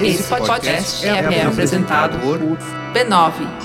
Esse 0.00 0.22
podcast 0.22 1.04
é, 1.04 1.10
é 1.10 1.42
apresentado 1.44 2.18
por 2.20 2.38
b9.com.br. 2.38 3.56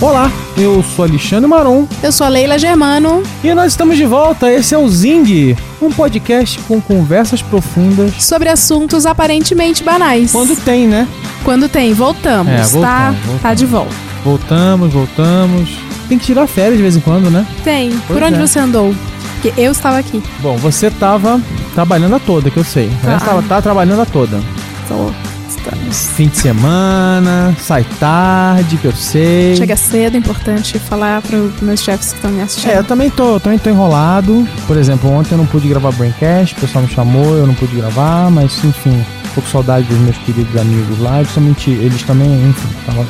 Olá, 0.00 0.32
eu 0.56 0.82
sou 0.82 1.04
Alexandre 1.04 1.46
Maron 1.46 1.86
Eu 2.02 2.10
sou 2.10 2.26
a 2.26 2.30
Leila 2.30 2.58
Germano. 2.58 3.22
e 3.44 3.54
nós 3.54 3.72
estamos 3.72 3.96
de 3.96 4.06
volta. 4.06 4.50
Esse 4.50 4.74
é 4.74 4.78
o 4.78 4.88
Zing, 4.88 5.54
um 5.80 5.92
podcast 5.92 6.58
com 6.60 6.80
conversas 6.80 7.40
profundas. 7.42 8.14
Sobre 8.22 8.48
assuntos 8.48 9.06
aparentemente 9.06 9.84
banais. 9.84 10.32
Quando 10.32 10.56
tem, 10.56 10.88
né? 10.88 11.06
Quando 11.44 11.68
tem, 11.68 11.92
voltamos, 11.94 12.52
É, 12.52 12.56
tá? 12.58 12.64
voltamos, 12.66 13.16
voltamos. 13.20 13.42
Tá 13.42 13.54
de 13.54 13.66
volta. 13.66 13.94
Voltamos, 14.24 14.92
voltamos. 14.92 15.70
Tem 16.08 16.18
que 16.18 16.24
tirar 16.26 16.46
férias 16.46 16.76
de 16.76 16.82
vez 16.82 16.96
em 16.96 17.00
quando, 17.00 17.30
né? 17.30 17.46
Tem. 17.64 17.90
Por 17.90 18.18
Pois 18.18 18.22
onde 18.24 18.34
é. 18.36 18.46
você 18.46 18.58
andou? 18.58 18.94
Porque 19.40 19.58
eu 19.60 19.72
estava 19.72 19.98
aqui. 19.98 20.22
Bom, 20.40 20.56
você 20.58 20.90
tava 20.90 21.40
trabalhando 21.74 22.16
a 22.16 22.18
toda, 22.18 22.50
que 22.50 22.58
eu 22.58 22.64
sei. 22.64 22.88
Né? 22.88 22.98
Tá. 23.02 23.18
Você 23.18 23.24
tava, 23.24 23.42
tá 23.42 23.62
trabalhando 23.62 24.02
a 24.02 24.06
toda. 24.06 24.38
Tô- 24.86 25.10
Estamos. 25.48 26.08
Fim 26.16 26.28
de 26.28 26.38
semana, 26.38 27.54
sai 27.60 27.84
tarde, 27.98 28.76
que 28.78 28.86
eu 28.86 28.92
sei. 28.92 29.56
Chega 29.56 29.76
cedo, 29.76 30.14
é 30.14 30.18
importante 30.18 30.78
falar 30.78 31.20
para 31.22 31.36
os 31.36 31.60
meus 31.60 31.80
chefes 31.80 32.10
que 32.10 32.14
estão 32.16 32.30
me 32.30 32.40
assistindo. 32.42 32.70
É, 32.70 32.78
eu 32.78 32.84
também 32.84 33.10
tô, 33.10 33.38
também 33.40 33.58
tô 33.58 33.68
enrolado. 33.68 34.46
Por 34.66 34.76
exemplo, 34.76 35.10
ontem 35.10 35.32
eu 35.34 35.38
não 35.38 35.46
pude 35.46 35.68
gravar 35.68 35.90
Braincast, 35.92 36.54
o 36.56 36.60
pessoal 36.60 36.84
me 36.84 36.90
chamou, 36.90 37.36
eu 37.36 37.46
não 37.46 37.54
pude 37.54 37.74
gravar, 37.76 38.30
mas 38.30 38.62
enfim, 38.64 39.04
tô 39.34 39.40
com 39.40 39.46
saudade 39.48 39.86
dos 39.86 39.98
meus 39.98 40.16
queridos 40.18 40.56
amigos 40.56 40.98
lá. 41.00 41.18
Principalmente 41.18 41.70
eles 41.70 42.02
também, 42.02 42.28
enfim, 42.48 42.68
estavam 42.80 43.06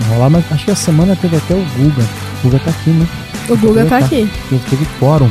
enrolados, 0.00 0.32
mas 0.32 0.52
acho 0.52 0.64
que 0.64 0.70
a 0.70 0.76
semana 0.76 1.16
teve 1.16 1.36
até 1.36 1.54
o 1.54 1.64
Guga. 1.76 2.02
O 2.42 2.48
Guga 2.48 2.58
tá 2.60 2.70
aqui, 2.70 2.90
né? 2.90 3.06
o 3.48 3.56
Guga 3.56 3.84
tá 3.84 3.98
Tá. 3.98 4.04
aqui. 4.06 4.30
Teve, 4.68 4.86
quórum. 4.98 5.30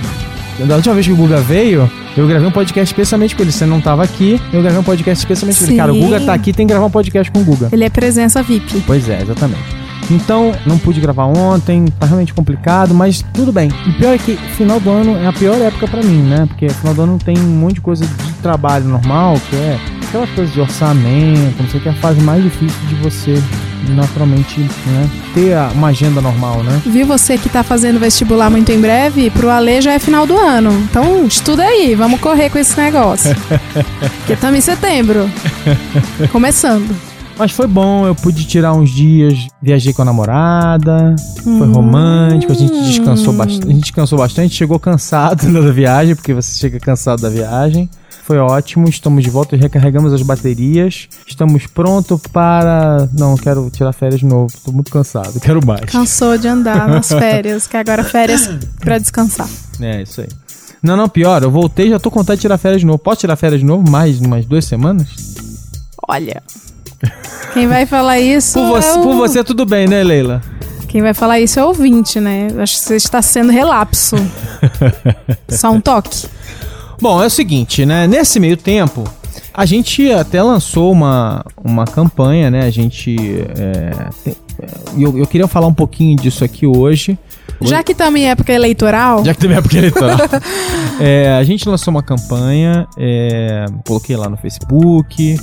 Da 0.68 0.76
última 0.76 0.94
vez 0.94 1.06
que 1.08 1.14
o 1.14 1.16
Guga 1.16 1.38
veio, 1.40 1.90
eu 2.18 2.28
gravei 2.28 2.46
um 2.48 2.52
podcast 2.52 2.94
especialmente 2.94 3.34
com 3.36 3.42
ele. 3.44 3.52
Você 3.52 3.66
não 3.66 3.80
tava 3.80 4.04
aqui, 4.04 4.42
eu 4.52 4.62
gravei 4.62 4.80
um 4.80 4.84
podcast 4.84 5.24
especialmente 5.24 5.58
com 5.60 5.66
ele. 5.66 5.78
Cara, 5.78 5.94
o. 5.94 5.98
Guga 6.00 6.20
tá 6.20 6.34
aqui, 6.34 6.52
tem 6.52 6.68
que 6.68 6.74
gravar 6.74 6.86
um 6.88 6.92
podcast 6.92 7.32
com 7.32 7.40
o 7.40 7.44
Guga. 7.46 7.70
Ele 7.72 7.84
é 7.86 7.90
presença 7.90 8.44
VIP. 8.44 8.84
Pois 8.86 9.08
é, 9.08 9.22
exatamente. 9.22 9.64
Então, 10.12 10.52
não 10.66 10.78
pude 10.78 11.00
gravar 11.00 11.26
ontem, 11.26 11.86
tá 12.00 12.08
realmente 12.08 12.34
complicado, 12.34 12.94
mas 12.96 13.24
tudo 13.34 13.52
bem. 13.54 13.70
O 13.88 13.94
pior 13.94 14.14
é 14.14 14.18
que 14.18 14.36
final 14.58 14.80
do 14.80 14.90
ano 14.90 15.16
é 15.18 15.28
a 15.28 15.32
pior 15.34 15.56
época 15.62 15.88
pra 15.88 16.02
mim, 16.02 16.24
né? 16.24 16.46
Porque 16.48 16.68
final 16.68 16.94
do 16.96 17.02
ano 17.04 17.20
tem 17.24 17.38
um 17.38 17.44
monte 17.60 17.76
de 17.76 17.82
coisa 17.82 18.06
de 18.06 18.34
trabalho 18.42 18.86
normal, 18.86 19.40
que 19.50 19.56
é 19.56 19.78
aquelas 20.10 20.30
coisas 20.32 20.54
de 20.54 20.60
orçamento, 20.60 21.62
não 21.62 21.70
sei 21.70 21.80
o 21.80 21.84
que, 21.84 21.90
é 21.90 21.92
a 21.92 21.96
fase 21.96 22.20
mais 22.22 22.44
difícil 22.44 22.80
de 22.88 22.96
você, 22.96 23.42
naturalmente, 23.90 24.60
né? 24.60 25.10
Ter 25.34 25.56
uma 25.76 25.90
agenda 25.90 26.20
normal, 26.20 26.64
né? 26.64 26.82
Viu 26.86 27.06
você 27.06 27.38
que 27.38 27.48
tá 27.48 27.64
fazendo 27.64 28.00
vestibular 28.00 28.50
muito 28.50 28.72
em 28.72 28.80
breve? 28.82 29.30
Pro 29.30 29.50
Ale 29.50 29.82
já 29.82 29.94
é 29.94 30.00
final 30.00 30.26
do 30.26 30.36
ano. 30.36 30.72
Então, 30.90 31.26
estuda 31.26 31.64
aí, 31.64 31.94
vamos 31.96 32.20
correr 32.20 32.50
com 32.50 32.58
esse 32.58 32.76
negócio. 32.80 33.36
Porque 34.20 34.34
estamos 34.34 34.58
em 34.58 34.62
setembro. 34.62 35.30
Começando. 36.32 36.96
Mas 37.38 37.52
foi 37.54 37.68
bom, 37.68 38.06
eu 38.06 38.14
pude 38.14 38.44
tirar 38.46 38.74
uns 38.74 38.90
dias, 38.90 39.48
viajei 39.62 39.94
com 39.94 40.02
a 40.02 40.06
namorada, 40.06 41.16
foi 41.42 41.54
Hum. 41.54 41.72
romântico, 41.72 42.52
a 42.52 42.56
gente 42.56 42.74
descansou 42.84 43.32
bastante, 43.32 43.66
a 43.66 43.72
gente 43.72 43.82
descansou 43.82 44.18
bastante, 44.18 44.54
chegou 44.56 44.78
cansado 44.78 45.48
da 45.54 45.72
viagem, 45.72 46.16
porque 46.16 46.34
você 46.34 46.58
chega 46.60 46.80
cansado 46.82 47.22
da 47.22 47.30
viagem. 47.30 47.90
Foi 48.30 48.38
ótimo, 48.38 48.88
estamos 48.88 49.24
de 49.24 49.30
volta, 49.32 49.56
recarregamos 49.56 50.14
as 50.14 50.22
baterias, 50.22 51.10
estamos 51.26 51.66
prontos 51.66 52.22
para... 52.32 53.10
Não, 53.18 53.36
quero 53.36 53.72
tirar 53.72 53.92
férias 53.92 54.20
de 54.20 54.28
novo, 54.28 54.54
tô 54.64 54.72
muito 54.72 54.92
cansado, 54.92 55.34
quero 55.42 55.66
mais. 55.66 55.86
Cansou 55.92 56.38
de 56.38 56.48
andar 56.48 56.88
nas 56.88 57.08
férias, 57.10 57.66
que 57.66 57.76
agora 57.76 58.04
férias 58.04 58.48
pra 58.82 59.00
descansar. 59.00 59.50
É, 59.82 60.04
isso 60.04 60.22
aí. 60.22 60.28
Não, 60.84 60.96
não, 60.96 61.10
pior, 61.10 61.42
eu 61.42 61.50
voltei 61.50 61.90
já 61.90 61.98
tô 61.98 62.12
com 62.12 62.20
vontade 62.20 62.38
de 62.38 62.42
tirar 62.42 62.60
férias 62.60 62.82
de 62.82 62.86
novo. 62.86 63.00
Posso 63.00 63.22
tirar 63.22 63.36
férias 63.36 63.62
de 63.62 63.66
novo 63.66 63.90
mais 63.90 64.20
umas 64.20 64.46
duas 64.46 64.64
semanas? 64.64 65.08
Olha. 66.08 66.44
Quem 67.56 67.66
vai 67.68 67.88
falar 67.88 68.20
isso. 68.20 68.60
Por 68.60 68.68
você, 68.68 68.90
é 68.90 68.94
o- 68.94 69.02
por 69.02 69.16
você 69.16 69.44
tudo 69.44 69.66
bem, 69.66 69.88
né, 69.88 70.04
Leila? 70.04 70.40
Quem 70.88 71.02
vai 71.02 71.16
falar 71.16 71.40
isso 71.40 71.60
é 71.60 71.64
o 71.64 71.70
ouvinte, 71.70 72.20
né? 72.20 72.50
Acho 72.60 72.76
que 72.76 72.80
você 72.86 72.96
está 72.96 73.24
sendo 73.24 73.52
relapso. 73.52 74.16
Só 75.50 75.72
um 75.72 75.82
toque. 75.82 76.28
Bom, 77.02 77.22
é 77.24 77.28
o 77.28 77.30
seguinte, 77.30 77.86
né? 77.86 78.08
Nesse 78.08 78.40
meio 78.40 78.58
tempo, 78.58 79.04
a 79.54 79.66
gente 79.66 80.12
até 80.12 80.42
lançou 80.44 80.92
uma, 80.92 81.46
uma 81.64 81.86
campanha, 81.86 82.50
né? 82.52 82.62
A 82.66 82.70
gente. 82.70 83.16
É, 83.58 84.10
tem- 84.24 84.36
é, 84.62 84.68
eu, 84.98 85.18
eu 85.18 85.26
queria 85.26 85.48
falar 85.48 85.68
um 85.68 85.74
pouquinho 85.74 86.16
disso 86.18 86.44
aqui 86.44 86.66
hoje. 86.68 87.18
Já 87.62 87.84
que 87.84 87.92
estamos 87.94 88.20
em 88.20 88.30
época 88.30 88.54
eleitoral, 88.54 89.24
Já 89.26 89.34
que 89.34 89.40
teve 89.42 89.54
época 89.54 89.78
eleitoral. 89.78 90.18
É, 91.02 91.32
a 91.32 91.44
gente 91.46 91.68
lançou 91.70 91.92
uma 91.92 92.04
campanha, 92.04 92.86
é, 92.98 93.64
coloquei 93.88 94.18
lá 94.18 94.28
no 94.28 94.36
Facebook, 94.36 95.38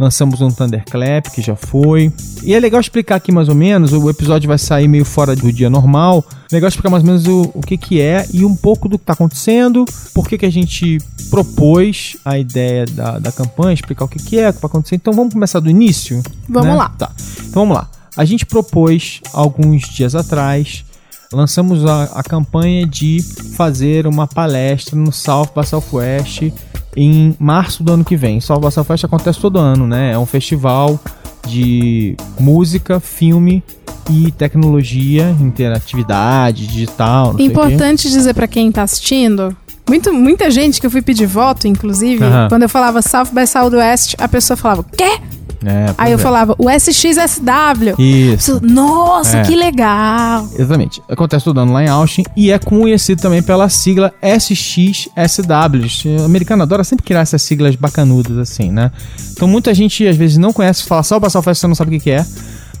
lançamos 0.00 0.40
um 0.40 0.48
Thunderclap, 0.50 1.30
que 1.30 1.42
já 1.42 1.54
foi. 1.54 2.10
E 2.42 2.54
é 2.54 2.58
legal 2.58 2.80
explicar 2.80 3.16
aqui 3.16 3.30
mais 3.30 3.50
ou 3.50 3.54
menos, 3.54 3.92
o 3.92 4.08
episódio 4.08 4.48
vai 4.48 4.56
sair 4.56 4.88
meio 4.88 5.04
fora 5.04 5.36
do 5.36 5.52
dia 5.52 5.68
normal. 5.68 6.24
Legal 6.50 6.68
explicar 6.68 6.88
mais 6.88 7.04
ou 7.04 7.06
menos 7.06 7.26
o, 7.26 7.52
o 7.54 7.60
que, 7.60 7.76
que 7.76 8.00
é 8.00 8.26
e 8.32 8.42
um 8.42 8.56
pouco 8.56 8.88
do 8.88 8.98
que 8.98 9.02
está 9.02 9.12
acontecendo, 9.12 9.84
por 10.14 10.26
que, 10.26 10.38
que 10.38 10.46
a 10.46 10.50
gente 10.50 10.98
propôs 11.28 12.16
a 12.24 12.38
ideia 12.38 12.86
da, 12.86 13.18
da 13.18 13.30
campanha, 13.30 13.74
explicar 13.74 14.06
o 14.06 14.08
que, 14.08 14.18
que 14.18 14.38
é, 14.38 14.48
o 14.48 14.54
que 14.54 14.60
vai 14.62 14.70
acontecer. 14.70 14.96
Então 14.96 15.12
vamos 15.12 15.34
começar 15.34 15.60
do 15.60 15.68
início? 15.68 16.22
Vamos 16.48 16.68
né? 16.68 16.74
lá. 16.74 16.88
Tá. 16.88 17.12
Então 17.40 17.62
vamos 17.66 17.76
lá. 17.76 17.90
A 18.16 18.24
gente 18.24 18.46
propôs 18.46 19.20
alguns 19.34 19.82
dias 19.82 20.14
atrás 20.14 20.82
lançamos 21.30 21.84
a, 21.84 22.04
a 22.04 22.22
campanha 22.22 22.86
de 22.86 23.22
fazer 23.54 24.06
uma 24.06 24.26
palestra 24.26 24.96
no 24.96 25.12
South 25.12 25.50
by 25.54 25.64
Southwest 25.64 26.50
em 26.96 27.34
março 27.38 27.82
do 27.82 27.92
ano 27.92 28.04
que 28.04 28.16
vem. 28.16 28.38
By 28.38 28.70
Southwest 28.70 29.04
acontece 29.04 29.40
todo 29.40 29.58
ano, 29.58 29.86
né? 29.86 30.12
É 30.12 30.18
um 30.18 30.26
festival 30.26 30.98
de 31.46 32.16
música, 32.38 33.00
filme 33.00 33.62
e 34.10 34.30
tecnologia, 34.32 35.34
interatividade, 35.40 36.66
digital, 36.66 37.36
importante 37.38 38.10
dizer 38.10 38.34
pra 38.34 38.48
quem 38.48 38.70
tá 38.72 38.82
assistindo. 38.82 39.56
Muito, 39.88 40.12
muita 40.12 40.50
gente 40.50 40.80
que 40.80 40.86
eu 40.86 40.90
fui 40.90 41.02
pedir 41.02 41.26
voto, 41.26 41.66
inclusive, 41.66 42.22
Aham. 42.22 42.48
quando 42.48 42.62
eu 42.62 42.68
falava 42.68 43.02
South 43.02 43.26
by 43.32 43.46
Southwest, 43.46 44.14
a 44.18 44.28
pessoa 44.28 44.56
falava, 44.56 44.84
quê? 44.96 45.18
É, 45.64 45.92
Aí 45.98 46.12
eu 46.12 46.18
é. 46.18 46.22
falava, 46.22 46.54
o 46.58 46.70
SXSW. 46.70 47.94
Isso. 47.98 48.60
Nossa, 48.62 49.38
É. 49.38 49.42
que 49.42 49.54
legal. 49.54 50.48
Exatamente. 50.58 51.02
Acontece 51.08 51.48
ano 51.50 51.72
lá 51.72 51.84
em 51.84 51.88
Austin 51.88 52.24
e 52.36 52.50
é 52.50 52.58
conhecido 52.58 53.20
também 53.20 53.42
pela 53.42 53.68
sigla 53.68 54.12
SXSW. 54.22 56.20
O 56.20 56.24
americano 56.24 56.62
adora 56.62 56.84
sempre 56.84 57.04
criar 57.04 57.20
essas 57.20 57.42
siglas 57.42 57.76
bacanudas 57.76 58.38
assim, 58.38 58.70
né? 58.70 58.90
Então 59.32 59.46
muita 59.48 59.72
gente 59.74 60.06
às 60.06 60.16
vezes 60.16 60.36
não 60.38 60.52
conhece, 60.52 60.84
fala 60.84 61.02
só 61.02 61.16
o 61.16 61.20
Basal 61.20 61.42
Fest, 61.42 61.60
você 61.60 61.66
não 61.66 61.74
sabe 61.74 61.90
o 61.96 61.98
que 61.98 62.04
que 62.04 62.10
é. 62.10 62.24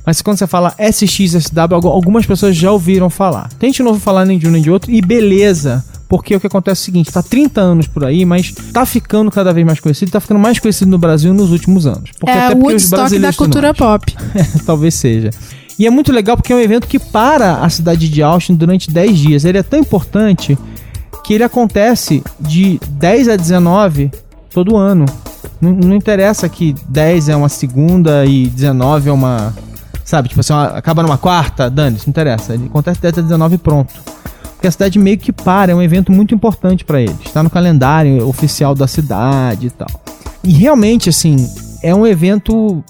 Mas 0.06 0.22
quando 0.22 0.38
você 0.38 0.46
fala 0.46 0.74
SXSW, 0.78 1.74
algu- 1.74 1.88
algumas 1.88 2.24
pessoas 2.24 2.56
já 2.56 2.72
ouviram 2.72 3.10
falar. 3.10 3.50
Não 3.82 3.88
ouviu 3.88 4.02
falar 4.02 4.24
nem 4.24 4.38
de 4.38 4.48
um 4.48 4.50
nem 4.50 4.62
de 4.62 4.70
outro 4.70 4.90
e 4.90 5.00
beleza. 5.02 5.84
Porque 6.10 6.34
o 6.34 6.40
que 6.40 6.46
acontece 6.48 6.80
é 6.80 6.82
o 6.82 6.84
seguinte, 6.86 7.12
tá 7.12 7.22
30 7.22 7.60
anos 7.60 7.86
por 7.86 8.04
aí, 8.04 8.24
mas 8.24 8.52
tá 8.72 8.84
ficando 8.84 9.30
cada 9.30 9.52
vez 9.52 9.64
mais 9.64 9.78
conhecido, 9.78 10.10
tá 10.10 10.18
ficando 10.18 10.40
mais 10.40 10.58
conhecido 10.58 10.90
no 10.90 10.98
Brasil 10.98 11.32
nos 11.32 11.52
últimos 11.52 11.86
anos. 11.86 12.10
Porque 12.18 12.32
é 12.36 12.46
até 12.46 12.54
o 12.56 12.58
Woodstock 12.72 13.02
da 13.20 13.28
cultura 13.38 13.72
pop. 13.72 14.16
Talvez 14.66 14.94
seja. 14.96 15.30
E 15.78 15.86
é 15.86 15.90
muito 15.90 16.10
legal 16.12 16.36
porque 16.36 16.52
é 16.52 16.56
um 16.56 16.60
evento 16.60 16.88
que 16.88 16.98
para 16.98 17.58
a 17.62 17.70
cidade 17.70 18.08
de 18.08 18.22
Austin 18.24 18.54
durante 18.56 18.90
10 18.90 19.18
dias. 19.18 19.44
Ele 19.44 19.56
é 19.58 19.62
tão 19.62 19.78
importante 19.78 20.58
que 21.24 21.32
ele 21.32 21.44
acontece 21.44 22.24
de 22.40 22.80
10 22.90 23.28
a 23.28 23.36
19 23.36 24.10
todo 24.52 24.76
ano. 24.76 25.06
Não, 25.60 25.70
não 25.70 25.94
interessa 25.94 26.48
que 26.48 26.74
10 26.88 27.28
é 27.28 27.36
uma 27.36 27.48
segunda 27.48 28.26
e 28.26 28.48
19 28.48 29.08
é 29.10 29.12
uma. 29.12 29.54
Sabe, 30.04 30.28
tipo 30.28 30.40
assim, 30.40 30.52
uma- 30.52 30.66
acaba 30.76 31.04
numa 31.04 31.16
quarta, 31.16 31.70
dane, 31.70 31.96
não 31.98 32.04
interessa. 32.08 32.52
Ele 32.54 32.66
acontece 32.66 33.00
10 33.00 33.18
a 33.18 33.22
19 33.22 33.54
e 33.54 33.58
pronto. 33.58 33.94
Porque 34.60 34.68
a 34.68 34.70
cidade 34.70 34.98
meio 34.98 35.16
que 35.16 35.32
para, 35.32 35.72
é 35.72 35.74
um 35.74 35.80
evento 35.80 36.12
muito 36.12 36.34
importante 36.34 36.84
para 36.84 37.00
eles. 37.00 37.16
Está 37.24 37.42
no 37.42 37.48
calendário 37.48 38.28
oficial 38.28 38.74
da 38.74 38.86
cidade 38.86 39.68
e 39.68 39.70
tal. 39.70 39.88
E 40.44 40.52
realmente, 40.52 41.08
assim, 41.08 41.34
é 41.82 41.94
um 41.94 42.06
evento 42.06 42.84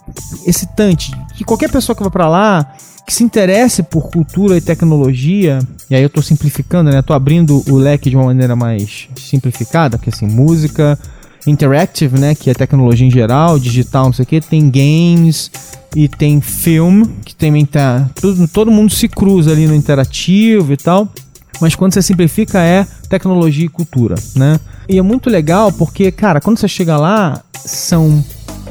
excitante. 0.44 1.12
Que 1.36 1.44
qualquer 1.44 1.70
pessoa 1.70 1.94
que 1.94 2.02
vai 2.02 2.10
pra 2.10 2.28
lá, 2.28 2.74
que 3.06 3.14
se 3.14 3.22
interesse 3.22 3.84
por 3.84 4.10
cultura 4.10 4.56
e 4.56 4.60
tecnologia, 4.60 5.60
e 5.88 5.94
aí 5.94 6.02
eu 6.02 6.10
tô 6.10 6.20
simplificando, 6.20 6.90
né? 6.90 7.02
Tô 7.02 7.12
abrindo 7.12 7.62
o 7.70 7.76
leque 7.76 8.10
de 8.10 8.16
uma 8.16 8.24
maneira 8.24 8.56
mais 8.56 9.08
simplificada, 9.14 9.96
porque 9.96 10.10
assim, 10.10 10.26
música, 10.26 10.98
interactive, 11.46 12.18
né? 12.18 12.34
Que 12.34 12.50
é 12.50 12.52
tecnologia 12.52 13.06
em 13.06 13.12
geral, 13.12 13.60
digital, 13.60 14.06
não 14.06 14.12
sei 14.12 14.24
o 14.24 14.26
que, 14.26 14.40
tem 14.40 14.68
games 14.68 15.52
e 15.94 16.08
tem 16.08 16.40
filme, 16.40 17.06
que 17.24 17.32
também 17.32 17.64
tá. 17.64 18.10
Todo, 18.20 18.48
todo 18.48 18.72
mundo 18.72 18.92
se 18.92 19.08
cruza 19.08 19.52
ali 19.52 19.68
no 19.68 19.74
interativo 19.76 20.72
e 20.72 20.76
tal. 20.76 21.08
Mas 21.60 21.74
quando 21.74 21.92
você 21.92 22.02
simplifica 22.02 22.58
é 22.60 22.86
tecnologia 23.08 23.66
e 23.66 23.68
cultura, 23.68 24.14
né? 24.34 24.58
E 24.88 24.98
é 24.98 25.02
muito 25.02 25.28
legal 25.28 25.70
porque, 25.72 26.10
cara, 26.10 26.40
quando 26.40 26.58
você 26.58 26.68
chega 26.68 26.96
lá, 26.96 27.42
são 27.54 28.24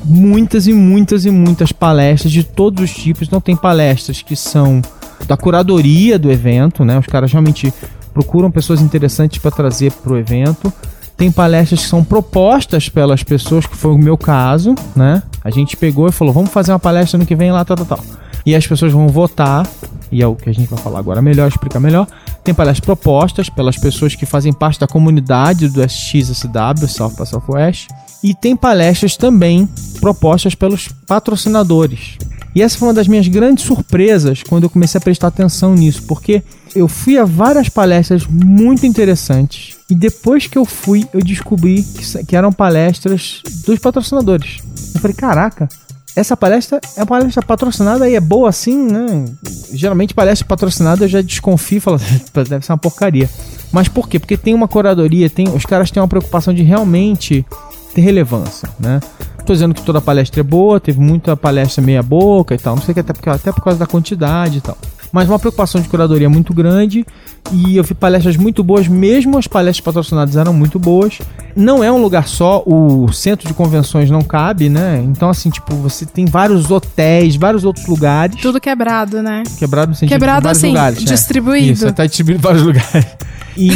muitas 0.04 0.68
e 0.68 0.74
muitas 0.74 1.26
e 1.26 1.32
muitas 1.32 1.72
palestras 1.72 2.32
de 2.32 2.44
todos 2.44 2.84
os 2.84 2.96
tipos. 2.96 3.28
Então 3.28 3.40
tem 3.40 3.56
palestras 3.56 4.22
que 4.22 4.36
são 4.36 4.82
da 5.28 5.38
curadoria 5.38 6.18
do 6.18 6.32
evento, 6.32 6.84
né? 6.84 6.98
Os 6.98 7.06
caras 7.06 7.32
realmente 7.32 7.74
procuram 8.14 8.50
pessoas 8.50 8.82
interessantes 8.82 9.40
para 9.40 9.52
trazer 9.52 9.92
para 9.92 10.14
o 10.14 10.18
evento. 10.18 10.72
Tem 11.16 11.32
palestras 11.32 11.82
que 11.82 11.88
são 11.88 12.04
propostas 12.04 12.88
pelas 12.88 13.24
pessoas, 13.24 13.66
que 13.66 13.76
foi 13.76 13.92
o 13.92 13.98
meu 13.98 14.18
caso, 14.18 14.74
né? 14.96 15.22
A 15.44 15.50
gente 15.50 15.76
pegou 15.76 16.08
e 16.08 16.12
falou, 16.12 16.34
vamos 16.34 16.50
fazer 16.50 16.72
uma 16.72 16.80
palestra 16.80 17.18
no 17.18 17.26
que 17.26 17.36
vem 17.36 17.52
lá, 17.52 17.64
tal, 17.66 17.76
tal, 17.78 17.86
tal. 17.86 18.00
E 18.46 18.56
as 18.56 18.66
pessoas 18.66 18.94
vão 18.94 19.10
votar, 19.10 19.68
e 20.12 20.24
é 20.24 20.28
o 20.28 20.34
que 20.34 20.50
a 20.50 20.54
gente 20.54 20.70
vai 20.70 20.80
falar 20.80 21.00
agora 21.00 21.22
melhor, 21.22 21.50
explicar 21.50 21.80
melhor. 21.80 22.08
Tem 22.44 22.54
palestras 22.54 22.86
propostas 22.86 23.50
pelas 23.50 23.78
pessoas 23.78 24.16
que 24.16 24.26
fazem 24.26 24.54
parte 24.54 24.80
da 24.80 24.88
comunidade 24.88 25.70
do 25.70 25.84
SXSW, 25.84 26.88
South 26.88 27.16
by 27.18 27.26
Southwest. 27.26 27.88
E 28.24 28.34
tem 28.34 28.56
palestras 28.56 29.16
também 29.16 29.68
propostas 30.00 30.56
pelos 30.56 30.90
patrocinadores. 31.08 32.18
E 32.56 32.62
essa 32.62 32.78
foi 32.78 32.88
uma 32.88 32.94
das 32.94 33.08
minhas 33.08 33.28
grandes 33.28 33.64
surpresas 33.64 34.44
quando 34.44 34.64
eu 34.64 34.70
comecei 34.70 34.98
a 34.98 35.02
prestar 35.02 35.28
atenção 35.28 35.76
nisso, 35.76 36.04
porque 36.04 36.44
eu 36.76 36.88
fui 36.88 37.18
a 37.18 37.24
várias 37.24 37.70
palestras 37.70 38.26
muito 38.26 38.86
interessantes 38.86 39.78
e 39.90 39.96
depois 39.96 40.48
que 40.48 40.58
eu 40.58 40.66
fui, 40.66 41.08
eu 41.14 41.20
descobri 41.22 41.84
que, 41.84 42.26
que 42.26 42.36
eram 42.36 42.52
palestras 42.52 43.42
dos 43.66 43.80
patrocinadores. 43.80 44.60
Eu 44.96 45.02
falei, 45.02 45.16
caraca, 45.16 45.70
essa 46.16 46.36
palestra 46.36 46.80
é 46.96 47.02
uma 47.02 47.06
palestra 47.06 47.42
patrocinada 47.46 48.10
e 48.10 48.16
é 48.16 48.20
boa 48.20 48.50
assim, 48.50 48.76
né? 48.76 49.26
Geralmente 49.72 50.14
palestra 50.14 50.48
patrocinada 50.48 51.06
eu 51.06 51.08
já 51.08 51.22
desconfio 51.22 51.78
e 51.78 51.80
falo, 51.80 52.00
deve 52.48 52.66
ser 52.66 52.72
uma 52.72 52.78
porcaria. 52.78 53.30
Mas 53.72 53.88
por 53.88 54.10
quê? 54.10 54.20
Porque 54.20 54.38
tem 54.38 54.54
uma 54.54 54.68
curadoria, 54.68 55.30
tem, 55.30 55.48
os 55.50 55.66
caras 55.66 55.92
têm 55.92 56.02
uma 56.02 56.08
preocupação 56.08 56.54
de 56.54 56.64
realmente 56.64 57.46
ter 57.94 58.02
relevância, 58.02 58.70
né? 58.80 59.00
Tô 59.46 59.54
dizendo 59.54 59.74
que 59.74 59.82
toda 59.82 60.02
palestra 60.02 60.42
é 60.42 60.44
boa, 60.44 60.80
teve 60.80 61.00
muita 61.00 61.36
palestra 61.36 61.84
meia 61.84 62.04
boca 62.04 62.54
e 62.54 62.58
tal, 62.58 62.76
não 62.76 62.84
sei 62.84 62.94
que, 62.94 63.00
até, 63.00 63.14
porque, 63.14 63.30
até 63.30 63.52
por 63.52 63.64
causa 63.64 63.80
da 63.80 63.88
quantidade 63.88 64.58
e 64.58 64.62
tal 64.62 64.78
mas 65.12 65.28
uma 65.28 65.40
preocupação 65.40 65.82
de 65.82 65.90
curadoria 65.90 66.30
muito 66.30 66.54
grande. 66.54 67.06
E 67.52 67.78
eu 67.78 67.84
vi 67.84 67.94
palestras 67.94 68.38
muito 68.38 68.64
boas, 68.64 68.88
mesmo 68.88 69.38
as 69.38 69.48
palestras 69.48 69.84
patrocinadas 69.84 70.36
eram 70.36 70.54
muito 70.54 70.78
boas. 70.78 71.20
Não 71.60 71.84
é 71.84 71.92
um 71.92 72.02
lugar 72.02 72.26
só, 72.26 72.64
o 72.66 73.12
centro 73.12 73.46
de 73.46 73.54
convenções 73.54 74.10
não 74.10 74.22
cabe, 74.22 74.70
né? 74.70 75.04
Então, 75.06 75.30
assim, 75.30 75.50
tipo, 75.50 75.76
você 75.76 76.06
tem 76.06 76.26
vários 76.26 76.72
hotéis, 76.72 77.36
vários 77.36 77.66
outros 77.66 77.86
lugares. 77.86 78.42
Tudo 78.42 78.62
quebrado, 78.62 79.22
né? 79.22 79.44
Quebrado 79.58 79.90
no 79.90 79.96
sentido 79.96 80.16
Quebrado 80.16 80.40
de 80.40 80.44
vários 80.46 80.58
assim, 80.58 80.70
lugares. 80.70 81.00
né? 81.00 81.06
distribuído. 81.06 81.74
Isso, 81.74 81.92
tá 81.92 82.06
distribuído 82.06 82.40
em 82.40 82.42
vários 82.42 82.64
lugares. 82.64 83.08
E. 83.58 83.72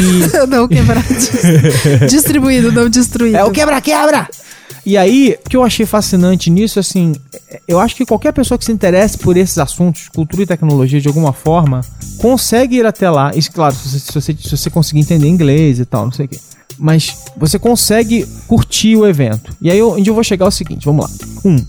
não 0.48 0.66
quebrado. 0.66 1.04
distribuído, 2.08 2.72
não 2.72 2.88
destruído. 2.88 3.36
É 3.36 3.44
o 3.44 3.50
quebra-quebra! 3.50 4.26
E 4.86 4.96
aí, 4.96 5.36
o 5.44 5.50
que 5.50 5.56
eu 5.56 5.62
achei 5.62 5.84
fascinante 5.84 6.48
nisso, 6.48 6.80
assim, 6.80 7.14
eu 7.68 7.78
acho 7.78 7.94
que 7.94 8.06
qualquer 8.06 8.32
pessoa 8.32 8.56
que 8.56 8.64
se 8.64 8.72
interesse 8.72 9.18
por 9.18 9.36
esses 9.36 9.58
assuntos, 9.58 10.08
cultura 10.08 10.44
e 10.44 10.46
tecnologia 10.46 11.02
de 11.02 11.08
alguma 11.08 11.34
forma, 11.34 11.82
consegue 12.16 12.76
ir 12.76 12.86
até 12.86 13.10
lá. 13.10 13.32
Isso, 13.34 13.52
claro, 13.52 13.74
se 13.74 13.88
você, 13.90 13.98
se 13.98 14.12
você, 14.14 14.36
se 14.40 14.56
você 14.56 14.70
conseguir 14.70 15.00
entender 15.00 15.28
inglês 15.28 15.78
e 15.78 15.84
tal, 15.84 16.06
não 16.06 16.12
sei 16.12 16.24
o 16.24 16.28
quê. 16.28 16.38
Mas 16.78 17.24
você 17.36 17.58
consegue 17.58 18.26
curtir 18.46 18.96
o 18.96 19.06
evento. 19.06 19.54
E 19.60 19.70
aí, 19.70 19.80
onde 19.82 20.08
eu 20.08 20.14
vou 20.14 20.24
chegar 20.24 20.46
é 20.46 20.48
o 20.48 20.52
seguinte: 20.52 20.84
vamos 20.84 21.04
lá. 21.04 21.10
Um, 21.44 21.64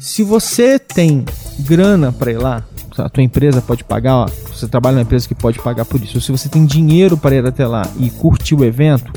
se 0.00 0.22
você 0.22 0.78
tem 0.78 1.24
grana 1.60 2.12
para 2.12 2.30
ir 2.30 2.38
lá, 2.38 2.64
a 2.96 3.08
tua 3.08 3.22
empresa 3.22 3.60
pode 3.60 3.84
pagar, 3.84 4.16
ó, 4.16 4.26
você 4.52 4.66
trabalha 4.66 4.94
numa 4.94 5.02
empresa 5.02 5.28
que 5.28 5.34
pode 5.34 5.58
pagar 5.58 5.84
por 5.84 6.02
isso. 6.02 6.20
Se 6.20 6.32
você 6.32 6.48
tem 6.48 6.64
dinheiro 6.64 7.16
para 7.16 7.34
ir 7.34 7.46
até 7.46 7.66
lá 7.66 7.82
e 7.98 8.10
curtir 8.10 8.54
o 8.54 8.64
evento, 8.64 9.12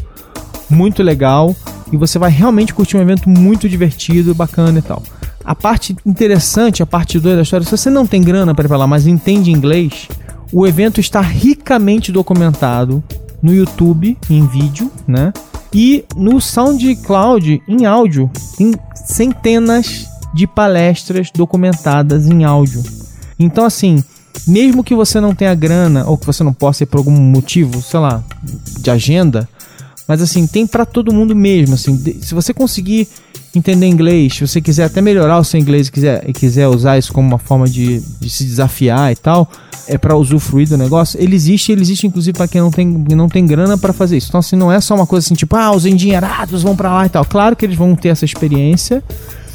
muito 0.70 1.02
legal 1.02 1.56
e 1.92 1.98
você 1.98 2.20
vai 2.20 2.30
realmente 2.30 2.74
curtir 2.74 2.98
um 2.98 3.02
evento 3.02 3.30
muito 3.30 3.68
divertido, 3.68 4.36
bacana 4.36 4.80
e 4.80 4.82
tal. 4.82 5.02
A 5.44 5.56
parte 5.56 5.96
interessante, 6.06 6.84
a 6.84 6.86
parte 6.86 7.20
2 7.20 7.36
da 7.36 7.42
história, 7.42 7.66
se 7.66 7.72
você 7.72 7.90
não 7.90 8.06
tem 8.06 8.22
grana 8.22 8.54
para 8.54 8.66
ir 8.66 8.68
pra 8.68 8.78
lá, 8.78 8.86
mas 8.86 9.08
entende 9.08 9.52
inglês, 9.52 10.08
o 10.52 10.68
evento 10.68 11.00
está 11.00 11.22
ricamente 11.22 12.12
documentado 12.12 13.04
no 13.42 13.54
YouTube 13.54 14.18
em 14.30 14.46
vídeo, 14.48 14.92
né? 15.08 15.34
E 15.74 16.06
no 16.16 16.42
SoundCloud 16.42 17.62
em 17.68 17.86
áudio. 17.86 18.30
Tem 18.58 18.74
centenas 18.96 20.08
de 20.34 20.46
palestras 20.48 21.32
documentadas 21.32 22.28
em 22.28 22.44
áudio. 22.44 22.84
Então, 23.38 23.66
assim, 23.66 24.04
mesmo 24.48 24.84
que 24.84 24.96
você 24.96 25.20
não 25.20 25.34
tenha 25.34 25.56
grana 25.56 26.06
ou 26.06 26.18
que 26.18 26.26
você 26.26 26.44
não 26.44 26.54
possa 26.54 26.84
ir 26.84 26.86
por 26.88 26.98
algum 26.98 27.12
motivo, 27.12 27.82
sei 27.82 28.00
lá, 28.00 28.24
de 28.80 28.92
agenda, 28.92 29.48
mas 30.08 30.22
assim, 30.22 30.48
tem 30.48 30.66
para 30.66 30.86
todo 30.86 31.14
mundo 31.14 31.36
mesmo, 31.36 31.76
assim, 31.76 31.96
se 32.20 32.34
você 32.34 32.54
conseguir 32.54 33.08
entender 33.56 33.88
inglês, 33.88 34.36
se 34.36 34.48
você 34.48 34.62
quiser 34.62 34.86
até 34.86 35.02
melhorar 35.02 35.40
o 35.40 35.44
seu 35.44 35.60
inglês 35.60 35.88
e 35.88 35.92
quiser, 35.92 36.24
e 36.28 36.34
quiser 36.34 36.68
usar 36.68 36.98
isso 36.98 37.12
como 37.12 37.28
uma 37.28 37.40
forma 37.40 37.68
de, 37.68 38.00
de 38.20 38.30
se 38.30 38.44
desafiar 38.44 39.12
e 39.12 39.16
tal, 39.16 39.50
é 39.88 39.98
para 39.98 40.16
usufruir 40.16 40.70
do 40.70 40.78
negócio, 40.78 41.20
ele 41.20 41.36
existe, 41.36 41.72
ele 41.72 41.82
existe 41.82 42.06
inclusive 42.06 42.38
para 42.38 42.48
quem 42.48 42.62
não 42.62 42.70
tem, 42.70 42.88
não 42.88 43.28
tem 43.28 43.46
grana 43.46 43.78
para 43.78 43.92
fazer 43.92 44.18
isso. 44.18 44.28
Então 44.30 44.40
assim, 44.40 44.56
não 44.56 44.72
é 44.72 44.80
só 44.80 44.94
uma 44.94 45.08
coisa 45.08 45.26
assim, 45.26 45.34
tipo, 45.34 45.56
ah, 45.56 45.72
os 45.72 45.86
endinheirados 45.86 46.62
vão 46.62 46.76
para 46.76 46.94
lá 46.94 47.06
e 47.06 47.10
tal. 47.10 47.26
Claro 47.26 47.56
que 47.56 47.66
eles 47.66 47.76
vão 47.76 47.96
ter 47.96 48.10
essa 48.10 48.24
experiência, 48.24 49.04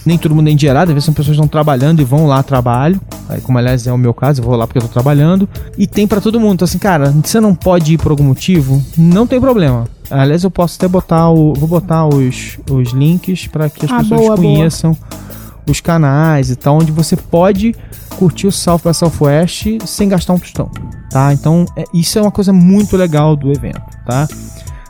nem 0.05 0.19
todo 0.19 0.35
mundo 0.35 0.49
é 0.49 0.53
endinheirado, 0.53 0.91
às 0.91 0.95
vezes 0.95 1.05
são 1.05 1.15
pessoas 1.15 1.37
que 1.37 1.41
estão 1.41 1.49
trabalhando 1.49 2.01
e 2.01 2.05
vão 2.05 2.27
lá 2.27 2.43
trabalho. 2.43 3.01
Aí, 3.29 3.41
como 3.41 3.57
aliás 3.59 3.87
é 3.87 3.93
o 3.93 3.97
meu 3.97 4.13
caso, 4.13 4.41
eu 4.41 4.45
vou 4.45 4.57
lá 4.57 4.67
porque 4.67 4.79
eu 4.79 4.83
tô 4.83 4.89
trabalhando. 4.89 5.49
E 5.79 5.87
tem 5.87 6.07
para 6.07 6.21
todo 6.21 6.39
mundo. 6.39 6.55
Então, 6.55 6.67
assim, 6.67 6.79
cara, 6.79 7.11
você 7.11 7.41
não 7.41 7.55
pode 7.55 7.95
ir 7.95 7.99
por 7.99 8.11
algum 8.11 8.25
motivo, 8.25 8.83
não 8.99 9.27
tem 9.27 9.41
problema. 9.41 9.87
Aliás, 10.11 10.45
eu 10.45 10.51
posso 10.51 10.77
até 10.77 10.87
botar 10.89 11.31
o. 11.31 11.55
Vou 11.55 11.69
botar 11.69 12.07
os, 12.07 12.59
os 12.71 12.93
links 12.93 13.47
para 13.47 13.69
que 13.71 13.87
as 13.87 13.91
Ah, 13.93 13.99
pessoas 13.99 14.21
boa, 14.21 14.37
boa. 14.37 14.37
conheçam 14.37 14.97
os 15.69 15.81
canais 15.81 16.51
e 16.51 16.57
tal, 16.57 16.77
onde 16.77 16.93
você 16.93 17.17
pode 17.17 17.75
curtir 18.19 18.47
o 18.47 18.53
South 18.53 18.81
by 18.85 18.93
Southwest 18.95 19.67
sem 19.87 20.09
gastar 20.09 20.35
um 20.35 20.39
tostão, 20.39 20.71
tá? 21.11 21.33
Então, 21.33 21.65
é- 21.77 21.85
isso 21.95 22.19
é 22.19 22.23
uma 22.23 22.31
coisa 22.31 22.53
muito 22.53 22.97
legal 22.97 23.35
do 23.35 23.51
evento, 23.51 23.81
tá? 24.07 24.29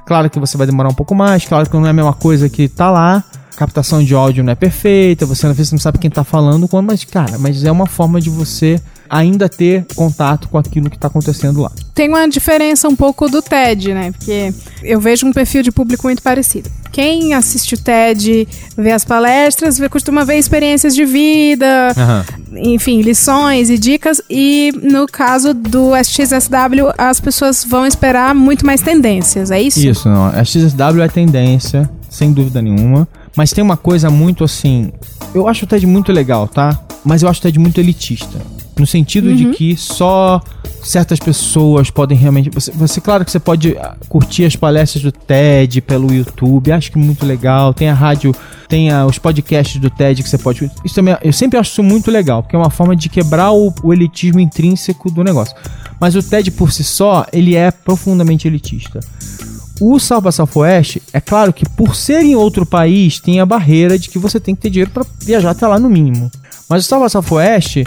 Claro 0.04 0.28
que 0.28 0.38
você 0.40 0.56
vai 0.58 0.66
demorar 0.66 0.88
um 0.90 0.94
pouco 0.94 1.14
mais, 1.14 1.44
claro 1.46 1.70
que 1.70 1.76
não 1.76 1.86
é 1.86 1.90
a 1.90 1.92
mesma 1.94 2.12
coisa 2.12 2.48
que 2.48 2.68
tá 2.68 2.90
lá. 2.90 3.22
A 3.52 3.56
captação 3.56 4.02
de 4.02 4.12
áudio 4.14 4.42
não 4.42 4.50
é 4.52 4.56
perfeita, 4.56 5.24
você 5.24 5.46
às 5.46 5.56
vezes 5.56 5.70
não 5.70 5.78
sabe 5.78 5.96
quem 5.98 6.10
tá 6.10 6.24
falando, 6.24 6.66
quando, 6.66 6.86
mas 6.88 7.04
cara, 7.04 7.38
mas 7.38 7.62
é 7.64 7.70
uma 7.70 7.86
forma 7.86 8.20
de 8.20 8.28
você 8.28 8.80
ainda 9.14 9.48
ter 9.48 9.86
contato 9.94 10.48
com 10.48 10.58
aquilo 10.58 10.90
que 10.90 10.98
tá 10.98 11.06
acontecendo 11.06 11.62
lá. 11.62 11.70
Tem 11.94 12.08
uma 12.08 12.26
diferença 12.28 12.88
um 12.88 12.96
pouco 12.96 13.28
do 13.28 13.40
TED, 13.40 13.94
né? 13.94 14.10
Porque 14.10 14.52
eu 14.82 15.00
vejo 15.00 15.24
um 15.24 15.32
perfil 15.32 15.62
de 15.62 15.70
público 15.70 16.08
muito 16.08 16.20
parecido. 16.20 16.68
Quem 16.90 17.32
assiste 17.32 17.74
o 17.74 17.78
TED, 17.78 18.48
vê 18.76 18.90
as 18.90 19.04
palestras, 19.04 19.78
vê, 19.78 19.88
costuma 19.88 20.24
ver 20.24 20.36
experiências 20.36 20.96
de 20.96 21.04
vida, 21.04 21.94
enfim, 22.56 23.02
lições 23.02 23.70
e 23.70 23.78
dicas. 23.78 24.20
E 24.28 24.72
no 24.82 25.06
caso 25.06 25.54
do 25.54 25.94
SXSW, 25.94 26.92
as 26.98 27.20
pessoas 27.20 27.64
vão 27.64 27.86
esperar 27.86 28.34
muito 28.34 28.66
mais 28.66 28.80
tendências, 28.80 29.52
é 29.52 29.62
isso? 29.62 29.78
Isso, 29.86 30.08
não. 30.08 30.26
A 30.26 30.42
XSW 30.44 31.02
é 31.02 31.08
tendência, 31.08 31.88
sem 32.10 32.32
dúvida 32.32 32.60
nenhuma. 32.60 33.06
Mas 33.36 33.52
tem 33.52 33.62
uma 33.62 33.76
coisa 33.76 34.10
muito 34.10 34.42
assim. 34.42 34.92
Eu 35.32 35.46
acho 35.46 35.64
o 35.64 35.68
TED 35.68 35.86
muito 35.86 36.12
legal, 36.12 36.48
tá? 36.48 36.80
Mas 37.04 37.22
eu 37.22 37.28
acho 37.28 37.38
o 37.40 37.42
TED 37.42 37.58
muito 37.60 37.80
elitista. 37.80 38.38
No 38.78 38.86
sentido 38.86 39.32
de 39.34 39.46
que 39.52 39.76
só 39.76 40.40
certas 40.82 41.18
pessoas 41.20 41.90
podem 41.90 42.16
realmente. 42.18 42.50
Você, 42.50 42.72
você, 42.72 43.00
claro 43.00 43.24
que 43.24 43.30
você 43.30 43.38
pode 43.38 43.76
ah, 43.78 43.94
curtir 44.08 44.44
as 44.44 44.56
palestras 44.56 45.02
do 45.02 45.12
TED 45.12 45.80
pelo 45.80 46.12
YouTube, 46.12 46.72
acho 46.72 46.90
que 46.90 46.98
muito 46.98 47.24
legal. 47.24 47.72
Tem 47.72 47.88
a 47.88 47.94
rádio, 47.94 48.34
tem 48.68 48.90
a- 48.90 49.06
os 49.06 49.16
podcasts 49.18 49.80
do 49.80 49.88
TED 49.88 50.22
que 50.24 50.28
você 50.28 50.36
pode. 50.38 50.68
Isso 50.84 50.94
também, 50.94 51.16
eu 51.22 51.32
sempre 51.32 51.58
acho 51.58 51.70
isso 51.70 51.82
muito 51.84 52.10
legal, 52.10 52.42
porque 52.42 52.56
é 52.56 52.58
uma 52.58 52.68
forma 52.70 52.96
de 52.96 53.08
quebrar 53.08 53.52
o, 53.52 53.72
o 53.82 53.92
elitismo 53.92 54.40
intrínseco 54.40 55.08
do 55.10 55.22
negócio. 55.22 55.54
Mas 56.00 56.16
o 56.16 56.22
TED 56.22 56.50
por 56.50 56.72
si 56.72 56.82
só, 56.82 57.24
ele 57.32 57.54
é 57.54 57.70
profundamente 57.70 58.48
elitista. 58.48 58.98
O 59.80 59.96
by 59.96 60.32
Southwest, 60.32 60.98
é 61.12 61.20
claro 61.20 61.52
que 61.52 61.68
por 61.68 61.94
ser 61.96 62.22
em 62.22 62.34
outro 62.34 62.66
país, 62.66 63.18
tem 63.20 63.40
a 63.40 63.46
barreira 63.46 63.98
de 63.98 64.08
que 64.08 64.18
você 64.18 64.38
tem 64.38 64.54
que 64.54 64.62
ter 64.62 64.70
dinheiro 64.70 64.90
para 64.90 65.04
viajar 65.20 65.50
até 65.50 65.66
lá 65.66 65.78
no 65.78 65.88
mínimo. 65.88 66.30
Mas 66.68 66.84
o 66.84 66.88
South 66.88 67.04
by 67.04 67.10
Southwest, 67.10 67.84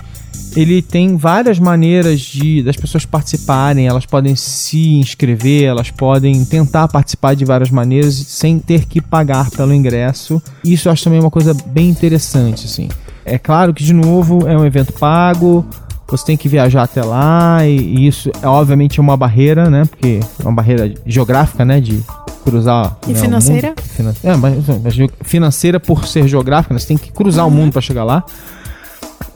ele 0.56 0.82
tem 0.82 1.16
várias 1.18 1.60
maneiras 1.60 2.20
de 2.22 2.64
das 2.64 2.76
pessoas 2.76 3.06
participarem, 3.06 3.88
elas 3.88 4.06
podem 4.06 4.36
se 4.36 4.96
inscrever, 4.96 5.66
elas 5.66 5.92
podem 5.92 6.44
tentar 6.46 6.88
participar 6.88 7.36
de 7.36 7.46
várias 7.46 7.70
maneiras 7.70 8.14
sem 8.16 8.58
ter 8.60 8.86
que 8.86 9.00
pagar 9.02 9.50
pelo 9.52 9.74
ingresso. 9.74 10.42
Isso 10.64 10.88
eu 10.88 10.92
acho 10.92 11.04
também 11.04 11.20
uma 11.20 11.32
coisa 11.32 11.54
bem 11.54 11.90
interessante, 11.90 12.66
assim. 12.66 12.90
É 13.26 13.38
claro 13.38 13.74
que 13.74 13.84
de 13.84 13.94
novo 13.94 14.48
é 14.48 14.58
um 14.58 14.66
evento 14.66 14.94
pago, 14.94 15.66
você 16.08 16.26
tem 16.26 16.38
que 16.38 16.48
viajar 16.48 16.84
até 16.84 17.04
lá 17.04 17.66
e, 17.66 17.78
e 17.78 18.08
isso 18.08 18.32
é 18.42 18.48
obviamente 18.48 19.02
uma 19.02 19.18
barreira, 19.18 19.70
né? 19.70 19.84
Porque 19.86 20.20
é 20.40 20.44
uma 20.44 20.54
barreira 20.54 20.94
geográfica, 21.06 21.66
né? 21.66 21.82
De 21.82 22.02
cruzar. 22.44 22.98
E 23.06 23.12
né, 23.12 23.20
financeira? 23.20 23.74
Finan- 23.78 24.16
é, 24.24 24.36
mas, 24.38 24.56
mas 24.82 24.96
financeira 25.22 25.80
por 25.80 26.08
ser 26.08 26.26
geográfica, 26.28 26.74
né? 26.74 26.80
Você 26.80 26.88
tem 26.88 26.98
que 26.98 27.12
cruzar 27.12 27.46
o 27.46 27.52
mundo 27.52 27.74
para 27.74 27.82
chegar 27.82 28.06
lá. 28.06 28.24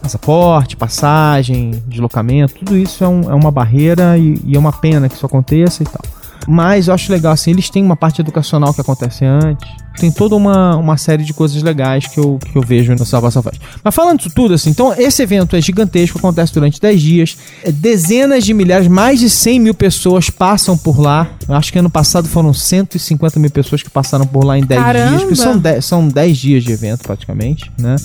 Passaporte, 0.01 0.75
passagem, 0.75 1.71
deslocamento, 1.87 2.55
tudo 2.55 2.75
isso 2.77 3.03
é, 3.03 3.07
um- 3.07 3.29
é 3.31 3.35
uma 3.35 3.51
barreira 3.51 4.17
e, 4.17 4.39
e 4.45 4.55
é 4.55 4.59
uma 4.59 4.71
pena 4.73 5.07
que 5.07 5.15
isso 5.15 5.25
aconteça 5.25 5.83
e 5.83 5.85
tal. 5.85 6.01
Mas 6.47 6.87
eu 6.87 6.93
acho 6.93 7.11
legal, 7.11 7.31
assim, 7.33 7.51
eles 7.51 7.69
têm 7.69 7.83
uma 7.83 7.95
parte 7.95 8.19
educacional 8.19 8.73
que 8.73 8.81
acontece 8.81 9.23
antes. 9.23 9.69
Tem 9.97 10.11
toda 10.11 10.35
uma, 10.35 10.75
uma 10.77 10.97
série 10.97 11.23
de 11.23 11.33
coisas 11.33 11.61
legais 11.61 12.07
que 12.07 12.19
eu, 12.19 12.39
que 12.39 12.57
eu 12.57 12.61
vejo 12.61 12.93
no 12.93 13.05
Salvação 13.05 13.43
Fest. 13.43 13.61
Mas 13.83 13.93
falando 13.93 14.17
disso 14.17 14.31
tudo, 14.33 14.53
assim, 14.53 14.69
então 14.69 14.93
esse 14.97 15.21
evento 15.21 15.55
é 15.55 15.61
gigantesco, 15.61 16.17
acontece 16.17 16.53
durante 16.53 16.79
10 16.79 17.01
dias. 17.01 17.37
É, 17.63 17.71
dezenas 17.71 18.43
de 18.43 18.53
milhares, 18.53 18.87
mais 18.87 19.19
de 19.19 19.29
100 19.29 19.59
mil 19.59 19.73
pessoas 19.73 20.29
passam 20.29 20.77
por 20.77 20.99
lá. 20.99 21.29
Eu 21.47 21.55
acho 21.55 21.71
que 21.71 21.79
ano 21.79 21.89
passado 21.89 22.27
foram 22.27 22.53
150 22.53 23.39
mil 23.39 23.51
pessoas 23.51 23.83
que 23.83 23.89
passaram 23.89 24.25
por 24.25 24.43
lá 24.43 24.57
em 24.57 24.63
10 24.63 24.81
Caramba! 24.81 25.09
dias. 25.09 25.21
Porque 25.21 25.35
são 25.35 25.57
10, 25.57 25.85
são 25.85 26.07
10 26.07 26.37
dias 26.37 26.63
de 26.63 26.71
evento, 26.71 27.03
praticamente, 27.03 27.71
né? 27.77 27.95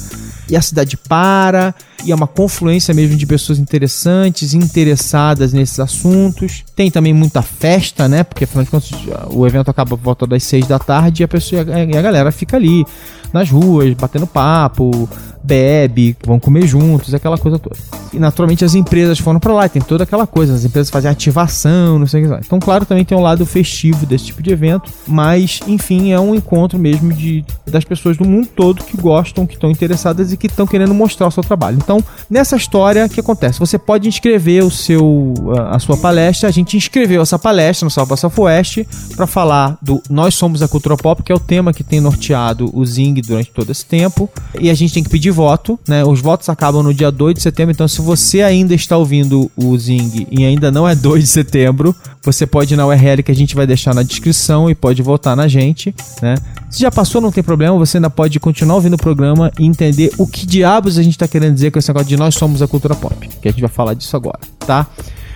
E 0.48 0.56
a 0.56 0.62
cidade 0.62 0.96
para, 0.96 1.74
e 2.04 2.12
é 2.12 2.14
uma 2.14 2.26
confluência 2.26 2.94
mesmo 2.94 3.16
de 3.16 3.26
pessoas 3.26 3.58
interessantes, 3.58 4.54
interessadas 4.54 5.52
nesses 5.52 5.80
assuntos. 5.80 6.64
Tem 6.74 6.90
também 6.90 7.12
muita 7.12 7.42
festa, 7.42 8.08
né? 8.08 8.22
Porque 8.22 8.44
afinal 8.44 8.64
de 8.64 8.70
contas 8.70 8.90
o 9.30 9.46
evento 9.46 9.70
acaba 9.70 9.90
por 9.90 9.98
volta 9.98 10.26
das 10.26 10.44
6 10.44 10.66
da 10.66 10.78
tarde 10.78 11.22
e 11.22 11.24
a, 11.24 11.28
pessoa, 11.28 11.64
e 11.78 11.96
a 11.96 12.02
galera 12.02 12.30
fica 12.30 12.56
ali 12.56 12.84
nas 13.32 13.50
ruas, 13.50 13.92
batendo 13.94 14.26
papo, 14.26 15.08
bebe, 15.46 16.16
vão 16.24 16.40
comer 16.40 16.66
juntos, 16.66 17.14
aquela 17.14 17.38
coisa 17.38 17.58
toda. 17.58 17.76
E 18.12 18.18
naturalmente 18.18 18.64
as 18.64 18.74
empresas 18.74 19.18
foram 19.18 19.38
para 19.38 19.52
lá, 19.52 19.68
tem 19.68 19.80
toda 19.80 20.04
aquela 20.04 20.26
coisa, 20.26 20.54
as 20.54 20.64
empresas 20.64 20.90
fazem 20.90 21.10
ativação, 21.10 21.98
não 21.98 22.06
sei 22.06 22.22
o 22.22 22.24
que 22.24 22.30
lá. 22.30 22.40
Então, 22.44 22.58
claro, 22.58 22.84
também 22.84 23.04
tem 23.04 23.16
um 23.16 23.22
lado 23.22 23.46
festivo 23.46 24.04
desse 24.06 24.26
tipo 24.26 24.42
de 24.42 24.50
evento, 24.50 24.90
mas 25.06 25.60
enfim, 25.66 26.12
é 26.12 26.18
um 26.18 26.34
encontro 26.34 26.78
mesmo 26.78 27.12
de 27.12 27.44
das 27.66 27.84
pessoas 27.84 28.16
do 28.16 28.24
mundo 28.24 28.48
todo 28.48 28.84
que 28.84 28.96
gostam, 28.96 29.46
que 29.46 29.54
estão 29.54 29.70
interessadas 29.70 30.32
e 30.32 30.36
que 30.36 30.46
estão 30.46 30.66
querendo 30.66 30.94
mostrar 30.94 31.26
o 31.26 31.30
seu 31.30 31.42
trabalho. 31.42 31.78
Então, 31.80 32.02
nessa 32.28 32.56
história, 32.56 33.04
o 33.04 33.08
que 33.08 33.20
acontece? 33.20 33.58
Você 33.60 33.78
pode 33.78 34.08
inscrever 34.08 34.64
o 34.64 34.70
seu 34.70 35.34
a 35.70 35.78
sua 35.78 35.96
palestra, 35.96 36.48
a 36.48 36.52
gente 36.52 36.76
inscreveu 36.76 37.22
essa 37.22 37.38
palestra 37.38 37.84
no 37.84 37.90
Salva 37.90 38.16
Southwest 38.16 38.84
para 39.14 39.26
falar 39.26 39.78
do 39.82 40.02
Nós 40.08 40.34
Somos 40.34 40.62
a 40.62 40.68
Cultura 40.68 40.96
Pop, 40.96 41.22
que 41.22 41.30
é 41.30 41.34
o 41.34 41.40
tema 41.40 41.72
que 41.72 41.84
tem 41.84 42.00
norteado 42.00 42.70
o 42.72 42.84
Zing 42.84 43.14
durante 43.20 43.50
todo 43.50 43.70
esse 43.70 43.84
tempo, 43.84 44.28
e 44.58 44.70
a 44.70 44.74
gente 44.74 44.94
tem 44.94 45.02
que 45.02 45.10
pedir 45.10 45.30
voto, 45.36 45.78
né? 45.86 46.02
Os 46.04 46.20
votos 46.20 46.48
acabam 46.48 46.82
no 46.82 46.92
dia 46.94 47.10
2 47.12 47.34
de 47.34 47.42
setembro, 47.42 47.70
então 47.72 47.86
se 47.86 48.00
você 48.00 48.42
ainda 48.42 48.74
está 48.74 48.96
ouvindo 48.96 49.50
o 49.54 49.76
Zing 49.78 50.26
e 50.30 50.44
ainda 50.44 50.70
não 50.72 50.88
é 50.88 50.94
2 50.94 51.22
de 51.22 51.28
setembro, 51.28 51.94
você 52.22 52.46
pode 52.46 52.74
ir 52.74 52.76
na 52.76 52.86
URL 52.86 53.22
que 53.22 53.30
a 53.30 53.34
gente 53.34 53.54
vai 53.54 53.66
deixar 53.66 53.94
na 53.94 54.02
descrição 54.02 54.68
e 54.70 54.74
pode 54.74 55.02
votar 55.02 55.36
na 55.36 55.46
gente, 55.46 55.94
né? 56.22 56.34
Se 56.70 56.80
já 56.80 56.90
passou, 56.90 57.20
não 57.20 57.30
tem 57.30 57.44
problema, 57.44 57.76
você 57.78 57.98
ainda 57.98 58.10
pode 58.10 58.40
continuar 58.40 58.76
ouvindo 58.76 58.94
o 58.94 58.98
programa 58.98 59.52
e 59.58 59.64
entender 59.66 60.10
o 60.18 60.26
que 60.26 60.46
diabos 60.46 60.98
a 60.98 61.02
gente 61.02 61.12
está 61.14 61.28
querendo 61.28 61.54
dizer 61.54 61.70
com 61.70 61.78
esse 61.78 61.88
negócio 61.88 62.08
de 62.08 62.16
nós 62.16 62.34
somos 62.34 62.62
a 62.62 62.66
cultura 62.66 62.94
pop, 62.94 63.14
que 63.40 63.46
a 63.48 63.50
gente 63.50 63.60
vai 63.60 63.70
falar 63.70 63.94
disso 63.94 64.16
agora, 64.16 64.40
tá? 64.66 64.86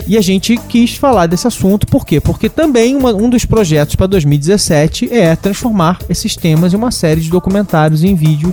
E 0.07 0.17
a 0.17 0.21
gente 0.23 0.57
quis 0.69 0.97
falar 0.97 1.27
desse 1.27 1.47
assunto, 1.47 1.87
por 1.87 2.07
quê? 2.07 2.21
Porque 2.21 2.49
também 2.49 2.97
uma- 2.97 3.13
um 3.13 3.29
dos 3.29 3.45
projetos 3.45 3.95
para 3.97 4.07
2017 4.07 5.13
é 5.13 5.37
transformar 5.37 5.99
esses 6.09 6.35
temas 6.35 6.73
em 6.73 6.77
uma 6.77 6.91
série 6.91 7.21
de 7.21 7.29
documentários 7.29 8.03
em 8.03 8.15
vídeo. 8.15 8.53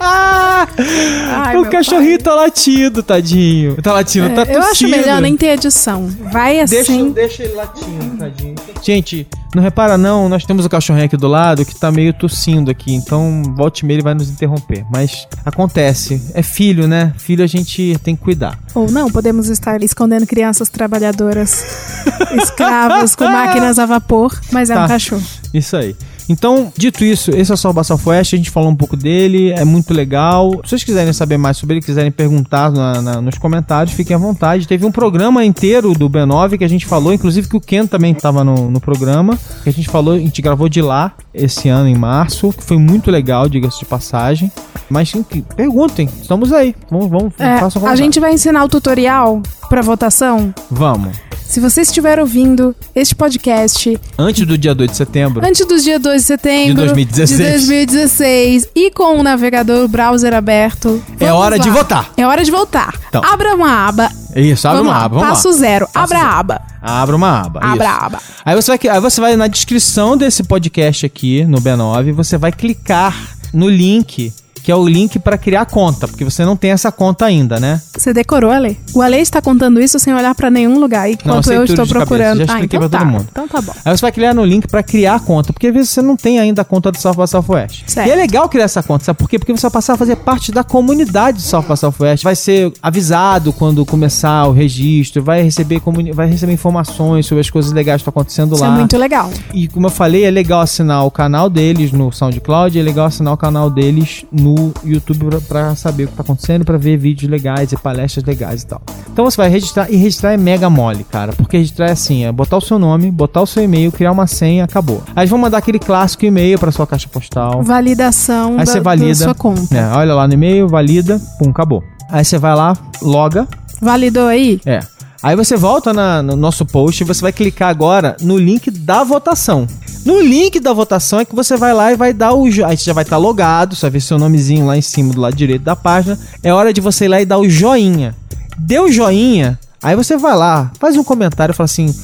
Ai, 0.00 1.56
o 1.58 1.68
cachorrinho 1.70 2.18
tá 2.18 2.34
latindo, 2.34 3.02
tadinho. 3.02 3.80
Tá 3.82 3.92
latindo, 3.92 4.30
tá 4.34 4.46
pai. 4.46 4.54
Eu 4.56 4.60
acho 4.60 4.68
tossindo. 4.70 4.90
melhor 4.96 5.20
nem 5.20 5.36
ter 5.36 5.48
edição. 5.54 6.08
Vai 6.32 6.60
assim. 6.60 7.12
Deixa, 7.12 7.14
deixa 7.14 7.42
ele 7.44 7.54
latindo, 7.54 8.16
tadinho. 8.18 8.54
Gente, 8.82 9.26
não 9.54 9.62
repara 9.62 9.96
não, 9.98 10.28
nós 10.28 10.44
temos 10.44 10.64
o 10.64 10.68
cachorrinho 10.68 11.06
aqui 11.06 11.16
do 11.16 11.28
lado 11.28 11.64
que 11.64 11.74
tá 11.74 11.90
meio 11.92 12.12
tossindo 12.12 12.70
aqui, 12.70 12.94
então 12.94 13.42
volte 13.56 13.80
e 13.80 13.84
meia 13.86 13.96
ele 13.96 14.02
vai 14.02 14.14
nos 14.14 14.28
interromper. 14.30 14.84
Mas 14.90 15.26
acontece, 15.44 16.20
é 16.34 16.42
filho, 16.42 16.86
né? 16.88 17.12
Filho 17.18 17.44
a 17.44 17.46
gente 17.46 17.96
tem 18.02 18.16
que 18.16 18.22
cuidar. 18.22 18.58
Ou 18.74 18.90
não, 18.90 19.10
podemos 19.10 19.48
estar 19.48 19.82
escondendo 19.82 20.26
crianças 20.26 20.68
trabalhadoras, 20.68 21.64
escravos 22.42 23.14
com 23.14 23.24
máquinas 23.24 23.78
a 23.78 23.86
vapor, 23.86 24.38
mas 24.50 24.70
é 24.70 24.74
Tá. 24.74 24.84
um 24.84 24.88
cachorro. 24.88 25.22
Isso 25.52 25.76
aí. 25.76 25.94
Então, 26.28 26.72
dito 26.76 27.04
isso, 27.04 27.30
esse 27.32 27.50
é 27.50 27.54
o 27.54 27.56
Salva 27.56 27.82
Southwest, 27.84 28.34
a 28.34 28.36
gente 28.36 28.50
falou 28.50 28.70
um 28.70 28.76
pouco 28.76 28.96
dele, 28.96 29.52
é 29.52 29.64
muito 29.64 29.92
legal. 29.92 30.50
Se 30.64 30.70
vocês 30.70 30.84
quiserem 30.84 31.12
saber 31.12 31.36
mais 31.36 31.56
sobre 31.56 31.76
ele, 31.76 31.84
quiserem 31.84 32.10
perguntar 32.10 32.70
na- 32.70 33.02
na- 33.02 33.20
nos 33.20 33.38
comentários, 33.38 33.94
fiquem 33.94 34.14
à 34.14 34.18
vontade. 34.18 34.66
Teve 34.68 34.86
um 34.86 34.92
programa 34.92 35.44
inteiro 35.44 35.92
do 35.94 36.08
B9 36.08 36.58
que 36.58 36.64
a 36.64 36.68
gente 36.68 36.86
falou, 36.86 37.12
inclusive 37.12 37.48
que 37.48 37.56
o 37.56 37.60
Ken 37.60 37.86
também 37.86 38.12
estava 38.12 38.44
no, 38.44 38.70
no 38.70 38.80
programa, 38.80 39.38
que 39.62 39.68
a 39.68 39.72
gente 39.72 39.88
falou, 39.88 40.14
a 40.14 40.18
gente 40.18 40.40
gravou 40.40 40.68
de 40.68 40.80
lá 40.80 41.12
esse 41.34 41.68
ano, 41.68 41.88
em 41.88 41.96
março, 41.96 42.52
que 42.52 42.62
foi 42.62 42.78
muito 42.78 43.10
legal, 43.10 43.48
diga-se 43.48 43.80
de 43.80 43.84
passagem. 43.84 44.50
Mas 44.88 45.12
perguntem, 45.56 46.08
estamos 46.20 46.52
aí. 46.52 46.74
Vamos, 46.90 47.08
vamos, 47.08 47.32
É, 47.38 47.58
façam 47.58 47.86
a 47.86 47.96
gente 47.96 48.20
vai 48.20 48.32
ensinar 48.34 48.64
o 48.64 48.68
tutorial 48.68 49.40
para 49.68 49.80
votação. 49.82 50.52
Vamos. 50.70 51.16
Se 51.52 51.60
você 51.60 51.82
estiver 51.82 52.18
ouvindo 52.18 52.74
este 52.94 53.14
podcast 53.14 54.00
Antes 54.18 54.46
do 54.46 54.56
dia 54.56 54.74
2 54.74 54.90
de 54.90 54.96
setembro, 54.96 55.46
antes 55.46 55.66
do 55.66 55.78
dia 55.78 55.98
2 55.98 56.22
de 56.22 56.26
setembro 56.26 56.68
De 56.68 56.80
2016. 56.94 57.38
de 57.38 57.46
2016 57.46 58.68
e 58.74 58.90
com 58.90 59.18
o 59.18 59.22
navegador, 59.22 59.84
o 59.84 59.88
browser 59.88 60.32
aberto, 60.32 61.04
é 61.20 61.30
hora 61.30 61.58
de 61.58 61.68
lá. 61.68 61.74
votar. 61.74 62.10
É 62.16 62.26
hora 62.26 62.42
de 62.42 62.50
voltar. 62.50 62.98
Então. 63.06 63.22
Abra 63.22 63.54
uma 63.54 63.86
aba. 63.86 64.10
Isso, 64.34 64.66
abre 64.66 64.80
uma 64.80 64.92
lá, 64.92 65.04
aba, 65.04 65.14
vamos 65.16 65.28
Passo 65.28 65.48
lá. 65.48 65.54
zero. 65.54 65.88
Abra 65.94 66.18
a 66.20 66.38
aba. 66.38 66.62
Abra 66.80 67.16
uma 67.16 67.40
aba. 67.42 67.60
Abra 67.62 67.86
isso. 67.86 67.96
a 68.00 68.06
aba. 68.06 68.18
Aí 68.46 68.56
você, 68.56 68.70
vai, 68.74 68.90
aí 68.90 69.00
você 69.02 69.20
vai 69.20 69.36
na 69.36 69.46
descrição 69.46 70.16
desse 70.16 70.42
podcast 70.44 71.04
aqui, 71.04 71.44
no 71.44 71.60
B9, 71.60 72.12
você 72.14 72.38
vai 72.38 72.50
clicar 72.50 73.14
no 73.52 73.68
link, 73.68 74.32
que 74.62 74.70
é 74.70 74.76
o 74.76 74.86
link 74.86 75.18
para 75.18 75.36
criar 75.36 75.66
conta, 75.66 76.06
porque 76.06 76.24
você 76.24 76.44
não 76.44 76.56
tem 76.56 76.70
essa 76.70 76.92
conta 76.92 77.26
ainda, 77.26 77.58
né? 77.58 77.80
Você 77.96 78.12
decorou, 78.12 78.50
Ale? 78.50 78.78
O 78.94 79.02
Ale 79.02 79.18
está 79.18 79.42
contando 79.42 79.80
isso 79.80 79.98
sem 79.98 80.14
olhar 80.14 80.34
pra 80.34 80.50
nenhum 80.50 80.78
lugar, 80.78 81.10
enquanto 81.10 81.44
sei 81.44 81.56
eu 81.56 81.64
estou 81.64 81.84
de 81.84 81.92
cabeça, 81.92 82.06
procurando. 82.06 82.46
já 82.46 82.54
ah, 82.54 82.60
então 82.62 82.80
pra 82.80 82.88
tá. 82.88 82.98
todo 82.98 83.08
mundo. 83.08 83.26
Então 83.30 83.48
tá 83.48 83.60
bom. 83.60 83.72
Aí 83.84 83.96
você 83.96 84.00
vai 84.00 84.12
criar 84.12 84.34
no 84.34 84.44
link 84.44 84.68
para 84.68 84.82
criar 84.82 85.16
a 85.16 85.20
conta, 85.20 85.52
porque 85.52 85.66
às 85.66 85.74
vezes 85.74 85.90
você 85.90 86.02
não 86.02 86.16
tem 86.16 86.38
ainda 86.38 86.62
a 86.62 86.64
conta 86.64 86.92
do 86.92 86.98
South 86.98 87.14
by 87.14 87.26
Southwest. 87.26 87.84
Certo. 87.86 88.06
E 88.06 88.10
é 88.10 88.14
legal 88.14 88.48
criar 88.48 88.64
essa 88.64 88.82
conta, 88.82 89.04
sabe 89.04 89.18
por 89.18 89.28
quê? 89.28 89.38
Porque 89.38 89.52
você 89.52 89.62
vai 89.62 89.70
passar 89.70 89.94
a 89.94 89.96
fazer 89.96 90.16
parte 90.16 90.52
da 90.52 90.62
comunidade 90.62 91.38
do 91.38 91.42
South 91.42 91.64
by 91.68 91.76
Southwest. 91.76 92.22
Vai 92.22 92.36
ser 92.36 92.72
avisado 92.82 93.52
quando 93.52 93.84
começar 93.84 94.46
o 94.46 94.52
registro, 94.52 95.22
vai 95.22 95.42
receber, 95.42 95.80
vai 96.14 96.28
receber 96.28 96.52
informações 96.52 97.26
sobre 97.26 97.40
as 97.40 97.50
coisas 97.50 97.72
legais 97.72 98.02
que 98.02 98.08
estão 98.08 98.12
acontecendo 98.12 98.54
Isso 98.54 98.62
lá. 98.62 98.74
é 98.74 98.78
muito 98.78 98.96
legal. 98.96 99.30
E 99.52 99.66
como 99.68 99.86
eu 99.86 99.90
falei, 99.90 100.24
é 100.24 100.30
legal 100.30 100.60
assinar 100.60 101.04
o 101.04 101.10
canal 101.10 101.50
deles 101.50 101.90
no 101.90 102.12
SoundCloud, 102.12 102.78
é 102.78 102.82
legal 102.82 103.06
assinar 103.06 103.34
o 103.34 103.36
canal 103.36 103.68
deles 103.68 104.24
no 104.30 104.51
YouTube 104.84 105.26
pra, 105.26 105.40
pra 105.40 105.74
saber 105.76 106.04
o 106.04 106.08
que 106.08 106.14
tá 106.14 106.22
acontecendo, 106.22 106.64
pra 106.64 106.76
ver 106.78 106.96
vídeos 106.96 107.30
legais 107.30 107.72
e 107.72 107.76
palestras 107.76 108.24
legais 108.24 108.62
e 108.62 108.66
tal. 108.66 108.82
Então 109.12 109.24
você 109.24 109.36
vai 109.36 109.48
registrar, 109.48 109.90
e 109.90 109.96
registrar 109.96 110.32
é 110.32 110.36
mega 110.36 110.68
mole, 110.70 111.04
cara, 111.04 111.32
porque 111.32 111.58
registrar 111.58 111.88
é 111.88 111.92
assim, 111.92 112.24
é 112.24 112.32
botar 112.32 112.56
o 112.56 112.60
seu 112.60 112.78
nome, 112.78 113.10
botar 113.10 113.42
o 113.42 113.46
seu 113.46 113.62
e-mail, 113.62 113.92
criar 113.92 114.12
uma 114.12 114.26
senha, 114.26 114.64
acabou. 114.64 115.02
Aí 115.14 115.26
vão 115.26 115.38
mandar 115.38 115.58
aquele 115.58 115.78
clássico 115.78 116.24
e-mail 116.24 116.58
pra 116.58 116.70
sua 116.72 116.86
caixa 116.86 117.08
postal. 117.08 117.62
Validação 117.62 118.52
Aí 118.52 118.64
da, 118.64 118.66
você 118.66 118.80
valida. 118.80 119.08
da 119.08 119.14
sua 119.14 119.34
conta. 119.34 119.76
É, 119.76 119.86
olha 119.92 120.14
lá 120.14 120.26
no 120.26 120.34
e-mail, 120.34 120.68
valida, 120.68 121.20
pum, 121.38 121.50
acabou. 121.50 121.82
Aí 122.10 122.24
você 122.24 122.38
vai 122.38 122.54
lá, 122.54 122.76
loga, 123.00 123.46
Validou 123.80 124.28
aí? 124.28 124.60
é. 124.64 124.80
Aí 125.22 125.36
você 125.36 125.56
volta 125.56 125.92
na- 125.92 126.20
no 126.22 126.34
nosso 126.34 126.66
post 126.66 127.02
e 127.02 127.06
você 127.06 127.20
vai 127.20 127.32
clicar 127.32 127.68
agora 127.68 128.16
no 128.20 128.36
link 128.36 128.70
da 128.70 129.04
votação. 129.04 129.66
No 130.04 130.20
link 130.20 130.58
da 130.58 130.72
votação 130.72 131.20
é 131.20 131.24
que 131.24 131.34
você 131.34 131.56
vai 131.56 131.72
lá 131.72 131.92
e 131.92 131.96
vai 131.96 132.12
dar 132.12 132.32
o. 132.34 132.44
Aí 132.44 132.76
você 132.76 132.84
já 132.86 132.92
vai 132.92 133.04
estar 133.04 133.18
logado, 133.18 133.76
você 133.76 133.82
vai 133.82 133.90
ver 133.92 134.00
seu 134.00 134.18
nomezinho 134.18 134.66
lá 134.66 134.76
em 134.76 134.82
cima 134.82 135.12
do 135.14 135.20
lado 135.20 135.36
direito 135.36 135.62
da 135.62 135.76
página. 135.76 136.18
É 136.42 136.52
hora 136.52 136.72
de 136.72 136.80
você 136.80 137.04
ir 137.04 137.08
lá 137.08 137.20
e 137.20 137.24
dar 137.24 137.38
o 137.38 137.48
joinha. 137.48 138.16
Deu 138.58 138.90
joinha, 138.90 139.58
aí 139.80 139.94
você 139.94 140.16
vai 140.16 140.36
lá, 140.36 140.70
faz 140.80 140.96
um 140.96 141.04
comentário 141.04 141.52
e 141.52 141.56
fala 141.56 141.66
assim. 141.66 141.94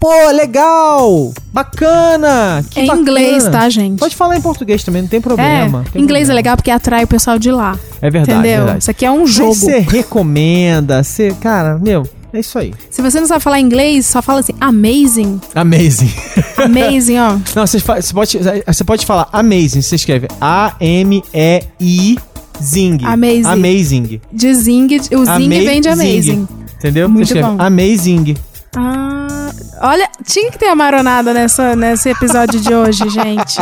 Pô, 0.00 0.10
legal! 0.34 1.32
Bacana! 1.52 2.62
Que 2.70 2.80
É 2.80 2.82
em 2.82 2.86
bacana." 2.86 3.02
inglês, 3.02 3.44
tá, 3.48 3.68
gente? 3.70 3.98
Pode 3.98 4.14
falar 4.14 4.36
em 4.36 4.40
português 4.40 4.84
também, 4.84 5.00
não 5.02 5.08
tem 5.08 5.20
problema. 5.20 5.82
É, 5.86 5.90
tem 5.90 6.02
inglês 6.02 6.24
é 6.24 6.26
problema. 6.26 6.34
legal 6.34 6.56
porque 6.56 6.70
atrai 6.70 7.04
o 7.04 7.06
pessoal 7.06 7.38
de 7.38 7.50
lá. 7.50 7.78
É 8.02 8.10
verdade, 8.10 8.38
entendeu? 8.38 8.56
verdade. 8.64 8.78
Isso 8.80 8.90
aqui 8.90 9.06
é 9.06 9.10
um 9.10 9.20
Aí 9.20 9.26
jogo. 9.26 9.54
Você 9.54 9.78
recomenda, 9.78 11.02
você. 11.02 11.34
Cara, 11.40 11.78
meu, 11.78 12.06
é 12.36 12.40
isso 12.40 12.58
aí. 12.58 12.72
Se 12.90 13.00
você 13.02 13.20
não 13.20 13.26
sabe 13.26 13.42
falar 13.42 13.60
inglês, 13.60 14.06
só 14.06 14.20
fala 14.22 14.40
assim, 14.40 14.54
amazing. 14.60 15.40
Amazing. 15.54 16.12
Amazing, 16.56 17.18
ó. 17.18 17.32
Não, 17.54 17.66
você, 17.66 17.78
fa- 17.80 18.00
você 18.00 18.12
pode, 18.12 18.38
você 18.66 18.84
pode 18.84 19.06
falar 19.06 19.28
amazing. 19.32 19.80
Você 19.82 19.94
escreve 19.96 20.28
A-M-E-I 20.40 22.16
Zing. 22.62 22.98
Amazing. 23.04 23.44
Amazing. 23.46 24.20
De 24.32 24.54
zing, 24.54 24.86
o 25.12 25.24
zing 25.24 25.48
vem 25.48 25.80
de 25.80 25.88
amazing. 25.88 26.46
Entendeu? 26.78 27.08
Muito 27.08 27.26
você 27.28 27.34
escreve 27.34 27.56
bom. 27.56 27.62
Amazing. 27.62 28.36
Ah, 28.76 29.52
olha, 29.80 30.08
tinha 30.24 30.50
que 30.50 30.58
ter 30.58 30.66
a 30.66 30.74
maronada 30.74 31.32
nessa, 31.32 31.76
nesse 31.76 32.08
episódio 32.08 32.60
de 32.60 32.74
hoje, 32.74 33.08
gente. 33.10 33.56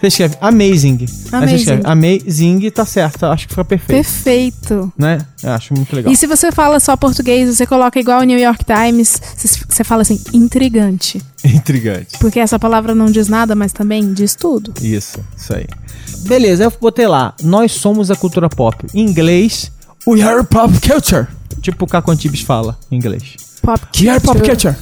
Você 0.00 0.06
escreve 0.08 0.36
amazing. 0.40 1.06
Amazing. 1.30 1.54
escreve 1.54 1.82
amazing, 1.84 2.70
tá 2.70 2.84
certo. 2.84 3.26
Acho 3.26 3.46
que 3.46 3.52
fica 3.54 3.64
perfeito. 3.64 4.02
Perfeito. 4.02 4.92
Né? 4.98 5.18
Eu 5.42 5.52
acho 5.52 5.72
muito 5.74 5.94
legal. 5.94 6.12
E 6.12 6.16
se 6.16 6.26
você 6.26 6.50
fala 6.52 6.80
só 6.80 6.96
português, 6.96 7.54
você 7.56 7.66
coloca 7.66 7.98
igual 7.98 8.20
o 8.20 8.24
New 8.24 8.38
York 8.38 8.64
Times, 8.64 9.20
você- 9.36 9.60
você 9.68 9.84
fala 9.84 10.02
assim, 10.02 10.20
intrigante. 10.32 11.22
Intrigante. 11.44 12.18
Porque 12.18 12.38
essa 12.40 12.58
palavra 12.58 12.94
não 12.94 13.06
diz 13.06 13.28
nada, 13.28 13.54
mas 13.54 13.72
também 13.72 14.12
diz 14.12 14.34
tudo. 14.34 14.72
Isso, 14.82 15.18
isso 15.36 15.54
aí. 15.54 15.66
Beleza, 16.26 16.64
eu 16.64 16.72
botei 16.80 17.06
lá. 17.06 17.34
Nós 17.42 17.72
somos 17.72 18.10
a 18.10 18.16
cultura 18.16 18.48
pop. 18.48 18.86
Em 18.94 19.00
inglês, 19.08 19.70
we 20.06 20.22
are 20.22 20.44
pop 20.44 20.72
culture. 20.80 21.26
Tipo 21.60 21.84
o 21.84 21.88
Caco 21.88 22.10
Antibes 22.10 22.40
fala 22.42 22.76
em 22.90 22.96
inglês. 22.96 23.36
Pop 23.62 23.80
We 24.00 24.08
are 24.08 24.20
pop 24.20 24.38
culture. 24.40 24.74
culture. 24.74 24.76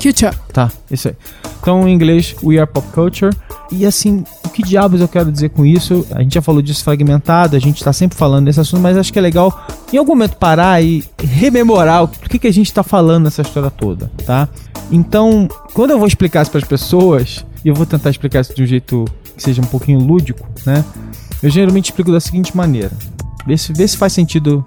Culture. 0.00 0.36
Tá, 0.52 0.70
isso 0.90 1.08
aí. 1.08 1.16
Então, 1.60 1.86
em 1.86 1.92
inglês, 1.92 2.34
we 2.42 2.58
are 2.58 2.70
pop 2.70 2.86
culture. 2.92 3.36
E 3.70 3.84
assim, 3.84 4.24
o 4.44 4.48
que 4.48 4.62
diabos 4.62 5.00
eu 5.00 5.08
quero 5.08 5.30
dizer 5.30 5.50
com 5.50 5.64
isso? 5.64 6.06
A 6.10 6.22
gente 6.22 6.34
já 6.34 6.42
falou 6.42 6.60
disso 6.62 6.82
fragmentado, 6.82 7.54
a 7.54 7.58
gente 7.58 7.84
tá 7.84 7.92
sempre 7.92 8.16
falando 8.16 8.46
desse 8.46 8.58
assunto, 8.58 8.80
mas 8.80 8.96
acho 8.96 9.12
que 9.12 9.18
é 9.18 9.22
legal 9.22 9.66
em 9.92 9.96
algum 9.96 10.12
momento 10.12 10.36
parar 10.36 10.82
e 10.82 11.04
rememorar 11.22 12.04
o 12.04 12.08
que, 12.08 12.38
que 12.38 12.48
a 12.48 12.52
gente 12.52 12.72
tá 12.72 12.82
falando 12.82 13.24
nessa 13.24 13.42
história 13.42 13.70
toda, 13.70 14.10
tá? 14.26 14.48
Então, 14.90 15.48
quando 15.72 15.92
eu 15.92 15.98
vou 15.98 16.08
explicar 16.08 16.42
isso 16.42 16.50
para 16.50 16.60
as 16.60 16.66
pessoas, 16.66 17.44
e 17.64 17.68
eu 17.68 17.74
vou 17.74 17.86
tentar 17.86 18.10
explicar 18.10 18.40
isso 18.40 18.54
de 18.54 18.62
um 18.62 18.66
jeito 18.66 19.04
que 19.36 19.42
seja 19.42 19.62
um 19.62 19.66
pouquinho 19.66 20.00
lúdico, 20.00 20.48
né? 20.66 20.84
Eu 21.42 21.48
geralmente 21.50 21.86
explico 21.86 22.10
da 22.10 22.20
seguinte 22.20 22.56
maneira. 22.56 22.90
Vê 23.46 23.56
se, 23.56 23.72
vê 23.72 23.86
se 23.86 23.96
faz 23.96 24.12
sentido 24.12 24.64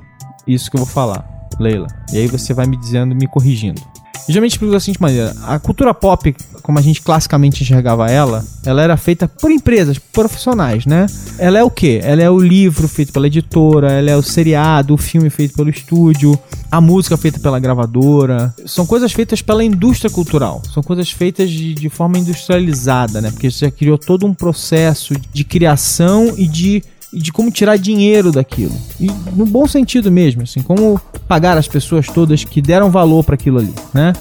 isso 0.48 0.72
que 0.72 0.78
eu 0.78 0.80
vou 0.80 0.88
falar, 0.88 1.28
Leila. 1.60 1.88
E 2.12 2.18
aí 2.18 2.28
você 2.28 2.54
vai 2.54 2.66
me 2.66 2.78
dizendo, 2.78 3.16
me 3.16 3.28
corrigindo. 3.28 3.82
Geralmente 4.28 4.54
explico 4.54 4.74
da 4.74 4.80
seguinte 4.80 5.02
maneira: 5.02 5.36
a 5.44 5.60
cultura 5.60 5.94
pop, 5.94 6.36
como 6.62 6.80
a 6.80 6.82
gente 6.82 7.02
classicamente 7.02 7.64
enxergava 7.64 8.10
ela, 8.10 8.44
ela 8.66 8.82
era 8.82 8.96
feita 8.96 9.28
por 9.28 9.52
empresas 9.52 9.98
profissionais, 9.98 10.86
né? 10.86 11.08
Ela 11.38 11.60
é 11.60 11.64
o 11.64 11.70
quê? 11.70 12.00
Ela 12.04 12.22
é 12.22 12.30
o 12.30 12.40
livro 12.40 12.88
feito 12.88 13.12
pela 13.12 13.28
editora, 13.28 13.92
ela 13.92 14.10
é 14.10 14.16
o 14.16 14.22
seriado, 14.22 14.94
o 14.94 14.98
filme 14.98 15.30
feito 15.30 15.56
pelo 15.56 15.70
estúdio, 15.70 16.40
a 16.72 16.80
música 16.80 17.18
feita 17.18 17.40
pela 17.40 17.60
gravadora. 17.60 18.54
São 18.66 18.86
coisas 18.86 19.12
feitas 19.12 19.42
pela 19.42 19.64
indústria 19.64 20.10
cultural, 20.10 20.62
são 20.74 20.82
coisas 20.82 21.12
feitas 21.12 21.50
de, 21.50 21.74
de 21.74 21.90
forma 21.90 22.18
industrializada, 22.18 23.20
né? 23.20 23.30
Porque 23.30 23.52
você 23.52 23.70
criou 23.70 23.98
todo 23.98 24.26
um 24.26 24.34
processo 24.34 25.14
de 25.34 25.44
criação 25.44 26.34
e 26.38 26.48
de 26.48 26.82
e 27.14 27.20
de 27.20 27.32
como 27.32 27.52
tirar 27.52 27.78
dinheiro 27.78 28.32
daquilo. 28.32 28.74
E 29.00 29.08
no 29.36 29.46
bom 29.46 29.68
sentido 29.68 30.12
mesmo, 30.12 30.42
assim, 30.42 30.62
como 30.62 31.00
pagar 31.28 31.58
as 31.58 31.68
pessoas 31.68 32.08
todas 32.08 32.44
que 32.44 32.62
deram 32.62 32.90
valor 32.90 33.24
para 33.24 33.36
aquilo 33.36 33.60
ali, 33.60 33.74
né? 33.94 34.14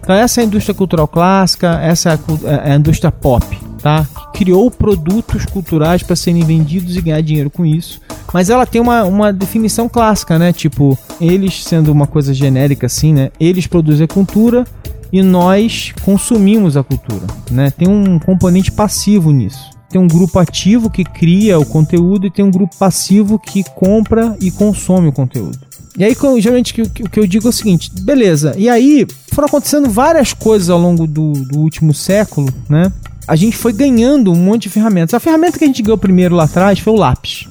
Então 0.00 0.14
essa 0.14 0.40
é 0.40 0.44
a 0.44 0.46
indústria 0.46 0.74
cultural 0.74 1.08
clássica, 1.08 1.80
essa 1.82 2.10
é 2.10 2.12
a, 2.12 2.68
é 2.68 2.72
a 2.72 2.76
indústria 2.76 3.10
pop, 3.10 3.44
tá? 3.82 4.06
Que 4.32 4.44
criou 4.44 4.70
produtos 4.70 5.44
culturais 5.44 6.04
para 6.04 6.14
serem 6.14 6.44
vendidos 6.44 6.96
e 6.96 7.00
ganhar 7.00 7.20
dinheiro 7.20 7.50
com 7.50 7.66
isso. 7.66 8.00
Mas 8.32 8.48
ela 8.48 8.64
tem 8.64 8.80
uma, 8.80 9.02
uma 9.02 9.32
definição 9.32 9.88
clássica, 9.88 10.38
né? 10.38 10.52
Tipo, 10.52 10.96
eles 11.20 11.64
sendo 11.64 11.90
uma 11.90 12.06
coisa 12.06 12.32
genérica 12.32 12.86
assim, 12.86 13.12
né? 13.12 13.30
Eles 13.40 13.66
produzem 13.66 14.04
a 14.04 14.08
cultura 14.08 14.64
e 15.12 15.22
nós 15.22 15.92
consumimos 16.04 16.76
a 16.76 16.84
cultura, 16.84 17.26
né? 17.50 17.70
Tem 17.70 17.88
um 17.88 18.18
componente 18.20 18.70
passivo 18.70 19.32
nisso 19.32 19.75
tem 19.88 20.00
um 20.00 20.08
grupo 20.08 20.38
ativo 20.38 20.90
que 20.90 21.04
cria 21.04 21.58
o 21.58 21.64
conteúdo 21.64 22.26
e 22.26 22.30
tem 22.30 22.44
um 22.44 22.50
grupo 22.50 22.76
passivo 22.76 23.38
que 23.38 23.62
compra 23.74 24.36
e 24.40 24.50
consome 24.50 25.08
o 25.08 25.12
conteúdo. 25.12 25.58
E 25.98 26.04
aí, 26.04 26.14
geralmente, 26.40 26.72
o 26.82 26.90
que, 26.90 27.02
o 27.02 27.08
que 27.08 27.18
eu 27.20 27.26
digo 27.26 27.46
é 27.46 27.50
o 27.50 27.52
seguinte: 27.52 27.90
beleza, 28.00 28.54
e 28.58 28.68
aí 28.68 29.06
foram 29.32 29.48
acontecendo 29.48 29.88
várias 29.88 30.32
coisas 30.32 30.68
ao 30.68 30.78
longo 30.78 31.06
do, 31.06 31.32
do 31.32 31.58
último 31.58 31.94
século, 31.94 32.52
né? 32.68 32.92
A 33.26 33.34
gente 33.34 33.56
foi 33.56 33.72
ganhando 33.72 34.30
um 34.30 34.36
monte 34.36 34.64
de 34.64 34.68
ferramentas. 34.68 35.14
A 35.14 35.20
ferramenta 35.20 35.58
que 35.58 35.64
a 35.64 35.66
gente 35.66 35.82
ganhou 35.82 35.98
primeiro 35.98 36.36
lá 36.36 36.44
atrás 36.44 36.78
foi 36.78 36.92
o 36.92 36.96
lápis, 36.96 37.48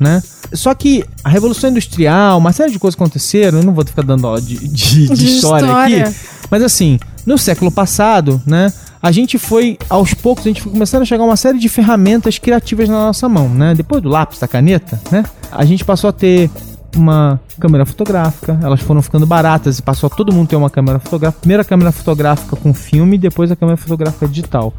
né? 0.00 0.22
Só 0.52 0.74
que 0.74 1.04
a 1.22 1.28
Revolução 1.28 1.70
Industrial, 1.70 2.38
uma 2.38 2.52
série 2.52 2.72
de 2.72 2.78
coisas 2.78 2.98
aconteceram, 2.98 3.58
eu 3.60 3.64
não 3.64 3.72
vou 3.72 3.84
ficar 3.84 4.02
dando 4.02 4.26
aula 4.26 4.40
de, 4.40 4.56
de, 4.56 5.08
de 5.08 5.14
De 5.14 5.26
história, 5.36 5.66
história. 5.66 6.04
aqui, 6.04 6.16
mas 6.50 6.62
assim, 6.62 6.98
no 7.24 7.38
século 7.38 7.70
passado, 7.70 8.40
né? 8.46 8.72
A 9.02 9.10
gente 9.10 9.36
foi, 9.36 9.76
aos 9.90 10.14
poucos, 10.14 10.46
a 10.46 10.48
gente 10.48 10.62
foi 10.62 10.70
começando 10.70 11.02
a 11.02 11.04
chegar 11.04 11.24
uma 11.24 11.36
série 11.36 11.58
de 11.58 11.68
ferramentas 11.68 12.38
criativas 12.38 12.88
na 12.88 13.06
nossa 13.06 13.28
mão, 13.28 13.48
né? 13.48 13.74
Depois 13.74 14.00
do 14.00 14.08
lápis, 14.08 14.38
da 14.38 14.46
caneta, 14.46 15.00
né? 15.10 15.24
A 15.50 15.64
gente 15.64 15.84
passou 15.84 16.08
a 16.08 16.12
ter 16.12 16.48
uma 16.94 17.40
câmera 17.58 17.84
fotográfica, 17.84 18.56
elas 18.62 18.80
foram 18.80 19.02
ficando 19.02 19.26
baratas 19.26 19.78
e 19.78 19.82
passou 19.82 20.06
a 20.06 20.10
todo 20.10 20.32
mundo 20.32 20.46
ter 20.46 20.56
uma 20.56 20.70
câmera 20.70 21.00
fotográfica. 21.00 21.40
Primeiro 21.40 21.62
a 21.62 21.64
câmera 21.64 21.90
fotográfica 21.90 22.54
com 22.54 22.72
filme, 22.72 23.18
depois 23.18 23.50
a 23.50 23.56
câmera 23.56 23.76
fotográfica 23.76 24.28
digital. 24.28 24.72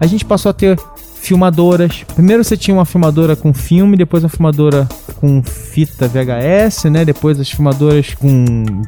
A 0.00 0.06
gente 0.06 0.24
passou 0.24 0.48
a 0.48 0.54
ter 0.54 0.78
filmadoras. 1.20 2.04
Primeiro 2.14 2.42
você 2.42 2.56
tinha 2.56 2.74
uma 2.74 2.86
filmadora 2.86 3.36
com 3.36 3.52
filme, 3.52 3.98
depois 3.98 4.22
uma 4.22 4.30
filmadora 4.30 4.88
com 5.16 5.42
fita 5.42 6.08
VHS, 6.08 6.84
né? 6.84 7.04
Depois 7.04 7.38
as 7.38 7.50
filmadoras 7.50 8.14
com 8.14 8.32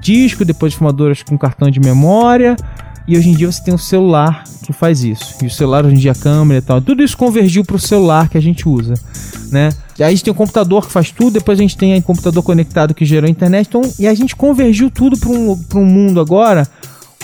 disco, 0.00 0.42
depois 0.42 0.72
filmadoras 0.72 1.22
com 1.22 1.36
cartão 1.36 1.70
de 1.70 1.80
memória. 1.80 2.56
E 3.06 3.16
hoje 3.16 3.28
em 3.30 3.34
dia 3.34 3.50
você 3.50 3.62
tem 3.62 3.74
o 3.74 3.78
celular 3.78 4.44
que 4.64 4.72
faz 4.72 5.02
isso. 5.02 5.34
E 5.42 5.46
o 5.46 5.50
celular 5.50 5.84
hoje 5.84 5.96
em 5.96 5.98
dia 5.98 6.12
a 6.12 6.14
câmera 6.14 6.58
e 6.58 6.62
tal. 6.62 6.80
Tudo 6.80 7.02
isso 7.02 7.16
convergiu 7.16 7.64
para 7.64 7.76
o 7.76 7.78
celular 7.78 8.28
que 8.28 8.38
a 8.38 8.42
gente 8.42 8.68
usa, 8.68 8.94
né? 9.50 9.70
Aí 9.98 10.04
a 10.04 10.10
gente 10.10 10.24
tem 10.24 10.32
o 10.32 10.36
computador 10.36 10.86
que 10.86 10.92
faz 10.92 11.10
tudo, 11.10 11.32
depois 11.32 11.58
a 11.58 11.62
gente 11.62 11.76
tem 11.76 11.98
o 11.98 12.02
computador 12.02 12.42
conectado 12.42 12.94
que 12.94 13.04
gerou 13.04 13.26
a 13.26 13.30
internet. 13.30 13.66
Então, 13.68 13.82
e 13.98 14.06
a 14.06 14.14
gente 14.14 14.36
convergiu 14.36 14.90
tudo 14.90 15.18
para 15.18 15.30
um, 15.30 15.58
um 15.74 15.84
mundo 15.84 16.20
agora 16.20 16.66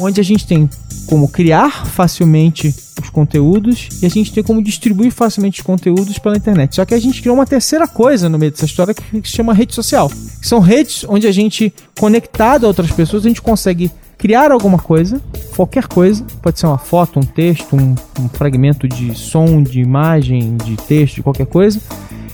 onde 0.01 0.21
a 0.21 0.25
gente 0.25 0.47
tem 0.47 0.69
como 1.07 1.29
criar 1.29 1.87
facilmente 1.87 2.75
os 3.01 3.11
conteúdos 3.11 3.89
e 4.03 4.07
a 4.07 4.09
gente 4.09 4.33
tem 4.33 4.43
como 4.43 4.63
distribuir 4.63 5.13
facilmente 5.13 5.61
os 5.61 5.67
conteúdos 5.67 6.19
pela 6.19 6.37
internet. 6.37 6.75
Só 6.75 6.85
que 6.85 6.95
a 6.95 6.99
gente 6.99 7.21
criou 7.21 7.37
uma 7.37 7.47
terceira 7.47 7.87
coisa 7.87 8.29
no 8.29 8.39
meio 8.39 8.51
dessa 8.51 8.65
história 8.65 8.93
que 8.93 9.29
se 9.29 9.37
chama 9.37 9.55
rede 9.55 9.75
social. 9.75 10.11
São 10.43 10.59
redes 10.61 11.05
onde 11.09 11.27
a 11.27 11.33
gente, 11.33 11.73
conectado 11.99 12.65
a 12.65 12.69
outras 12.69 12.91
pessoas, 12.91 13.25
a 13.25 13.29
gente 13.29 13.41
consegue 13.41 13.91
criar 14.19 14.51
alguma 14.51 14.79
coisa, 14.79 15.21
qualquer 15.55 15.87
coisa, 15.87 16.25
pode 16.43 16.59
ser 16.59 16.67
uma 16.67 16.79
foto, 16.79 17.19
um 17.19 17.23
texto, 17.23 17.77
um, 17.77 17.95
um 18.21 18.29
fragmento 18.29 18.89
de 18.89 19.15
som, 19.15 19.63
de 19.63 19.81
imagem, 19.81 20.57
de 20.57 20.77
texto, 20.77 21.17
de 21.17 21.23
qualquer 21.23 21.47
coisa, 21.47 21.81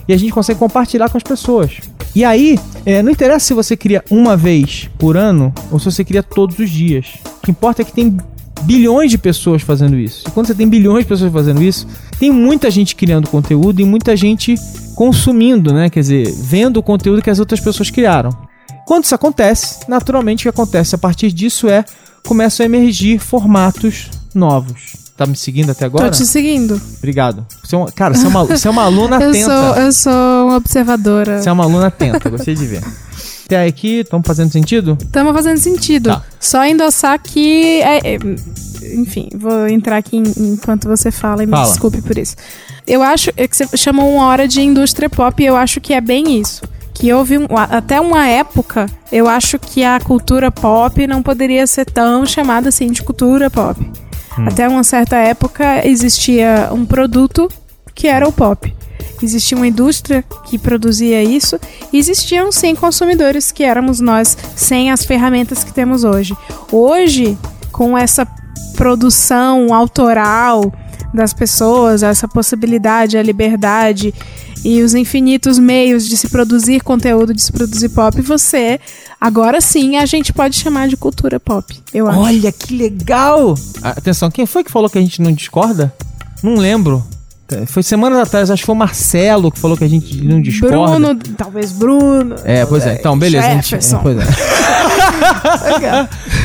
e 0.07 0.12
a 0.12 0.16
gente 0.16 0.33
consegue 0.33 0.59
compartilhar 0.59 1.09
com 1.09 1.16
as 1.16 1.23
pessoas. 1.23 1.81
E 2.14 2.25
aí, 2.25 2.59
é, 2.85 3.03
não 3.03 3.11
interessa 3.11 3.47
se 3.47 3.55
você 3.55 3.77
cria 3.77 4.05
uma 4.11 4.37
vez 4.37 4.88
por 4.99 5.16
ano 5.16 5.53
ou 5.71 5.79
se 5.79 5.87
você 5.87 6.05
cria 6.05 6.23
todos 6.23 6.59
os 6.59 6.68
dias. 6.68 7.14
O 7.38 7.40
que 7.42 7.51
importa 7.51 7.83
é 7.83 7.85
que 7.85 7.92
tem 7.92 8.16
bilhões 8.62 9.11
de 9.11 9.18
pessoas 9.18 9.62
fazendo 9.62 9.99
isso. 9.99 10.25
E 10.29 10.31
quando 10.31 10.47
você 10.47 10.55
tem 10.55 10.68
bilhões 10.68 11.05
de 11.05 11.09
pessoas 11.09 11.33
fazendo 11.33 11.62
isso, 11.62 11.87
tem 12.18 12.31
muita 12.31 12.71
gente 12.71 12.95
criando 12.95 13.29
conteúdo 13.29 13.81
e 13.81 13.85
muita 13.85 14.16
gente 14.16 14.55
consumindo, 14.95 15.73
né? 15.73 15.88
Quer 15.90 16.01
dizer, 16.01 16.33
vendo 16.33 16.77
o 16.77 16.83
conteúdo 16.83 17.23
que 17.23 17.31
as 17.31 17.38
outras 17.38 17.61
pessoas 17.61 17.90
criaram. 17.90 18.31
Quando 18.87 19.05
isso 19.05 19.14
acontece, 19.14 19.81
naturalmente 19.88 20.40
o 20.40 20.42
que 20.45 20.49
acontece 20.49 20.95
a 20.95 20.99
partir 20.99 21.33
disso 21.33 21.68
é 21.68 21.85
começam 22.27 22.64
a 22.64 22.66
emergir 22.66 23.18
formatos 23.18 24.11
novos. 24.35 24.97
Tá 25.16 25.27
me 25.27 25.37
seguindo 25.37 25.71
até 25.71 25.85
agora? 25.85 26.05
Tô 26.07 26.11
te 26.16 26.27
seguindo. 26.27 26.81
Obrigado. 26.99 27.47
Você 27.62 27.75
é 27.75 27.79
uma, 27.79 27.92
cara, 27.92 28.14
você 28.14 28.25
é 28.27 28.29
uma, 28.29 28.45
você 28.45 28.68
é 28.68 28.71
uma 28.71 28.83
aluna 28.85 29.16
Eu 29.23 29.29
atenta. 29.31 29.47
sou, 29.47 29.75
eu 29.83 29.92
sou 29.92 30.47
uma 30.47 30.57
observadora. 30.57 31.40
Você 31.42 31.49
é 31.49 31.53
uma 31.53 31.64
aluna 31.64 31.87
atenta, 31.88 32.29
gostei 32.31 32.55
de 32.55 32.66
ver. 32.66 32.83
Até 33.45 33.66
aqui, 33.66 34.01
estão 34.01 34.23
fazendo 34.23 34.51
sentido? 34.51 34.97
Estamos 35.01 35.33
fazendo 35.35 35.59
sentido. 35.59 36.09
Tá. 36.11 36.23
Só 36.40 36.64
endossar 36.64 37.21
que. 37.21 37.81
é- 37.83 38.14
é- 38.14 38.18
enfim, 38.95 39.29
vou 39.37 39.68
entrar 39.68 39.99
aqui 39.99 40.16
em- 40.16 40.53
enquanto 40.55 40.88
você 40.88 41.11
fala 41.11 41.42
e 41.42 41.47
me 41.47 41.53
Fala. 41.53 41.68
desculpe 41.68 42.01
por 42.03 42.16
isso. 42.18 42.35
Eu 42.87 43.03
acho 43.03 43.31
é 43.37 43.47
que 43.47 43.57
você 43.57 43.77
chamou 43.77 44.12
uma 44.12 44.27
hora 44.27 44.49
de 44.49 44.61
indústria 44.61 45.09
pop 45.09 45.40
e 45.40 45.47
eu 45.47 45.55
acho 45.55 45.81
que 45.81 45.92
é 45.92 46.01
bem 46.01 46.40
isso. 46.40 46.62
Que 47.03 47.12
houve 47.12 47.37
um- 47.37 47.47
até 47.59 48.01
uma 48.01 48.29
época, 48.29 48.87
eu 49.11 49.27
acho 49.27 49.59
que 49.59 49.83
a 49.83 49.99
cultura 49.99 50.53
pop 50.53 51.05
não 51.05 51.21
poderia 51.21 51.67
ser 51.67 51.85
tão 51.85 52.25
chamada 52.25 52.69
assim 52.69 52.93
de 52.93 53.03
cultura 53.03 53.51
pop. 53.51 53.85
Até 54.47 54.69
uma 54.69 54.85
certa 54.85 55.17
época 55.17 55.85
existia 55.85 56.69
um 56.71 56.87
produto 56.87 57.49
que 57.93 58.07
era 58.07 58.29
o 58.29 58.31
pop. 58.31 58.73
Existia 59.21 59.57
uma 59.57 59.67
indústria 59.67 60.23
que 60.45 60.57
produzia 60.57 61.25
isso 61.25 61.59
e 61.93 61.99
existiam 61.99 62.53
sim 62.53 62.73
consumidores 62.77 63.51
que 63.51 63.65
éramos 63.65 63.99
nós 63.99 64.38
sem 64.55 64.93
as 64.93 65.05
ferramentas 65.05 65.65
que 65.65 65.73
temos 65.73 66.05
hoje. 66.05 66.37
Hoje, 66.71 67.37
com 67.73 67.99
essa 67.99 68.25
produção 68.77 69.75
autoral 69.75 70.73
das 71.12 71.35
pessoas, 71.35 72.05
essa 72.05 72.29
possibilidade, 72.29 73.19
a 73.19 73.23
liberdade 73.25 74.15
e 74.64 74.83
os 74.83 74.94
infinitos 74.94 75.59
meios 75.59 76.07
de 76.07 76.16
se 76.16 76.29
produzir 76.29 76.83
conteúdo, 76.83 77.35
de 77.35 77.42
se 77.42 77.53
produzir 77.53 77.88
pop, 77.88 78.20
você 78.20 78.79
agora 79.20 79.61
sim 79.61 79.96
a 79.96 80.07
gente 80.07 80.33
pode 80.33 80.57
chamar 80.57 80.88
de 80.88 80.96
cultura 80.96 81.40
pop. 81.40 81.79
Eu 81.92 82.09
acho. 82.09 82.18
Olha 82.18 82.53
que 82.53 82.77
legal! 82.77 83.55
Atenção, 83.83 84.31
quem 84.31 84.46
foi 84.46 84.62
que 84.62 84.70
falou 84.70 84.88
que 84.88 84.98
a 84.98 85.03
gente 85.03 85.20
não 85.20 85.33
discorda? 85.33 85.92
Não 86.42 86.55
lembro. 86.55 87.05
Foi 87.67 87.83
semanas 87.83 88.19
atrás, 88.19 88.51
acho 88.51 88.62
que 88.62 88.67
foi 88.67 88.75
o 88.75 88.79
Marcelo 88.79 89.51
que 89.51 89.59
falou 89.59 89.77
que 89.77 89.85
a 89.85 89.88
gente 89.88 90.17
não 90.23 90.41
discorda. 90.41 90.77
Bruno, 90.99 91.15
talvez 91.37 91.73
Bruno. 91.73 92.35
É, 92.45 92.65
pois 92.67 92.87
é. 92.87 92.95
Então, 92.95 93.19
beleza. 93.19 93.47
a 93.47 93.51
gente- 93.55 93.75
é, 93.75 93.79
pois 94.03 94.19
é. 94.19 94.25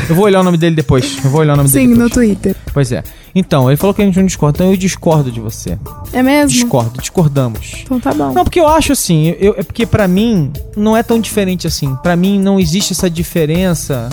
Eu 0.10 0.16
vou 0.16 0.26
olhar 0.26 0.40
o 0.40 0.44
nome 0.44 0.58
dele 0.58 0.76
depois. 0.76 1.18
Eu 1.24 1.30
vou 1.30 1.42
olhar 1.42 1.54
o 1.54 1.58
nome 1.58 1.70
Sim, 1.70 1.80
dele 1.88 2.00
no 2.00 2.08
depois. 2.10 2.14
Twitter. 2.14 2.56
Pois 2.74 2.92
é. 2.92 3.04
Então, 3.36 3.70
ele 3.70 3.78
falou 3.78 3.94
que 3.94 4.02
a 4.02 4.06
gente 4.06 4.18
não 4.18 4.26
discorda. 4.26 4.58
Então 4.58 4.72
eu 4.72 4.78
discordo 4.78 5.32
de 5.32 5.40
você. 5.40 5.78
É 6.14 6.24
mesmo? 6.24 6.50
Discordo, 6.50 7.00
discordamos. 7.00 7.76
Então 7.84 8.00
tá 8.00 8.14
bom. 8.14 8.32
Não, 8.34 8.44
porque 8.44 8.60
eu 8.60 8.68
acho 8.68 8.92
assim, 8.94 9.36
eu, 9.40 9.54
é 9.58 9.64
porque 9.64 9.86
pra 9.86 10.08
mim 10.08 10.52
não 10.76 10.96
é 10.96 11.04
tão 11.04 11.20
diferente 11.20 11.68
assim. 11.68 11.96
Pra 12.02 12.16
mim 12.16 12.40
não 12.40 12.60
existe 12.60 12.94
essa 12.94 13.10
diferença. 13.10 14.10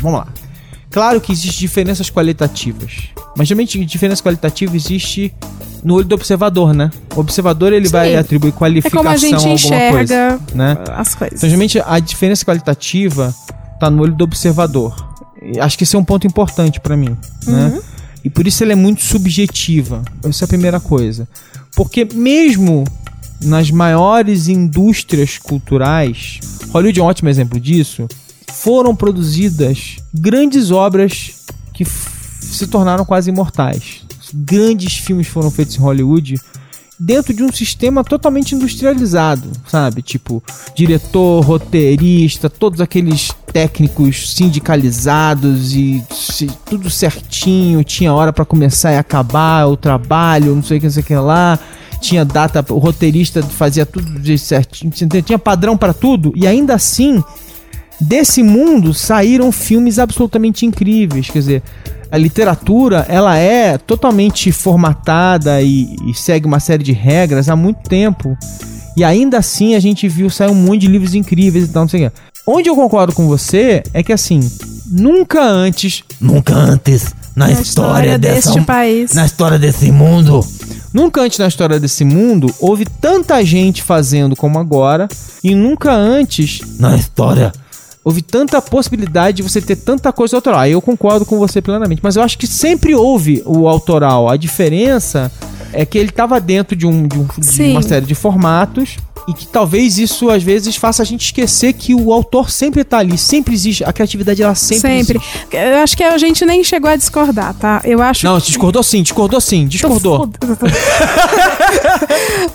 Vamos 0.00 0.20
lá. 0.20 0.26
Claro 0.90 1.20
que 1.20 1.32
existem 1.32 1.60
diferenças 1.60 2.10
qualitativas. 2.10 3.08
Mas 3.36 3.48
geralmente 3.48 3.84
diferença 3.84 4.22
qualitativa 4.22 4.74
existe 4.74 5.32
no 5.84 5.94
olho 5.94 6.04
do 6.04 6.14
observador, 6.14 6.74
né? 6.74 6.90
O 7.14 7.20
observador 7.20 7.72
ele 7.72 7.86
Sim. 7.86 7.92
vai 7.92 8.16
atribuir 8.16 8.50
É 8.50 8.52
qualificação 8.52 8.98
como 8.98 9.08
a 9.08 9.16
gente 9.16 9.46
a 9.46 9.50
alguma 9.50 9.90
coisa, 9.90 10.40
né? 10.54 10.76
as 10.88 11.14
coisas. 11.14 11.38
Então, 11.38 11.48
geralmente 11.48 11.80
a 11.84 11.98
diferença 11.98 12.44
qualitativa 12.44 13.34
tá 13.78 13.90
no 13.90 14.02
olho 14.02 14.14
do 14.14 14.24
observador. 14.24 14.96
acho 15.60 15.78
que 15.78 15.84
esse 15.84 15.94
é 15.94 15.98
um 15.98 16.04
ponto 16.04 16.26
importante 16.26 16.80
pra 16.80 16.96
mim, 16.96 17.16
né? 17.46 17.80
E 18.24 18.30
por 18.30 18.46
isso 18.46 18.62
ela 18.64 18.72
é 18.72 18.76
muito 18.76 19.02
subjetiva. 19.02 20.02
Essa 20.24 20.44
é 20.44 20.46
a 20.46 20.48
primeira 20.48 20.80
coisa. 20.80 21.28
Porque 21.76 22.04
mesmo 22.12 22.84
nas 23.40 23.70
maiores 23.70 24.48
indústrias 24.48 25.38
culturais, 25.38 26.40
Hollywood 26.70 26.98
é 26.98 27.02
um 27.02 27.06
ótimo 27.06 27.28
exemplo 27.28 27.60
disso, 27.60 28.08
foram 28.62 28.94
produzidas 28.94 29.96
grandes 30.12 30.70
obras 30.70 31.32
que 31.72 31.84
se 32.40 32.66
tornaram 32.66 33.04
quase 33.04 33.30
imortais. 33.30 34.02
Grandes 34.34 34.96
filmes 34.96 35.26
foram 35.28 35.50
feitos 35.50 35.76
em 35.76 35.80
Hollywood 35.80 36.34
dentro 37.00 37.32
de 37.32 37.44
um 37.44 37.52
sistema 37.52 38.02
totalmente 38.02 38.56
industrializado, 38.56 39.48
sabe? 39.68 40.02
Tipo, 40.02 40.42
diretor, 40.74 41.40
roteirista, 41.44 42.50
todos 42.50 42.80
aqueles 42.80 43.30
técnicos 43.52 44.34
sindicalizados 44.34 45.72
e 45.74 46.02
tudo 46.66 46.90
certinho, 46.90 47.84
tinha 47.84 48.12
hora 48.12 48.32
pra 48.32 48.44
começar 48.44 48.92
e 48.92 48.96
acabar 48.96 49.66
o 49.68 49.76
trabalho, 49.76 50.54
não 50.56 50.62
sei 50.62 50.78
o 50.78 50.80
que, 50.80 50.86
não 50.86 50.92
sei 50.92 51.02
o 51.02 51.06
que 51.06 51.14
lá. 51.14 51.58
Tinha 52.00 52.24
data, 52.24 52.64
o 52.72 52.78
roteirista 52.78 53.42
fazia 53.42 53.86
tudo 53.86 54.36
certinho, 54.38 54.90
tinha- 55.22 55.38
padrão 55.38 55.76
pra 55.76 55.92
tudo 55.92 56.32
e 56.36 56.46
ainda 56.46 56.74
assim 56.74 57.22
desse 58.00 58.42
mundo 58.42 58.94
saíram 58.94 59.50
filmes 59.50 59.98
absolutamente 59.98 60.64
incríveis. 60.64 61.28
Quer 61.30 61.38
dizer, 61.38 61.62
a 62.10 62.16
literatura 62.16 63.04
ela 63.08 63.36
é 63.36 63.76
totalmente 63.76 64.50
formatada 64.52 65.60
e, 65.62 65.94
e 66.06 66.14
segue 66.14 66.46
uma 66.46 66.60
série 66.60 66.82
de 66.82 66.92
regras 66.92 67.48
há 67.48 67.56
muito 67.56 67.88
tempo. 67.88 68.36
E 68.96 69.04
ainda 69.04 69.38
assim 69.38 69.74
a 69.74 69.80
gente 69.80 70.08
viu 70.08 70.28
sair 70.30 70.50
um 70.50 70.54
monte 70.54 70.82
de 70.82 70.88
livros 70.88 71.14
incríveis 71.14 71.64
e 71.66 71.68
tal, 71.68 71.82
não 71.82 71.88
sei 71.88 72.06
o 72.06 72.10
quê. 72.10 72.16
Onde 72.46 72.68
eu 72.68 72.74
concordo 72.74 73.12
com 73.12 73.26
você 73.26 73.82
é 73.92 74.02
que 74.02 74.12
assim, 74.12 74.40
nunca 74.86 75.42
antes, 75.42 76.02
nunca 76.20 76.54
antes 76.54 77.14
na, 77.36 77.46
Na 77.46 77.52
história, 77.52 78.18
dessa 78.18 78.50
deste 78.52 78.66
país. 78.66 79.12
na 79.12 79.26
história 79.26 79.58
desse 79.58 79.92
mundo. 79.92 80.44
Nunca 80.92 81.20
antes 81.20 81.38
na 81.38 81.46
história 81.46 81.78
desse 81.78 82.04
mundo 82.04 82.52
houve 82.58 82.86
tanta 82.86 83.44
gente 83.44 83.82
fazendo 83.82 84.34
como 84.34 84.58
agora 84.58 85.06
e 85.44 85.54
nunca 85.54 85.92
antes 85.92 86.62
na 86.78 86.96
história 86.96 87.52
houve 88.04 88.22
tanta 88.22 88.60
possibilidade 88.62 89.38
de 89.38 89.42
você 89.42 89.60
ter 89.60 89.76
tanta 89.76 90.12
coisa 90.12 90.36
autoral. 90.36 90.60
Aí 90.60 90.72
eu 90.72 90.80
concordo 90.82 91.24
com 91.26 91.38
você 91.38 91.60
plenamente, 91.60 92.00
mas 92.02 92.16
eu 92.16 92.22
acho 92.22 92.38
que 92.38 92.46
sempre 92.46 92.94
houve 92.94 93.42
o 93.44 93.68
autoral. 93.68 94.28
A 94.28 94.36
diferença 94.36 95.30
é 95.72 95.84
que 95.84 95.98
ele 95.98 96.08
estava 96.10 96.40
dentro 96.40 96.74
de, 96.74 96.86
um, 96.86 97.06
de, 97.06 97.18
um- 97.18 97.26
de 97.38 97.46
uma 97.72 97.82
série 97.82 98.06
de 98.06 98.14
formatos 98.14 98.96
e 99.28 99.34
que 99.34 99.46
talvez 99.46 99.98
isso 99.98 100.30
às 100.30 100.42
vezes 100.42 100.74
faça 100.76 101.02
a 101.02 101.04
gente 101.04 101.26
esquecer 101.26 101.74
que 101.74 101.94
o 101.94 102.12
autor 102.14 102.50
sempre 102.50 102.82
tá 102.82 102.98
ali, 102.98 103.18
sempre 103.18 103.52
existe, 103.52 103.84
a 103.84 103.92
criatividade 103.92 104.42
ela 104.42 104.54
sempre, 104.54 104.80
Sempre. 104.80 105.18
existe. 105.18 105.56
Eu 105.56 105.78
acho 105.78 105.96
que 105.96 106.02
a 106.02 106.16
gente 106.16 106.46
nem 106.46 106.64
chegou 106.64 106.90
a 106.90 106.96
discordar, 106.96 107.52
tá? 107.54 107.82
Eu 107.84 108.00
acho 108.00 108.24
Não, 108.24 108.38
discordou 108.38 108.82
sim, 108.82 109.02
discordou 109.02 109.40
sim, 109.40 109.66
discordou. 109.66 110.30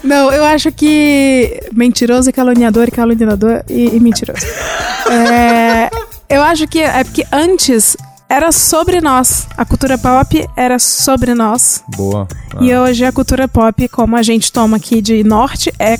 Não, 0.03 0.31
eu 0.31 0.43
acho 0.43 0.71
que 0.71 1.62
mentiroso 1.71 2.29
e 2.29 2.33
caluniador 2.33 2.88
e 2.88 2.91
caluniador 2.91 3.63
e, 3.69 3.95
e 3.95 3.99
mentiroso. 3.99 4.45
É, 5.12 5.91
eu 6.27 6.41
acho 6.41 6.67
que 6.67 6.79
é 6.79 7.03
porque 7.03 7.25
antes 7.31 7.95
era 8.34 8.52
sobre 8.52 9.00
nós. 9.00 9.48
A 9.56 9.63
cultura 9.63 9.96
pop 9.96 10.50
era 10.58 10.80
sobre 10.80 11.36
nós. 11.36 11.84
Boa. 11.96 12.28
E 12.60 12.76
hoje 12.76 13.06
a 13.06 13.12
cultura 13.12 13.48
pop, 13.48 13.88
como 13.89 14.15
a 14.15 14.24
gente 14.24 14.52
toma 14.52 14.78
aqui 14.78 15.04
de 15.04 15.24
norte, 15.24 15.72
é 15.78 16.00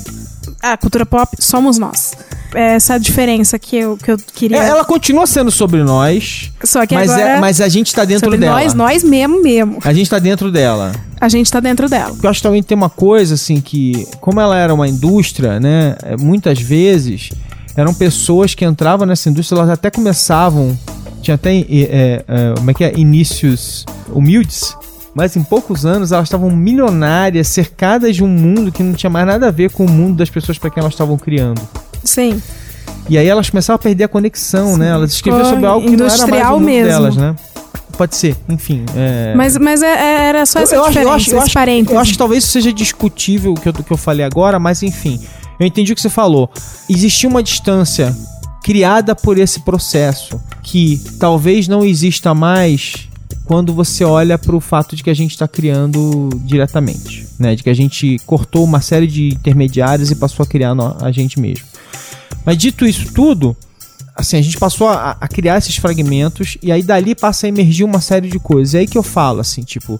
a 0.60 0.76
cultura 0.76 1.06
pop 1.06 1.36
somos 1.38 1.78
nós. 1.78 2.12
É 2.52 2.74
essa 2.74 2.98
diferença 2.98 3.56
que 3.56 3.76
eu, 3.76 3.96
que 3.96 4.10
eu 4.10 4.16
queria. 4.34 4.56
É, 4.56 4.68
ela 4.68 4.84
continua 4.84 5.28
sendo 5.28 5.50
sobre 5.50 5.84
nós, 5.84 6.50
Só 6.64 6.84
que 6.86 6.94
mas, 6.94 7.10
agora 7.10 7.28
é, 7.28 7.40
mas 7.40 7.60
a 7.60 7.68
gente 7.68 7.94
tá 7.94 8.04
dentro 8.04 8.26
sobre 8.26 8.38
dela. 8.38 8.60
nós, 8.60 8.74
nós 8.74 9.04
mesmo 9.04 9.40
mesmo. 9.40 9.78
A 9.84 9.92
gente 9.92 10.10
tá 10.10 10.18
dentro 10.18 10.50
dela. 10.50 10.92
A 11.20 11.28
gente 11.28 11.50
tá 11.50 11.60
dentro 11.60 11.88
dela. 11.88 12.16
Eu 12.20 12.30
acho 12.30 12.40
que 12.40 12.42
também 12.42 12.62
tem 12.64 12.76
uma 12.76 12.90
coisa, 12.90 13.34
assim, 13.34 13.60
que, 13.60 14.06
como 14.20 14.40
ela 14.40 14.56
era 14.56 14.74
uma 14.74 14.88
indústria, 14.88 15.60
né, 15.60 15.96
é, 16.02 16.16
muitas 16.16 16.60
vezes 16.60 17.30
eram 17.76 17.94
pessoas 17.94 18.54
que 18.54 18.64
entravam 18.64 19.06
nessa 19.06 19.28
indústria, 19.28 19.58
elas 19.58 19.70
até 19.70 19.90
começavam, 19.90 20.78
tinha 21.24 21.34
até, 21.34 21.52
é, 21.52 21.64
é, 21.68 22.24
é, 22.28 22.54
como 22.56 22.70
é 22.70 22.74
que 22.74 22.84
é, 22.84 22.92
inícios 22.96 23.84
humildes, 24.12 24.76
mas 25.14 25.36
em 25.36 25.42
poucos 25.42 25.86
anos 25.86 26.12
elas 26.12 26.28
estavam 26.28 26.50
milionárias, 26.50 27.48
cercadas 27.48 28.14
de 28.14 28.22
um 28.22 28.28
mundo 28.28 28.70
que 28.70 28.82
não 28.82 28.94
tinha 28.94 29.10
mais 29.10 29.26
nada 29.26 29.48
a 29.48 29.50
ver 29.50 29.70
com 29.70 29.84
o 29.84 29.90
mundo 29.90 30.16
das 30.16 30.28
pessoas 30.30 30.58
para 30.58 30.70
quem 30.70 30.80
elas 30.80 30.92
estavam 30.92 31.16
criando. 31.16 31.60
Sim. 32.02 32.40
E 33.08 33.18
aí 33.18 33.26
elas 33.26 33.50
começavam 33.50 33.76
a 33.76 33.82
perder 33.82 34.04
a 34.04 34.08
conexão, 34.08 34.76
né? 34.76 34.88
Elas 34.88 35.12
escreviam 35.12 35.44
sobre 35.44 35.66
algo 35.66 35.88
que 35.88 35.96
não 35.96 36.06
era 36.06 36.26
mais 36.26 36.46
o 36.46 36.52
mundo 36.52 36.64
mesmo. 36.64 36.88
delas, 36.88 37.16
né? 37.16 37.34
Pode 37.96 38.16
ser, 38.16 38.36
enfim. 38.48 38.84
É... 38.96 39.34
Mas, 39.36 39.56
mas 39.56 39.82
é- 39.82 39.86
é- 39.86 40.24
era 40.28 40.46
só 40.46 40.58
essa 40.60 40.74
eu, 40.74 40.80
acho, 40.84 40.88
eu, 40.88 41.02
diferença, 41.02 41.14
acho, 41.16 41.30
eu, 41.32 41.40
acho, 41.40 41.54
parêntese. 41.54 41.94
eu 41.94 42.00
acho 42.00 42.12
que 42.12 42.18
talvez 42.18 42.42
isso 42.42 42.52
seja 42.52 42.72
discutível 42.72 43.52
o 43.52 43.54
que 43.54 43.68
eu, 43.68 43.72
que 43.72 43.92
eu 43.92 43.96
falei 43.96 44.24
agora, 44.24 44.58
mas 44.58 44.82
enfim. 44.82 45.20
Eu 45.60 45.66
entendi 45.66 45.92
o 45.92 45.94
que 45.94 46.00
você 46.00 46.10
falou. 46.10 46.50
Existia 46.90 47.28
uma 47.28 47.42
distância 47.42 48.14
criada 48.64 49.14
por 49.14 49.38
esse 49.38 49.60
processo 49.60 50.40
que 50.62 50.98
talvez 51.20 51.68
não 51.68 51.84
exista 51.84 52.32
mais 52.32 53.10
quando 53.44 53.74
você 53.74 54.02
olha 54.04 54.38
para 54.38 54.56
o 54.56 54.60
fato 54.60 54.96
de 54.96 55.04
que 55.04 55.10
a 55.10 55.14
gente 55.14 55.32
está 55.32 55.46
criando 55.46 56.30
diretamente, 56.36 57.28
né? 57.38 57.54
De 57.54 57.62
que 57.62 57.68
a 57.68 57.74
gente 57.74 58.18
cortou 58.24 58.64
uma 58.64 58.80
série 58.80 59.06
de 59.06 59.28
intermediários 59.28 60.10
e 60.10 60.16
passou 60.16 60.44
a 60.44 60.46
criar 60.46 60.74
a 60.98 61.12
gente 61.12 61.38
mesmo. 61.38 61.66
Mas 62.42 62.56
dito 62.56 62.86
isso 62.86 63.12
tudo, 63.12 63.54
assim, 64.16 64.38
a 64.38 64.42
gente 64.42 64.56
passou 64.56 64.88
a, 64.88 65.14
a 65.20 65.28
criar 65.28 65.58
esses 65.58 65.76
fragmentos 65.76 66.56
e 66.62 66.72
aí 66.72 66.82
dali 66.82 67.14
passa 67.14 67.46
a 67.46 67.48
emergir 67.50 67.84
uma 67.84 68.00
série 68.00 68.30
de 68.30 68.38
coisas. 68.38 68.74
É 68.74 68.78
aí 68.78 68.86
que 68.86 68.96
eu 68.96 69.02
falo, 69.02 69.40
assim, 69.40 69.60
tipo, 69.60 69.98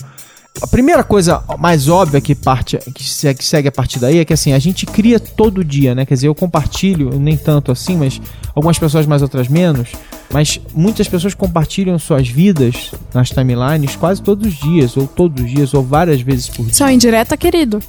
a 0.62 0.66
primeira 0.66 1.02
coisa 1.02 1.42
mais 1.58 1.88
óbvia 1.88 2.20
que 2.20 2.34
parte 2.34 2.78
que 2.94 3.04
segue, 3.04 3.68
a 3.68 3.72
partir 3.72 3.98
daí 3.98 4.18
é 4.18 4.24
que 4.24 4.32
assim, 4.32 4.52
a 4.52 4.58
gente 4.58 4.86
cria 4.86 5.18
todo 5.18 5.64
dia, 5.64 5.94
né? 5.94 6.06
Quer 6.06 6.14
dizer, 6.14 6.28
eu 6.28 6.34
compartilho, 6.34 7.18
nem 7.18 7.36
tanto 7.36 7.72
assim, 7.72 7.96
mas 7.96 8.20
algumas 8.54 8.78
pessoas 8.78 9.04
mais, 9.04 9.20
outras 9.20 9.48
menos, 9.48 9.88
mas 10.32 10.60
muitas 10.72 11.08
pessoas 11.08 11.34
compartilham 11.34 11.98
suas 11.98 12.28
vidas 12.28 12.92
nas 13.12 13.30
timelines 13.30 13.96
quase 13.96 14.22
todos 14.22 14.46
os 14.46 14.54
dias, 14.54 14.96
ou 14.96 15.08
todos 15.08 15.44
os 15.44 15.50
dias, 15.50 15.74
ou 15.74 15.82
várias 15.82 16.20
vezes 16.20 16.48
por 16.48 16.64
dia. 16.64 16.74
Só 16.74 16.88
indireta, 16.88 17.36
querido. 17.36 17.82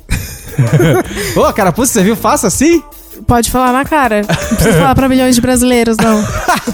Ô, 1.37 1.53
cara, 1.53 1.71
você 1.71 2.03
viu? 2.03 2.15
Faça 2.15 2.47
assim? 2.47 2.81
Pode 3.27 3.51
falar 3.51 3.71
na 3.71 3.85
cara. 3.85 4.21
Não 4.21 4.55
precisa 4.55 4.73
falar 4.73 4.95
pra 4.95 5.07
milhões 5.07 5.35
de 5.35 5.41
brasileiros, 5.41 5.97
não. 5.97 6.21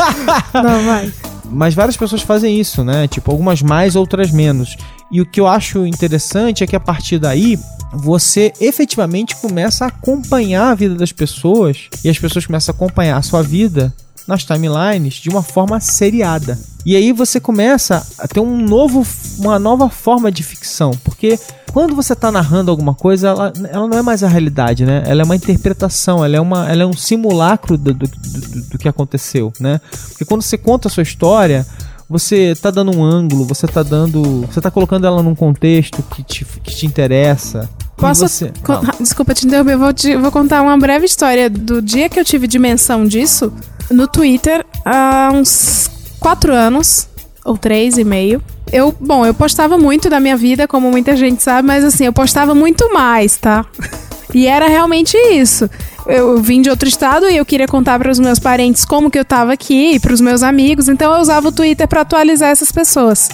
não, 0.64 0.86
vai. 0.86 1.12
Mas 1.52 1.74
várias 1.74 1.98
pessoas 1.98 2.22
fazem 2.22 2.60
isso, 2.60 2.84
né? 2.84 3.08
Tipo, 3.08 3.32
algumas 3.32 3.62
mais, 3.62 3.96
outras 3.96 4.32
menos. 4.32 4.78
E 5.12 5.20
o 5.20 5.26
que 5.26 5.40
eu 5.40 5.48
acho 5.48 5.86
interessante 5.86 6.64
é 6.64 6.68
que 6.68 6.76
a 6.76 6.80
partir 6.80 7.20
daí 7.20 7.60
você 7.94 8.54
efetivamente 8.62 9.36
começa 9.36 9.86
a 9.86 9.90
acompanhar 9.90 10.72
a 10.72 10.76
vida 10.76 10.96
das 10.96 11.12
pessoas 11.12 11.90
e 12.04 12.10
as 12.10 12.18
pessoas 12.18 12.46
começam 12.46 12.74
a 12.74 12.76
acompanhar 12.76 13.18
a 13.18 13.22
sua 13.22 13.44
vida 13.44 13.94
nas 14.32 14.46
timelines 14.46 15.16
de 15.16 15.30
uma 15.30 15.44
forma 15.44 15.80
seriada. 15.82 16.58
E 16.86 16.96
aí 16.96 17.12
você 17.12 17.40
começa 17.40 18.06
a 18.18 18.28
ter 18.28 18.40
um 18.40 18.58
novo, 18.58 19.06
uma 19.38 19.60
nova 19.60 19.90
forma 19.90 20.32
de 20.32 20.42
ficção, 20.42 20.92
porque 21.04 21.38
quando 21.74 21.94
você 21.94 22.14
está 22.14 22.32
narrando 22.32 22.72
alguma 22.72 22.96
coisa, 22.96 23.28
ela, 23.28 23.54
ela 23.70 23.88
não 23.88 23.98
é 23.98 24.02
mais 24.02 24.24
a 24.24 24.28
realidade, 24.28 24.86
né? 24.86 25.04
Ela 25.06 25.22
é 25.22 25.26
uma 25.26 25.36
interpretação, 25.36 26.24
ela 26.24 26.38
é, 26.38 26.42
uma, 26.42 26.70
ela 26.72 26.84
é 26.84 26.86
um 26.86 26.94
simulacro 26.94 27.78
do, 27.78 27.94
do, 27.94 28.08
do, 28.08 28.62
do 28.70 28.78
que 28.78 28.88
aconteceu, 28.88 29.52
né? 29.60 29.80
Porque 30.10 30.26
quando 30.26 30.42
você 30.42 30.58
conta 30.58 30.88
a 30.88 30.92
sua 30.92 31.04
história, 31.04 31.66
você 32.10 32.56
tá 32.62 32.72
dando 32.72 32.98
um 32.98 33.04
ângulo, 33.04 33.46
você 33.46 33.68
tá 33.68 33.84
dando. 33.84 34.42
Você 34.42 34.60
tá 34.60 34.72
colocando 34.72 35.08
ela 35.08 35.22
num 35.22 35.36
contexto 35.36 36.02
que 36.04 36.24
te, 36.24 36.46
que 36.46 36.76
te 36.76 36.86
interessa. 36.86 37.70
Posso. 38.02 38.28
você-. 38.28 38.52
Desculpa 39.00 39.34
te 39.34 39.46
interromper, 39.46 39.74
eu 39.74 39.80
vou, 39.80 39.94
te- 39.94 40.18
vou 40.18 40.32
contar 40.32 40.62
uma 40.62 40.78
breve 40.78 41.06
história 41.06 41.50
do 41.50 41.82
dia 41.82 42.10
que 42.10 42.20
eu 42.20 42.26
tive 42.26 42.48
dimensão 42.48 43.06
disso 43.06 43.54
no 43.90 44.08
Twitter 44.08 44.66
há 44.86 45.30
uns 45.34 45.90
quatro 46.20 46.54
anos, 46.54 47.08
ou 47.44 47.58
três 47.58 47.98
e 47.98 48.04
meio. 48.04 48.42
Eu, 48.72 48.96
bom, 49.00 49.26
eu 49.26 49.34
postava 49.34 49.78
muito 49.78 50.10
da 50.10 50.20
minha 50.20 50.38
vida, 50.38 50.68
como 50.68 50.90
muita 50.90 51.16
gente 51.16 51.44
sabe, 51.44 51.68
mas 51.68 51.84
assim, 51.84 52.06
eu 52.06 52.14
postava 52.14 52.54
muito 52.56 52.94
mais, 52.94 53.38
tá? 53.38 53.66
E 54.34 54.48
era 54.48 54.66
realmente 54.66 55.18
isso. 55.34 55.70
Eu 56.08 56.38
vim 56.42 56.62
de 56.62 56.70
outro 56.70 56.88
estado 56.88 57.30
e 57.30 57.36
eu 57.36 57.46
queria 57.46 57.68
contar 57.68 58.00
para 58.00 58.10
os 58.10 58.18
meus 58.18 58.40
parentes 58.40 58.86
como 58.86 59.12
que 59.12 59.20
eu 59.20 59.26
tava 59.26 59.52
aqui, 59.52 60.00
para 60.00 60.14
os 60.14 60.22
meus 60.22 60.42
amigos, 60.42 60.88
então 60.88 61.14
eu 61.14 61.20
usava 61.20 61.50
o 61.50 61.52
Twitter 61.52 61.86
para 61.86 62.00
atualizar 62.00 62.50
essas 62.50 62.72
pessoas. 62.72 63.28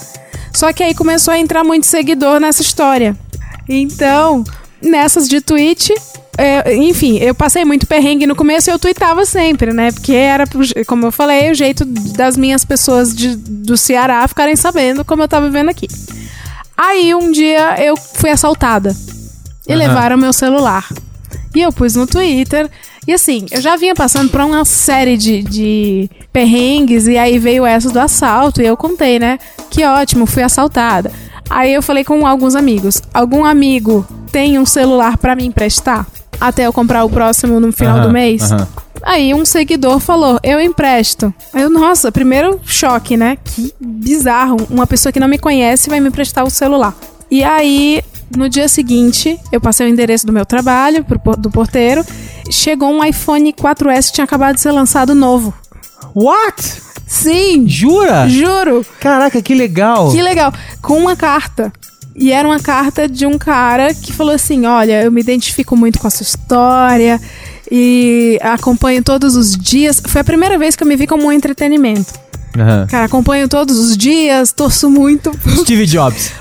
Só 0.52 0.74
que 0.74 0.82
aí 0.82 0.96
começou 0.96 1.32
a 1.36 1.38
entrar 1.38 1.64
muito 1.64 1.86
seguidor 1.86 2.40
nessa 2.40 2.64
história. 2.64 3.16
Então, 3.70 4.44
nessas 4.82 5.28
de 5.28 5.42
tweet, 5.42 5.94
é, 6.38 6.76
enfim, 6.76 7.18
eu 7.18 7.34
passei 7.36 7.66
muito 7.66 7.88
perrengue 7.88 8.28
no 8.28 8.36
começo 8.36 8.70
e 8.70 8.72
eu 8.74 8.80
tweetava 8.80 9.26
sempre, 9.26 9.74
né? 9.74 9.92
Porque 9.92 10.14
era, 10.14 10.46
como 10.86 11.06
eu 11.06 11.12
falei, 11.12 11.52
o 11.52 11.56
jeito 11.56 11.84
das 11.86 12.38
minhas 12.38 12.64
pessoas 12.64 13.16
de- 13.16 13.36
do 13.36 13.76
Ceará 13.76 14.28
ficarem 14.28 14.56
sabendo 14.56 15.04
como 15.04 15.24
eu 15.24 15.28
tava 15.28 15.48
vivendo 15.48 15.70
aqui. 15.70 15.88
Aí 16.78 17.14
um 17.16 17.32
dia 17.32 17.84
eu 17.84 17.98
fui 17.98 18.30
assaltada 18.30 18.96
e 19.68 19.74
Aham. 19.74 19.80
levaram 19.80 20.18
meu 20.18 20.32
celular. 20.32 20.88
E 21.56 21.62
eu 21.62 21.72
pus 21.74 21.96
no 21.96 22.06
Twitter 22.06 22.70
E 23.08 23.14
assim, 23.14 23.46
eu 23.52 23.62
já 23.62 23.78
vinha 23.78 23.96
passando 23.96 24.30
por 24.30 24.42
uma 24.42 24.66
série 24.66 25.16
de, 25.18 25.42
de 25.42 26.10
perrengues 26.34 27.08
e 27.08 27.18
aí 27.18 27.40
veio 27.40 27.66
essa 27.66 27.90
do 27.90 27.98
assalto 28.00 28.62
e 28.62 28.66
eu 28.66 28.76
contei, 28.76 29.18
né? 29.18 29.40
Que 29.72 29.86
ótimo, 29.86 30.26
fui 30.26 30.44
assaltada. 30.44 31.10
Aí 31.50 31.74
eu 31.74 31.82
falei 31.82 32.04
com 32.04 32.26
alguns 32.26 32.56
amigos. 32.56 33.02
Algum 33.14 33.46
amigo 33.46 34.06
tem 34.32 34.60
um 34.60 34.66
celular 34.66 35.18
pra 35.18 35.36
me 35.36 35.46
emprestar? 35.46 36.06
Até 36.40 36.68
eu 36.68 36.74
comprar 36.74 37.04
o 37.04 37.10
próximo 37.10 37.60
no 37.60 37.72
final 37.72 37.98
Aham, 37.98 38.08
do 38.08 38.14
mês? 38.14 38.52
aham. 38.52 38.68
Aí 39.04 39.34
um 39.34 39.46
seguidor 39.46 40.00
falou, 40.00 40.40
eu 40.44 40.60
empresto. 40.60 41.34
Aí 41.54 41.62
eu, 41.64 41.70
nossa, 41.70 42.12
primeiro 42.12 42.60
choque, 42.66 43.16
né? 43.16 43.38
Que 43.44 43.74
bizarro. 43.80 44.58
Uma 44.70 44.86
pessoa 44.86 45.12
que 45.14 45.20
não 45.20 45.28
me 45.28 45.38
conhece 45.38 45.90
vai 45.90 46.00
me 46.00 46.10
emprestar 46.10 46.44
o 46.44 46.50
celular. 46.50 46.94
E 47.30 47.44
aí, 47.44 48.04
no 48.36 48.50
dia 48.50 48.68
seguinte, 48.68 49.40
eu 49.52 49.62
passei 49.62 49.86
o 49.88 49.90
endereço 49.90 50.26
do 50.26 50.34
meu 50.34 50.46
trabalho, 50.46 51.04
pro, 51.06 51.20
do 51.38 51.50
porteiro. 51.50 52.06
Chegou 52.52 52.90
um 52.90 53.04
iPhone 53.04 53.54
4S 53.54 54.08
que 54.08 54.14
tinha 54.14 54.26
acabado 54.26 54.56
de 54.56 54.62
ser 54.62 54.72
lançado 54.72 55.14
novo. 55.16 55.54
What? 56.16 56.82
Sim! 57.08 57.68
Jura? 57.68 58.28
Juro! 58.28 58.86
Caraca, 59.00 59.42
que 59.42 59.56
legal. 59.56 60.12
Que 60.12 60.22
legal. 60.22 60.54
Com 60.82 60.98
uma 60.98 61.16
carta. 61.16 61.72
E 62.14 62.32
era 62.32 62.48
uma 62.48 62.60
carta 62.60 63.08
de 63.08 63.26
um 63.26 63.38
cara 63.38 63.94
que 63.94 64.12
falou 64.12 64.34
assim: 64.34 64.66
Olha, 64.66 65.04
eu 65.04 65.12
me 65.12 65.22
identifico 65.22 65.76
muito 65.76 66.00
com 66.00 66.08
a 66.08 66.10
sua 66.10 66.24
história 66.24 67.20
e 67.72 68.38
acompanho 68.42 69.04
todos 69.04 69.36
os 69.36 69.56
dias. 69.56 70.02
Foi 70.06 70.22
a 70.22 70.24
primeira 70.24 70.58
vez 70.58 70.76
que 70.76 70.84
eu 70.84 70.88
me 70.88 70.96
vi 70.96 71.08
como 71.08 71.28
um 71.28 71.32
entretenimento. 71.32 72.27
Aham. 72.58 72.88
Cara, 72.90 73.06
acompanho 73.06 73.48
todos 73.48 73.78
os 73.78 73.96
dias, 73.98 74.52
torço 74.52 74.90
muito. 74.90 75.32
Steve 75.62 75.86
Jobs. 75.88 76.32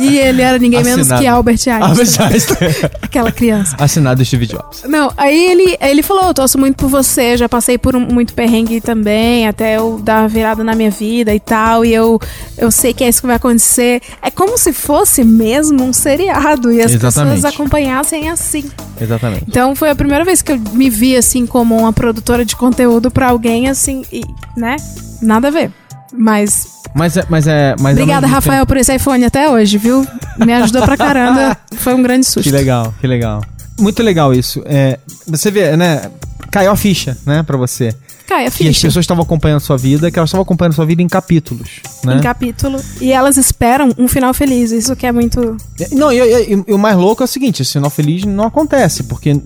e 0.00 0.18
ele 0.18 0.42
era 0.42 0.58
ninguém 0.58 0.82
menos 0.82 1.00
Assinado. 1.00 1.22
que 1.22 1.26
Albert 1.26 1.54
Einstein. 1.66 1.82
Albert 1.82 2.20
Einstein. 2.20 2.90
Aquela 3.02 3.32
criança. 3.32 3.76
Assinado 3.78 4.24
Steve 4.24 4.46
Jobs. 4.46 4.84
Não, 4.88 5.12
aí 5.16 5.50
ele, 5.50 5.76
ele 5.80 6.02
falou, 6.02 6.24
eu 6.26 6.34
torço 6.34 6.58
muito 6.58 6.76
por 6.76 6.88
você, 6.88 7.36
já 7.36 7.48
passei 7.48 7.78
por 7.78 7.96
um, 7.96 8.00
muito 8.00 8.34
perrengue 8.34 8.80
também, 8.80 9.46
até 9.46 9.76
eu 9.76 10.00
dar 10.02 10.22
uma 10.22 10.28
virada 10.28 10.62
na 10.62 10.74
minha 10.74 10.90
vida 10.90 11.34
e 11.34 11.40
tal, 11.40 11.84
e 11.84 11.92
eu, 11.94 12.20
eu 12.58 12.70
sei 12.70 12.92
que 12.92 13.04
é 13.04 13.08
isso 13.08 13.20
que 13.20 13.26
vai 13.26 13.36
acontecer. 13.36 14.00
É 14.22 14.30
como 14.30 14.56
se 14.58 14.72
fosse 14.72 15.24
mesmo 15.24 15.82
um 15.82 15.92
seriado, 15.92 16.72
e 16.72 16.80
as 16.82 16.92
Exatamente. 16.92 17.34
pessoas 17.36 17.54
acompanhassem 17.54 18.28
assim. 18.28 18.64
Exatamente. 19.00 19.44
Então 19.48 19.74
foi 19.74 19.90
a 19.90 19.94
primeira 19.94 20.24
vez 20.24 20.42
que 20.42 20.52
eu 20.52 20.58
me 20.72 20.88
vi 20.88 21.16
assim 21.16 21.46
como 21.46 21.76
uma 21.76 21.92
produtora 21.92 22.44
de 22.44 22.56
conteúdo 22.56 23.10
pra 23.10 23.28
alguém 23.28 23.68
assim, 23.68 24.02
e, 24.12 24.22
né? 24.56 24.76
Nada 25.22 25.48
a 25.48 25.50
ver. 25.50 25.70
Mas 26.12 26.68
Mas 26.94 27.16
é. 27.16 27.24
Mas 27.28 27.46
é 27.46 27.74
mas 27.78 27.96
ao 27.96 28.02
obrigada, 28.02 28.26
Rafael, 28.26 28.64
por 28.66 28.76
esse 28.76 28.94
iPhone 28.94 29.24
até 29.24 29.50
hoje, 29.50 29.76
viu? 29.78 30.06
Me 30.38 30.52
ajudou 30.52 30.82
pra 30.82 30.96
caramba. 30.96 31.56
Foi 31.76 31.94
um 31.94 32.02
grande 32.02 32.24
susto. 32.26 32.42
Que 32.44 32.50
legal, 32.50 32.94
que 33.00 33.06
legal. 33.06 33.42
Muito 33.78 34.02
legal 34.02 34.32
isso. 34.32 34.62
É, 34.64 34.98
você 35.26 35.50
vê, 35.50 35.76
né? 35.76 36.10
Caiu 36.50 36.70
a 36.70 36.76
ficha, 36.76 37.16
né, 37.26 37.42
pra 37.42 37.56
você. 37.56 37.94
Cai 38.26 38.46
a 38.46 38.50
Que 38.50 38.64
as 38.64 38.68
ficha. 38.74 38.86
pessoas 38.88 39.02
estavam 39.04 39.22
acompanhando 39.22 39.58
a 39.58 39.60
sua 39.60 39.76
vida, 39.76 40.10
que 40.10 40.18
elas 40.18 40.28
estavam 40.30 40.42
acompanhando 40.42 40.72
a 40.72 40.74
sua 40.76 40.86
vida 40.86 41.02
em 41.02 41.06
capítulos, 41.08 41.80
né? 42.02 42.16
em 42.16 42.20
capítulo. 42.20 42.80
E 43.00 43.12
elas 43.12 43.36
esperam 43.36 43.92
um 43.98 44.08
final 44.08 44.32
feliz. 44.34 44.72
Isso 44.72 44.96
que 44.96 45.06
é 45.06 45.12
muito. 45.12 45.56
Não, 45.92 46.10
e, 46.12 46.18
e- 46.18 46.64
e 46.66 46.72
o 46.72 46.78
mais 46.78 46.96
louco 46.96 47.22
é 47.22 47.24
o 47.24 47.28
seguinte, 47.28 47.62
esse 47.62 47.74
final 47.74 47.90
feliz 47.90 48.24
não 48.24 48.44
acontece, 48.44 49.02
porque 49.04 49.38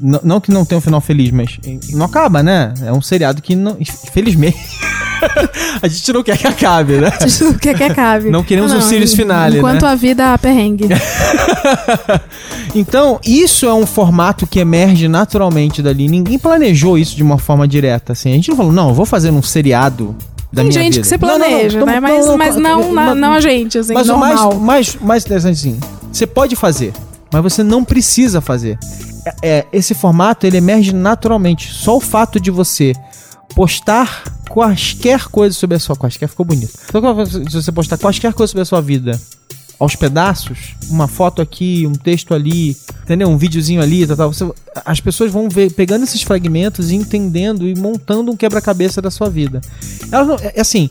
não 0.00 0.40
que 0.40 0.50
não 0.50 0.64
tenha 0.64 0.78
um 0.78 0.82
final 0.82 1.00
feliz, 1.00 1.30
mas 1.30 1.58
não 1.92 2.06
acaba, 2.06 2.42
né? 2.42 2.72
É 2.84 2.92
um 2.92 3.02
seriado 3.02 3.40
que 3.42 3.54
não, 3.54 3.76
infelizmente 3.78 4.58
a 5.82 5.86
gente 5.88 6.12
não 6.12 6.22
quer 6.22 6.38
que 6.38 6.46
acabe, 6.46 6.94
né? 6.98 7.10
O 7.50 7.58
que 7.58 7.68
é 7.68 7.74
que 7.74 7.82
acabe. 7.82 8.30
Não 8.30 8.42
queremos 8.42 8.72
um 8.72 8.80
series 8.80 9.14
finale, 9.14 9.58
Enquanto 9.58 9.82
né? 9.82 9.88
a 9.88 9.94
vida 9.94 10.32
há 10.32 10.38
perrengue. 10.38 10.88
Então, 12.74 13.18
isso 13.24 13.66
é 13.66 13.74
um 13.74 13.84
formato 13.84 14.46
que 14.46 14.60
emerge 14.60 15.08
naturalmente 15.08 15.82
dali. 15.82 16.08
Ninguém 16.08 16.38
planejou 16.38 16.96
isso 16.96 17.16
de 17.16 17.22
uma 17.22 17.36
forma 17.38 17.66
direta, 17.66 18.12
assim. 18.12 18.30
A 18.30 18.34
gente 18.34 18.48
não 18.50 18.56
falou, 18.56 18.72
não, 18.72 18.88
eu 18.90 18.94
vou 18.94 19.04
fazer 19.04 19.30
um 19.30 19.42
seriado 19.42 20.14
da 20.52 20.62
Tem 20.62 20.70
minha 20.70 20.72
gente 20.82 20.92
vida. 20.94 21.02
que 21.02 21.08
se 21.08 21.18
Não, 21.18 21.28
não, 21.30 21.38
não, 21.40 21.46
planeja, 21.48 21.78
tamo- 21.80 21.90
né? 21.92 21.98
Mas, 22.00 22.26
mas 22.36 22.56
não, 22.56 22.92
na- 22.92 23.14
não 23.14 23.32
a 23.32 23.40
gente, 23.40 23.76
assim, 23.78 23.92
Mas 23.92 24.08
o 24.08 24.16
mais, 24.16 24.40
normal. 24.40 24.60
mais, 24.60 24.96
mais 25.00 25.24
interessante 25.24 25.58
assim, 25.58 25.80
você 26.12 26.26
pode 26.28 26.54
fazer, 26.54 26.92
mas 27.32 27.42
você 27.42 27.62
não 27.64 27.82
precisa 27.84 28.40
fazer. 28.40 28.78
É, 29.42 29.66
esse 29.72 29.94
formato 29.94 30.46
ele 30.46 30.56
emerge 30.56 30.92
naturalmente. 30.92 31.72
Só 31.72 31.96
o 31.96 32.00
fato 32.00 32.40
de 32.40 32.50
você 32.50 32.94
postar 33.54 34.24
quaisquer 34.48 35.28
coisas 35.28 35.56
sobre 35.56 35.76
a 35.76 35.80
sua 35.80 35.96
quaisquer 35.96 36.28
ficou 36.28 36.46
bonito. 36.46 36.72
Que 37.44 37.50
se 37.50 37.62
você 37.62 37.72
postar 37.72 37.98
quaisquer 37.98 38.32
coisa 38.32 38.50
sobre 38.50 38.62
a 38.62 38.66
sua 38.66 38.80
vida 38.80 39.20
aos 39.78 39.96
pedaços, 39.96 40.74
uma 40.90 41.08
foto 41.08 41.40
aqui, 41.40 41.86
um 41.86 41.92
texto 41.94 42.34
ali, 42.34 42.76
entendeu? 43.02 43.28
Um 43.30 43.38
videozinho 43.38 43.80
ali, 43.80 44.06
tal, 44.06 44.16
tal, 44.16 44.32
você- 44.32 44.52
as 44.84 45.00
pessoas 45.00 45.32
vão 45.32 45.48
ver, 45.48 45.72
pegando 45.72 46.04
esses 46.04 46.20
fragmentos 46.22 46.90
e 46.90 46.96
entendendo 46.96 47.66
e 47.66 47.74
montando 47.74 48.30
um 48.30 48.36
quebra-cabeça 48.36 49.00
da 49.00 49.10
sua 49.10 49.30
vida. 49.30 49.62
É, 50.42 50.58
é 50.58 50.60
assim, 50.60 50.90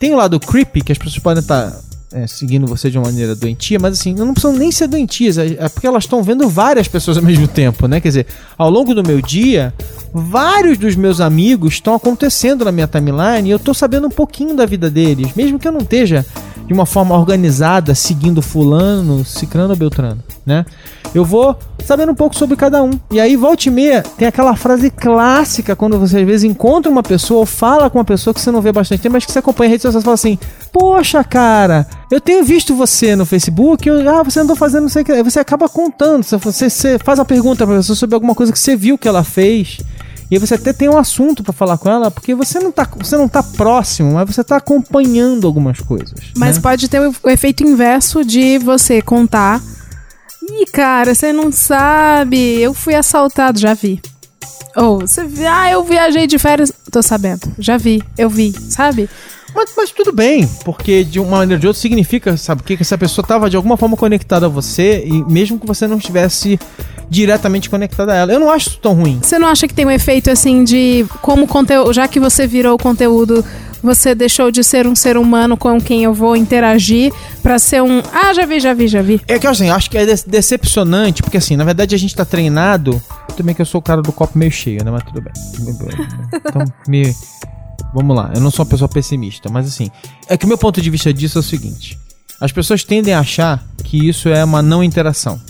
tem 0.00 0.12
o 0.12 0.16
lado 0.16 0.40
creepy, 0.40 0.80
que 0.82 0.90
as 0.90 0.98
pessoas 0.98 1.20
podem 1.20 1.42
estar 1.42 1.78
é, 2.14 2.28
seguindo 2.28 2.64
você 2.64 2.88
de 2.88 2.96
uma 2.96 3.08
maneira 3.08 3.34
doentia, 3.34 3.76
mas 3.80 3.98
assim, 3.98 4.14
não 4.14 4.32
precisam 4.32 4.56
nem 4.56 4.70
ser 4.70 4.86
doentias, 4.86 5.36
é, 5.36 5.56
é 5.58 5.68
porque 5.68 5.86
elas 5.86 6.04
estão 6.04 6.22
vendo 6.22 6.48
várias 6.48 6.86
pessoas 6.86 7.16
ao 7.16 7.22
mesmo 7.24 7.48
tempo, 7.48 7.88
né? 7.88 8.00
Quer 8.00 8.08
dizer, 8.08 8.26
ao 8.56 8.70
longo 8.70 8.94
do 8.94 9.02
meu 9.02 9.20
dia, 9.20 9.74
vários 10.12 10.78
dos 10.78 10.94
meus 10.94 11.20
amigos 11.20 11.74
estão 11.74 11.92
acontecendo 11.92 12.64
na 12.64 12.70
minha 12.70 12.86
timeline 12.86 13.48
e 13.48 13.50
eu 13.50 13.58
tô 13.58 13.74
sabendo 13.74 14.06
um 14.06 14.10
pouquinho 14.10 14.54
da 14.54 14.64
vida 14.64 14.88
deles, 14.88 15.34
mesmo 15.34 15.58
que 15.58 15.66
eu 15.66 15.72
não 15.72 15.80
esteja 15.80 16.24
de 16.64 16.72
uma 16.72 16.86
forma 16.86 17.16
organizada, 17.18 17.94
seguindo 17.96 18.40
fulano, 18.40 19.24
cicrano 19.24 19.70
ou 19.70 19.76
beltrano, 19.76 20.22
né? 20.46 20.64
Eu 21.14 21.24
vou 21.24 21.56
sabendo 21.84 22.12
um 22.12 22.14
pouco 22.14 22.34
sobre 22.34 22.56
cada 22.56 22.82
um. 22.82 22.90
E 23.10 23.20
aí, 23.20 23.36
volta 23.36 23.68
e 23.68 23.70
meia, 23.70 24.02
tem 24.02 24.26
aquela 24.26 24.56
frase 24.56 24.90
clássica 24.90 25.76
quando 25.76 25.98
você 25.98 26.18
às 26.18 26.26
vezes 26.26 26.44
encontra 26.44 26.90
uma 26.90 27.02
pessoa 27.02 27.40
ou 27.40 27.46
fala 27.46 27.88
com 27.88 27.98
uma 27.98 28.04
pessoa 28.04 28.34
que 28.34 28.40
você 28.40 28.50
não 28.50 28.60
vê 28.60 28.72
bastante 28.72 29.02
tempo, 29.02 29.12
mas 29.12 29.24
que 29.24 29.30
você 29.30 29.38
acompanha 29.38 29.68
em 29.68 29.70
rede 29.72 29.82
social, 29.82 30.00
você 30.00 30.04
fala 30.04 30.14
assim, 30.14 30.38
poxa, 30.72 31.22
cara, 31.22 31.86
eu 32.10 32.20
tenho 32.20 32.42
visto 32.42 32.74
você 32.74 33.14
no 33.14 33.24
Facebook, 33.24 33.88
eu, 33.88 34.08
ah, 34.08 34.22
você 34.22 34.40
andou 34.40 34.56
fazendo 34.56 34.82
não 34.82 34.88
sei 34.88 35.02
o 35.02 35.04
que. 35.04 35.12
Aí 35.12 35.22
você 35.22 35.38
acaba 35.38 35.68
contando, 35.68 36.24
você, 36.24 36.36
você, 36.68 36.98
faz 36.98 37.18
uma 37.18 37.24
pergunta 37.24 37.66
pra 37.66 37.76
pessoa 37.76 37.94
sobre 37.94 38.14
alguma 38.14 38.34
coisa 38.34 38.52
que 38.52 38.58
você 38.58 38.74
viu 38.74 38.98
que 38.98 39.06
ela 39.06 39.22
fez. 39.22 39.78
E 40.30 40.38
você 40.38 40.54
até 40.54 40.72
tem 40.72 40.88
um 40.88 40.96
assunto 40.96 41.44
pra 41.44 41.52
falar 41.52 41.76
com 41.78 41.88
ela, 41.88 42.10
porque 42.10 42.34
você 42.34 42.58
não 42.58 42.72
tá, 42.72 42.88
você 42.96 43.16
não 43.16 43.28
tá 43.28 43.42
próximo, 43.42 44.14
mas 44.14 44.34
você 44.34 44.42
tá 44.42 44.56
acompanhando 44.56 45.46
algumas 45.46 45.80
coisas. 45.80 46.14
Mas 46.36 46.56
né? 46.56 46.62
pode 46.62 46.88
ter 46.88 46.98
o 46.98 47.30
efeito 47.30 47.62
inverso 47.62 48.24
de 48.24 48.58
você 48.58 49.02
contar. 49.02 49.60
Ih, 50.50 50.66
cara, 50.66 51.14
você 51.14 51.32
não 51.32 51.50
sabe. 51.50 52.60
Eu 52.60 52.74
fui 52.74 52.94
assaltado, 52.94 53.58
já 53.58 53.74
vi. 53.74 54.00
Ou 54.76 55.00
você 55.00 55.24
vi, 55.24 55.46
ah, 55.46 55.70
eu 55.70 55.84
viajei 55.84 56.26
de 56.26 56.38
férias. 56.38 56.72
Tô 56.90 57.02
sabendo, 57.02 57.52
já 57.58 57.76
vi, 57.76 58.02
eu 58.18 58.28
vi, 58.28 58.52
sabe? 58.52 59.08
Mas, 59.54 59.72
mas 59.76 59.90
tudo 59.92 60.12
bem, 60.12 60.48
porque 60.64 61.04
de 61.04 61.20
uma 61.20 61.38
maneira 61.38 61.54
ou 61.54 61.60
de 61.60 61.66
outra 61.68 61.80
significa, 61.80 62.36
sabe, 62.36 62.60
o 62.60 62.64
quê? 62.64 62.76
que 62.76 62.82
essa 62.82 62.98
pessoa 62.98 63.22
estava 63.24 63.48
de 63.48 63.56
alguma 63.56 63.76
forma 63.76 63.96
conectada 63.96 64.46
a 64.46 64.48
você, 64.48 65.04
e 65.06 65.24
mesmo 65.24 65.60
que 65.60 65.66
você 65.66 65.86
não 65.86 65.98
estivesse 65.98 66.58
diretamente 67.08 67.68
conectado 67.70 68.10
a 68.10 68.14
ela. 68.14 68.32
Eu 68.32 68.40
não 68.40 68.50
acho 68.50 68.68
isso 68.70 68.78
tão 68.80 68.94
ruim. 68.94 69.18
Você 69.22 69.38
não 69.38 69.48
acha 69.48 69.66
que 69.68 69.74
tem 69.74 69.84
um 69.86 69.90
efeito 69.90 70.30
assim 70.30 70.64
de 70.64 71.04
como 71.22 71.46
conteúdo, 71.46 71.92
já 71.92 72.08
que 72.08 72.18
você 72.20 72.46
virou 72.46 72.76
conteúdo, 72.78 73.44
você 73.82 74.14
deixou 74.14 74.50
de 74.50 74.64
ser 74.64 74.86
um 74.86 74.94
ser 74.96 75.16
humano 75.18 75.56
com 75.56 75.78
quem 75.80 76.04
eu 76.04 76.14
vou 76.14 76.34
interagir 76.34 77.12
pra 77.42 77.58
ser 77.58 77.82
um, 77.82 78.02
ah, 78.12 78.32
já 78.32 78.46
vi, 78.46 78.58
já 78.58 78.72
vi, 78.72 78.88
já 78.88 79.02
vi. 79.02 79.20
É 79.28 79.38
que 79.38 79.46
assim, 79.46 79.68
acho 79.68 79.90
que 79.90 79.98
é 79.98 80.06
de- 80.06 80.24
decepcionante, 80.26 81.22
porque 81.22 81.36
assim, 81.36 81.54
na 81.56 81.64
verdade 81.64 81.94
a 81.94 81.98
gente 81.98 82.14
tá 82.14 82.24
treinado. 82.24 83.00
Também 83.36 83.54
que 83.54 83.60
eu 83.60 83.66
sou 83.66 83.80
o 83.80 83.82
cara 83.82 84.00
do 84.00 84.12
copo 84.12 84.38
meio 84.38 84.50
cheio, 84.50 84.82
né? 84.84 84.90
Mas 84.90 85.02
tudo 85.04 85.20
bem. 85.20 85.32
Então, 86.34 86.64
me. 86.88 87.14
Vamos 87.92 88.16
lá, 88.16 88.32
eu 88.34 88.40
não 88.40 88.50
sou 88.50 88.64
uma 88.64 88.70
pessoa 88.70 88.88
pessimista, 88.88 89.48
mas 89.48 89.66
assim, 89.68 89.88
é 90.28 90.36
que 90.36 90.44
o 90.44 90.48
meu 90.48 90.58
ponto 90.58 90.80
de 90.80 90.90
vista 90.90 91.12
disso 91.12 91.38
é 91.38 91.40
o 91.40 91.42
seguinte: 91.44 91.98
as 92.40 92.50
pessoas 92.52 92.82
tendem 92.84 93.12
a 93.14 93.20
achar 93.20 93.62
que 93.84 94.08
isso 94.08 94.28
é 94.28 94.42
uma 94.44 94.60
não 94.62 94.82
interação. 94.82 95.40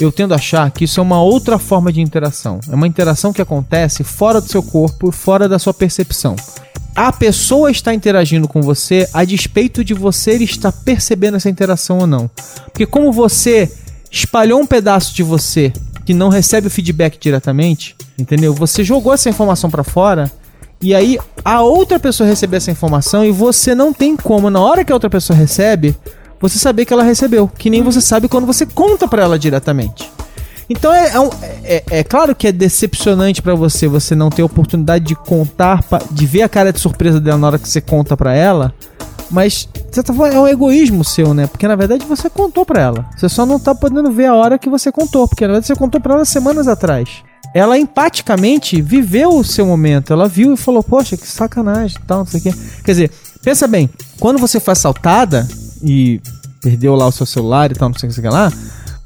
Eu 0.00 0.10
tendo 0.10 0.32
a 0.32 0.36
achar 0.36 0.70
que 0.70 0.84
isso 0.84 0.98
é 0.98 1.02
uma 1.02 1.22
outra 1.22 1.58
forma 1.58 1.92
de 1.92 2.00
interação. 2.00 2.58
É 2.70 2.74
uma 2.74 2.86
interação 2.86 3.34
que 3.34 3.42
acontece 3.42 4.02
fora 4.02 4.40
do 4.40 4.48
seu 4.48 4.62
corpo, 4.62 5.12
fora 5.12 5.46
da 5.46 5.58
sua 5.58 5.74
percepção. 5.74 6.34
A 6.96 7.12
pessoa 7.12 7.70
está 7.70 7.92
interagindo 7.92 8.48
com 8.48 8.62
você 8.62 9.06
a 9.12 9.22
despeito 9.24 9.84
de 9.84 9.92
você 9.92 10.32
estar 10.36 10.72
percebendo 10.72 11.36
essa 11.36 11.50
interação 11.50 11.98
ou 11.98 12.06
não. 12.06 12.30
Porque 12.64 12.86
como 12.86 13.12
você 13.12 13.70
espalhou 14.10 14.60
um 14.60 14.66
pedaço 14.66 15.14
de 15.14 15.22
você 15.22 15.70
que 16.06 16.14
não 16.14 16.30
recebe 16.30 16.66
o 16.66 16.70
feedback 16.70 17.18
diretamente, 17.20 17.94
entendeu? 18.18 18.54
Você 18.54 18.82
jogou 18.82 19.12
essa 19.12 19.28
informação 19.28 19.70
para 19.70 19.84
fora 19.84 20.32
e 20.82 20.94
aí 20.94 21.18
a 21.44 21.60
outra 21.60 22.00
pessoa 22.00 22.26
recebe 22.26 22.56
essa 22.56 22.70
informação 22.70 23.22
e 23.22 23.30
você 23.30 23.74
não 23.74 23.92
tem 23.92 24.16
como 24.16 24.48
na 24.48 24.60
hora 24.60 24.82
que 24.82 24.90
a 24.90 24.96
outra 24.96 25.10
pessoa 25.10 25.38
recebe, 25.38 25.94
você 26.40 26.58
saber 26.58 26.84
que 26.84 26.92
ela 26.92 27.02
recebeu, 27.02 27.46
que 27.48 27.68
nem 27.70 27.82
você 27.82 28.00
sabe 28.00 28.28
quando 28.28 28.46
você 28.46 28.64
conta 28.66 29.06
para 29.06 29.22
ela 29.22 29.38
diretamente. 29.38 30.10
Então 30.68 30.92
é, 30.94 31.10
é, 31.14 31.20
um- 31.20 31.30
é- 31.64 31.82
é 31.90 32.04
claro 32.04 32.34
que 32.34 32.46
é 32.46 32.52
decepcionante 32.52 33.42
pra 33.42 33.54
você 33.54 33.88
você 33.88 34.14
não 34.14 34.30
ter 34.30 34.42
a 34.42 34.46
oportunidade 34.46 35.04
de 35.04 35.14
contar, 35.16 35.82
pa- 35.82 36.00
de 36.10 36.26
ver 36.26 36.42
a 36.42 36.48
cara 36.48 36.72
de 36.72 36.78
surpresa 36.80 37.20
dela 37.20 37.38
na 37.38 37.46
hora 37.48 37.58
que 37.58 37.68
você 37.68 37.80
conta 37.80 38.16
pra 38.16 38.34
ela. 38.34 38.72
Mas 39.30 39.68
de 39.88 39.94
certa 39.94 40.12
forma, 40.12 40.34
é 40.34 40.38
um 40.40 40.46
egoísmo 40.48 41.04
seu, 41.04 41.34
né? 41.34 41.46
Porque 41.48 41.66
na 41.68 41.74
verdade 41.76 42.04
você 42.06 42.30
contou 42.30 42.64
pra 42.64 42.80
ela. 42.82 43.06
Você 43.16 43.28
só 43.28 43.44
não 43.44 43.58
tá 43.60 43.74
podendo 43.74 44.10
ver 44.12 44.26
a 44.26 44.34
hora 44.34 44.58
que 44.58 44.68
você 44.70 44.90
contou, 44.92 45.26
porque 45.28 45.44
na 45.46 45.52
verdade 45.54 45.66
você 45.66 45.74
contou 45.76 46.00
pra 46.00 46.14
ela 46.14 46.24
semanas 46.24 46.66
atrás. 46.68 47.08
ela 47.52 47.76
empaticamente 47.76 48.80
viveu 48.80 49.30
o 49.36 49.42
seu 49.42 49.66
momento. 49.66 50.12
Ela 50.12 50.28
viu 50.28 50.54
e 50.54 50.56
falou, 50.56 50.84
poxa, 50.84 51.16
que 51.16 51.26
sacanagem, 51.26 51.98
tal, 52.06 52.18
não 52.18 52.26
sei 52.26 52.38
o 52.38 52.42
quê. 52.44 52.54
Quer 52.84 52.92
dizer, 52.92 53.10
pensa 53.42 53.66
bem, 53.66 53.90
quando 54.20 54.38
você 54.38 54.60
foi 54.60 54.70
assaltada 54.70 55.48
e 55.82 56.20
perdeu 56.60 56.94
lá 56.94 57.06
o 57.06 57.12
seu 57.12 57.26
celular 57.26 57.70
e 57.70 57.74
tal, 57.74 57.88
não 57.88 57.98
sei 57.98 58.08
o 58.08 58.12
que 58.12 58.28
lá, 58.28 58.52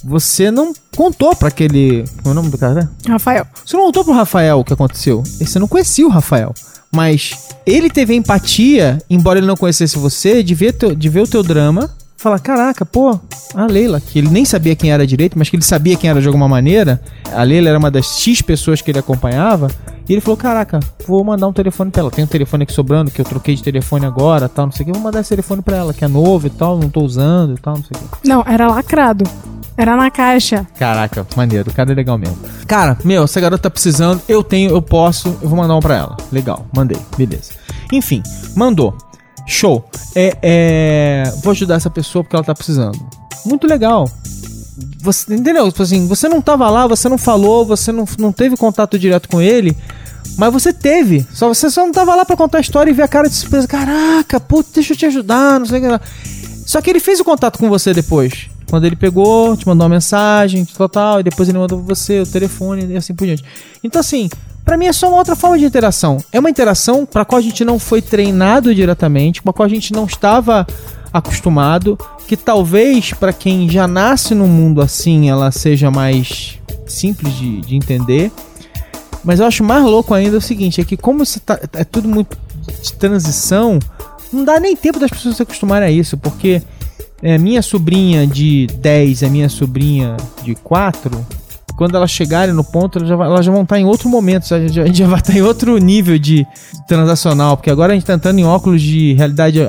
você 0.02 0.50
não 0.50 0.74
contou 0.94 1.34
para 1.34 1.48
aquele. 1.48 2.04
Como 2.18 2.28
é 2.28 2.30
o 2.30 2.34
nome 2.34 2.50
do 2.50 2.58
cara? 2.58 2.90
Rafael. 3.08 3.46
Você 3.64 3.76
não 3.76 3.86
contou 3.86 4.04
pro 4.04 4.12
Rafael 4.12 4.60
o 4.60 4.64
que 4.64 4.72
aconteceu. 4.72 5.22
Você 5.22 5.58
não 5.58 5.66
conhecia 5.66 6.06
o 6.06 6.10
Rafael. 6.10 6.54
Mas 6.92 7.48
ele 7.66 7.90
teve 7.90 8.14
empatia, 8.14 8.98
embora 9.08 9.38
ele 9.38 9.46
não 9.46 9.56
conhecesse 9.56 9.98
você, 9.98 10.42
de 10.42 10.54
ver, 10.54 10.74
teu, 10.74 10.94
de 10.94 11.08
ver 11.08 11.22
o 11.22 11.26
teu 11.26 11.42
drama. 11.42 11.90
Falar, 12.24 12.38
caraca, 12.38 12.86
pô, 12.86 13.20
a 13.54 13.66
Leila, 13.66 14.00
que 14.00 14.18
ele 14.18 14.30
nem 14.30 14.46
sabia 14.46 14.74
quem 14.74 14.90
era 14.90 15.06
direito, 15.06 15.38
mas 15.38 15.50
que 15.50 15.56
ele 15.56 15.62
sabia 15.62 15.94
quem 15.94 16.08
era 16.08 16.22
de 16.22 16.26
alguma 16.26 16.48
maneira. 16.48 16.98
A 17.30 17.42
Leila 17.42 17.68
era 17.68 17.78
uma 17.78 17.90
das 17.90 18.18
X 18.18 18.40
pessoas 18.40 18.80
que 18.80 18.90
ele 18.90 18.98
acompanhava. 18.98 19.68
E 20.08 20.12
ele 20.14 20.22
falou: 20.22 20.38
Caraca, 20.38 20.80
vou 21.06 21.22
mandar 21.22 21.46
um 21.46 21.52
telefone 21.52 21.90
pra 21.90 22.00
ela. 22.00 22.10
Tem 22.10 22.24
um 22.24 22.26
telefone 22.26 22.62
aqui 22.62 22.72
sobrando, 22.72 23.10
que 23.10 23.20
eu 23.20 23.26
troquei 23.26 23.54
de 23.54 23.62
telefone 23.62 24.06
agora, 24.06 24.48
tal, 24.48 24.64
não 24.64 24.72
sei 24.72 24.84
o 24.84 24.86
que. 24.86 24.92
Vou 24.94 25.02
mandar 25.02 25.20
esse 25.20 25.28
telefone 25.28 25.60
pra 25.60 25.76
ela, 25.76 25.92
que 25.92 26.02
é 26.02 26.08
novo 26.08 26.46
e 26.46 26.50
tal, 26.50 26.78
não 26.78 26.88
tô 26.88 27.02
usando 27.02 27.58
e 27.58 27.60
tal, 27.60 27.76
não 27.76 27.84
sei 27.84 27.94
o 27.94 28.16
que. 28.16 28.26
Não, 28.26 28.42
era 28.46 28.68
lacrado. 28.68 29.24
Era 29.76 29.94
na 29.94 30.10
caixa. 30.10 30.66
Caraca, 30.78 31.26
maneiro, 31.36 31.70
o 31.70 31.74
cara 31.74 31.92
é 31.92 31.94
legal 31.94 32.16
mesmo. 32.16 32.38
Cara, 32.66 32.96
meu, 33.04 33.24
essa 33.24 33.38
garota 33.38 33.64
tá 33.64 33.70
precisando, 33.70 34.22
eu 34.26 34.42
tenho, 34.42 34.70
eu 34.70 34.80
posso, 34.80 35.28
eu 35.42 35.48
vou 35.50 35.58
mandar 35.58 35.76
um 35.76 35.80
pra 35.80 35.96
ela. 35.96 36.16
Legal, 36.32 36.64
mandei, 36.74 36.98
beleza. 37.18 37.52
Enfim, 37.92 38.22
mandou. 38.56 38.96
Show. 39.46 39.84
É, 40.14 40.36
é, 40.42 41.32
vou 41.42 41.50
ajudar 41.52 41.76
essa 41.76 41.90
pessoa 41.90 42.22
porque 42.22 42.36
ela 42.36 42.44
tá 42.44 42.54
precisando. 42.54 42.98
Muito 43.44 43.66
legal. 43.66 44.08
Você, 45.02 45.34
entendeu? 45.34 45.70
Tipo 45.70 45.82
assim, 45.82 46.06
você 46.06 46.28
não 46.28 46.40
tava 46.40 46.68
lá, 46.70 46.86
você 46.86 47.08
não 47.08 47.18
falou, 47.18 47.64
você 47.64 47.92
não, 47.92 48.06
não 48.18 48.32
teve 48.32 48.56
contato 48.56 48.98
direto 48.98 49.28
com 49.28 49.40
ele, 49.40 49.76
mas 50.38 50.52
você 50.52 50.72
teve. 50.72 51.26
Só 51.32 51.48
você 51.48 51.70
só 51.70 51.84
não 51.84 51.92
tava 51.92 52.14
lá 52.14 52.24
para 52.24 52.36
contar 52.36 52.58
a 52.58 52.60
história 52.60 52.90
e 52.90 52.94
ver 52.94 53.02
a 53.02 53.08
cara 53.08 53.28
de 53.28 53.34
surpresa. 53.34 53.68
Caraca, 53.68 54.40
puta, 54.40 54.70
deixa 54.74 54.94
eu 54.94 54.96
te 54.96 55.06
ajudar, 55.06 55.60
não 55.60 55.66
sei 55.66 55.78
o 55.78 55.82
que 55.82 55.88
lá. 55.88 56.00
Só 56.66 56.80
que 56.80 56.88
ele 56.90 57.00
fez 57.00 57.20
o 57.20 57.24
contato 57.24 57.58
com 57.58 57.68
você 57.68 57.92
depois. 57.92 58.48
Quando 58.68 58.86
ele 58.86 58.96
pegou, 58.96 59.56
te 59.56 59.66
mandou 59.66 59.86
uma 59.86 59.94
mensagem, 59.94 60.64
total, 60.64 61.20
e 61.20 61.22
depois 61.22 61.48
ele 61.48 61.58
mandou 61.58 61.78
pra 61.78 61.94
você 61.94 62.20
o 62.20 62.26
telefone 62.26 62.86
e 62.86 62.96
assim 62.96 63.14
por 63.14 63.26
diante. 63.26 63.44
Então, 63.84 64.00
assim, 64.00 64.28
para 64.64 64.76
mim 64.76 64.86
é 64.86 64.92
só 64.92 65.08
uma 65.08 65.18
outra 65.18 65.36
forma 65.36 65.58
de 65.58 65.64
interação. 65.64 66.18
É 66.32 66.40
uma 66.40 66.50
interação 66.50 67.04
para 67.04 67.24
qual 67.24 67.38
a 67.38 67.42
gente 67.42 67.64
não 67.64 67.78
foi 67.78 68.00
treinado 68.00 68.74
diretamente, 68.74 69.42
com 69.42 69.50
a 69.50 69.52
qual 69.52 69.66
a 69.66 69.68
gente 69.68 69.92
não 69.92 70.06
estava 70.06 70.66
acostumado, 71.12 71.98
que 72.26 72.36
talvez 72.36 73.12
para 73.12 73.32
quem 73.32 73.68
já 73.68 73.86
nasce 73.86 74.34
num 74.34 74.48
mundo 74.48 74.80
assim 74.80 75.30
ela 75.30 75.52
seja 75.52 75.90
mais 75.90 76.58
simples 76.86 77.32
de, 77.34 77.60
de 77.60 77.76
entender. 77.76 78.32
Mas 79.22 79.40
eu 79.40 79.46
acho 79.46 79.62
mais 79.62 79.84
louco 79.84 80.12
ainda 80.12 80.36
o 80.36 80.40
seguinte, 80.40 80.80
é 80.80 80.84
que 80.84 80.96
como 80.96 81.22
tá, 81.44 81.58
é 81.72 81.84
tudo 81.84 82.08
muito 82.08 82.36
de 82.82 82.92
transição, 82.94 83.78
não 84.32 84.44
dá 84.44 84.58
nem 84.58 84.76
tempo 84.76 84.98
das 84.98 85.10
pessoas 85.10 85.36
se 85.36 85.42
acostumarem 85.42 85.88
a 85.88 85.90
isso, 85.90 86.16
porque 86.18 86.60
é, 87.22 87.38
minha 87.38 87.62
sobrinha 87.62 88.26
de 88.26 88.66
10 88.66 89.22
e 89.22 89.24
a 89.24 89.30
minha 89.30 89.48
sobrinha 89.48 90.16
de 90.42 90.54
4, 90.56 91.24
quando 91.76 91.96
elas 91.96 92.10
chegarem 92.10 92.54
no 92.54 92.62
ponto, 92.62 92.98
elas 92.98 93.08
já, 93.08 93.14
elas 93.14 93.46
já 93.46 93.52
vão 93.52 93.62
estar 93.62 93.78
em 93.78 93.84
outro 93.84 94.08
momento, 94.08 94.52
a 94.54 94.60
gente 94.60 94.74
já, 94.74 94.86
já 94.86 95.06
vai 95.06 95.18
estar 95.18 95.34
em 95.34 95.42
outro 95.42 95.76
nível 95.78 96.18
de 96.18 96.46
transacional, 96.86 97.56
porque 97.56 97.70
agora 97.70 97.92
a 97.92 97.94
gente 97.94 98.04
está 98.04 98.14
entrando 98.14 98.38
em 98.38 98.44
óculos 98.44 98.80
de 98.80 99.12
realidade 99.14 99.60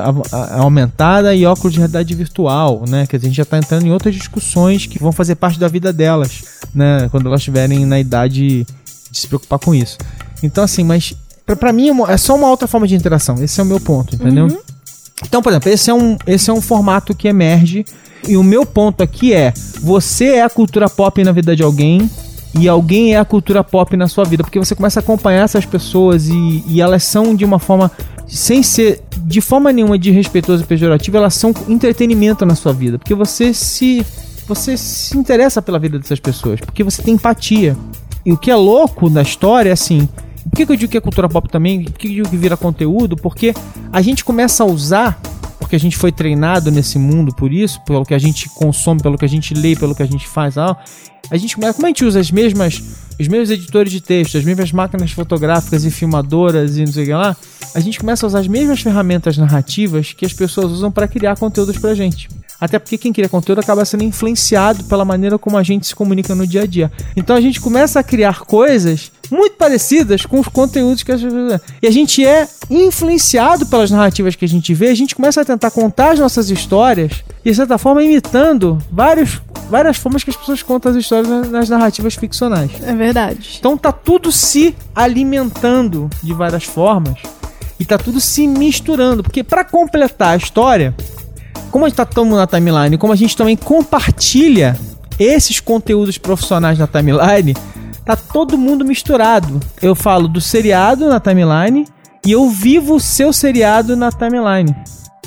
aumentada 0.51 1.35
e 1.35 1.45
óculos 1.45 1.73
de 1.73 1.79
realidade 1.79 2.13
virtual, 2.13 2.83
né? 2.87 3.07
Que 3.07 3.15
a 3.15 3.19
gente 3.19 3.35
já 3.35 3.43
está 3.43 3.57
entrando 3.57 3.85
em 3.85 3.91
outras 3.91 4.13
discussões 4.13 4.85
que 4.85 4.99
vão 4.99 5.11
fazer 5.11 5.35
parte 5.35 5.59
da 5.59 5.67
vida 5.67 5.91
delas, 5.91 6.43
né? 6.73 7.07
Quando 7.09 7.27
elas 7.27 7.41
estiverem 7.41 7.85
na 7.85 7.99
idade 7.99 8.65
de 9.09 9.19
se 9.19 9.27
preocupar 9.27 9.59
com 9.59 9.73
isso. 9.73 9.97
Então, 10.43 10.63
assim, 10.63 10.83
mas 10.83 11.15
para 11.59 11.71
mim 11.71 11.89
é 12.07 12.17
só 12.17 12.35
uma 12.35 12.49
outra 12.49 12.67
forma 12.67 12.87
de 12.87 12.95
interação. 12.95 13.41
Esse 13.41 13.59
é 13.59 13.63
o 13.63 13.65
meu 13.65 13.79
ponto, 13.79 14.15
entendeu? 14.15 14.45
Uhum. 14.45 14.57
Então, 15.23 15.41
por 15.41 15.51
exemplo, 15.51 15.69
esse 15.69 15.89
é 15.89 15.93
um, 15.93 16.17
esse 16.27 16.49
é 16.49 16.53
um 16.53 16.61
formato 16.61 17.15
que 17.15 17.27
emerge. 17.27 17.85
E 18.27 18.37
o 18.37 18.43
meu 18.43 18.65
ponto 18.65 19.01
aqui 19.01 19.33
é: 19.33 19.53
você 19.81 20.35
é 20.35 20.43
a 20.43 20.49
cultura 20.49 20.89
pop 20.89 21.23
na 21.23 21.31
vida 21.31 21.55
de 21.55 21.63
alguém 21.63 22.09
e 22.57 22.67
alguém 22.67 23.13
é 23.13 23.19
a 23.19 23.25
cultura 23.25 23.63
pop 23.63 23.95
na 23.97 24.07
sua 24.07 24.23
vida. 24.23 24.43
Porque 24.43 24.59
você 24.59 24.75
começa 24.75 24.99
a 24.99 25.01
acompanhar 25.03 25.43
essas 25.43 25.65
pessoas 25.65 26.27
e, 26.27 26.63
e 26.67 26.81
elas 26.81 27.03
são 27.03 27.35
de 27.35 27.45
uma 27.45 27.59
forma. 27.59 27.91
Sem 28.27 28.63
ser 28.63 29.03
de 29.17 29.39
forma 29.39 29.71
nenhuma 29.71 29.99
de 29.99 30.09
respeitoso 30.09 30.63
e 30.63 30.65
pejorativo, 30.65 31.17
elas 31.17 31.35
são 31.35 31.53
entretenimento 31.67 32.43
na 32.45 32.55
sua 32.55 32.73
vida. 32.73 32.97
Porque 32.97 33.13
você 33.13 33.53
se. 33.53 34.05
Você 34.47 34.77
se 34.77 35.17
interessa 35.17 35.59
pela 35.59 35.79
vida 35.79 35.97
dessas 35.97 36.19
pessoas. 36.19 36.59
Porque 36.59 36.83
você 36.83 37.01
tem 37.01 37.15
empatia. 37.15 37.75
E 38.23 38.31
o 38.31 38.37
que 38.37 38.51
é 38.51 38.55
louco 38.55 39.09
na 39.09 39.21
história 39.21 39.69
é 39.69 39.73
assim: 39.73 40.07
por 40.49 40.65
que, 40.65 40.71
eu 40.71 40.75
digo 40.75 40.91
que 40.91 40.97
é 40.97 41.01
cultura 41.01 41.27
pop 41.27 41.49
também? 41.49 41.83
Por 41.83 41.93
que 41.93 42.07
eu 42.07 42.11
digo 42.11 42.29
que 42.29 42.37
vira 42.37 42.55
conteúdo? 42.55 43.17
Porque 43.17 43.53
a 43.91 44.01
gente 44.01 44.23
começa 44.23 44.63
a 44.63 44.65
usar, 44.65 45.19
porque 45.65 45.75
a 45.75 45.79
gente 45.79 45.97
foi 45.97 46.11
treinado 46.11 46.69
nesse 46.69 46.99
mundo 46.99 47.33
por 47.33 47.51
isso, 47.51 47.81
pelo 47.85 48.05
que 48.05 48.13
a 48.13 48.19
gente 48.19 48.47
consome, 48.49 49.01
pelo 49.01 49.17
que 49.17 49.25
a 49.25 49.27
gente 49.27 49.51
lê, 49.55 49.75
pelo 49.75 49.95
que 49.95 50.03
a 50.03 50.05
gente 50.05 50.27
faz. 50.27 50.59
Ah, 50.59 50.77
a 51.31 51.37
gente 51.37 51.55
como 51.55 51.65
a 51.65 51.87
gente 51.87 52.05
usa 52.05 52.19
as 52.19 52.29
mesmas, 52.29 52.83
os 53.19 53.27
mesmos 53.27 53.49
editores 53.49 53.91
de 53.91 53.99
texto, 53.99 54.37
as 54.37 54.43
mesmas 54.43 54.71
máquinas 54.71 55.11
fotográficas 55.11 55.83
e 55.83 55.89
filmadoras 55.89 56.77
e 56.77 56.85
não 56.85 56.93
sei 56.93 57.03
o 57.03 57.05
que 57.07 57.13
lá, 57.13 57.35
a 57.73 57.79
gente 57.79 57.99
começa 57.99 58.23
a 58.23 58.27
usar 58.27 58.39
as 58.41 58.47
mesmas 58.47 58.79
ferramentas 58.79 59.39
narrativas 59.39 60.13
que 60.13 60.23
as 60.23 60.33
pessoas 60.33 60.71
usam 60.71 60.91
para 60.91 61.07
criar 61.07 61.35
conteúdos 61.35 61.79
pra 61.79 61.95
gente. 61.95 62.29
Até 62.61 62.77
porque 62.77 62.95
quem 62.95 63.11
cria 63.11 63.27
conteúdo 63.27 63.59
acaba 63.59 63.83
sendo 63.85 64.03
influenciado 64.03 64.83
pela 64.83 65.03
maneira 65.03 65.39
como 65.39 65.57
a 65.57 65.63
gente 65.63 65.87
se 65.87 65.95
comunica 65.95 66.35
no 66.35 66.45
dia 66.45 66.61
a 66.61 66.67
dia. 66.67 66.91
Então 67.15 67.35
a 67.35 67.41
gente 67.41 67.59
começa 67.59 67.99
a 67.99 68.03
criar 68.03 68.41
coisas 68.41 69.11
muito 69.31 69.55
parecidas 69.55 70.25
com 70.25 70.39
os 70.39 70.47
conteúdos 70.47 71.03
que 71.03 71.11
a 71.11 71.17
gente 71.17 71.35
E 71.81 71.87
a 71.87 71.91
gente 71.91 72.25
é 72.25 72.47
influenciado 72.69 73.65
pelas 73.65 73.91
narrativas 73.91 74.35
que 74.35 74.45
a 74.45 74.47
gente 74.47 74.73
vê, 74.73 74.89
a 74.89 74.95
gente 74.95 75.15
começa 75.15 75.41
a 75.41 75.45
tentar 75.45 75.71
contar 75.71 76.11
as 76.11 76.19
nossas 76.19 76.49
histórias 76.49 77.23
e, 77.43 77.49
de 77.49 77.55
certa 77.55 77.77
forma, 77.77 78.03
imitando 78.03 78.77
vários, 78.91 79.41
várias 79.69 79.97
formas 79.97 80.23
que 80.23 80.29
as 80.29 80.35
pessoas 80.35 80.63
contam 80.63 80.91
as 80.91 80.97
histórias 80.97 81.49
nas 81.49 81.69
narrativas 81.69 82.15
ficcionais. 82.15 82.71
É 82.83 82.93
verdade. 82.93 83.57
Então 83.59 83.77
tá 83.77 83.91
tudo 83.91 84.31
se 84.31 84.75
alimentando 84.95 86.09
de 86.23 86.33
várias 86.33 86.63
formas 86.63 87.19
e 87.79 87.85
tá 87.85 87.97
tudo 87.97 88.21
se 88.21 88.47
misturando, 88.47 89.21
porque 89.21 89.43
para 89.43 89.63
completar 89.63 90.29
a 90.29 90.37
história, 90.37 90.95
como 91.71 91.85
a 91.85 91.89
gente 91.89 91.97
tá 91.97 92.07
mundo 92.23 92.37
na 92.37 92.47
timeline, 92.47 92.97
como 92.97 93.11
a 93.11 93.15
gente 93.15 93.35
também 93.35 93.57
compartilha 93.57 94.79
esses 95.19 95.59
conteúdos 95.59 96.17
profissionais 96.17 96.79
na 96.79 96.87
timeline, 96.87 97.53
tá 98.05 98.15
todo 98.15 98.57
mundo 98.57 98.85
misturado. 98.85 99.59
Eu 99.81 99.95
falo 99.95 100.27
do 100.27 100.39
seriado 100.39 101.09
na 101.09 101.19
timeline 101.19 101.87
e 102.25 102.31
eu 102.31 102.49
vivo 102.49 102.95
o 102.95 102.99
seu 102.99 103.33
seriado 103.33 103.95
na 103.95 104.11
timeline. 104.11 104.75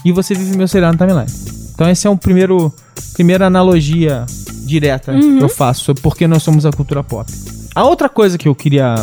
E 0.04 0.12
você 0.12 0.34
vive 0.34 0.56
meu 0.56 0.68
seriado 0.68 0.96
na 0.96 1.06
timeline. 1.06 1.32
Então 1.74 1.88
esse 1.90 2.06
é 2.06 2.10
um 2.10 2.16
primeiro 2.16 2.72
primeira 3.12 3.46
analogia 3.46 4.24
direta 4.64 5.12
uhum. 5.12 5.38
que 5.38 5.44
eu 5.44 5.48
faço 5.48 5.84
sobre 5.84 6.02
por 6.02 6.16
que 6.16 6.26
nós 6.26 6.42
somos 6.42 6.64
a 6.64 6.70
cultura 6.70 7.02
pop. 7.02 7.30
A 7.74 7.84
outra 7.84 8.08
coisa 8.08 8.38
que 8.38 8.48
eu 8.48 8.54
queria 8.54 8.94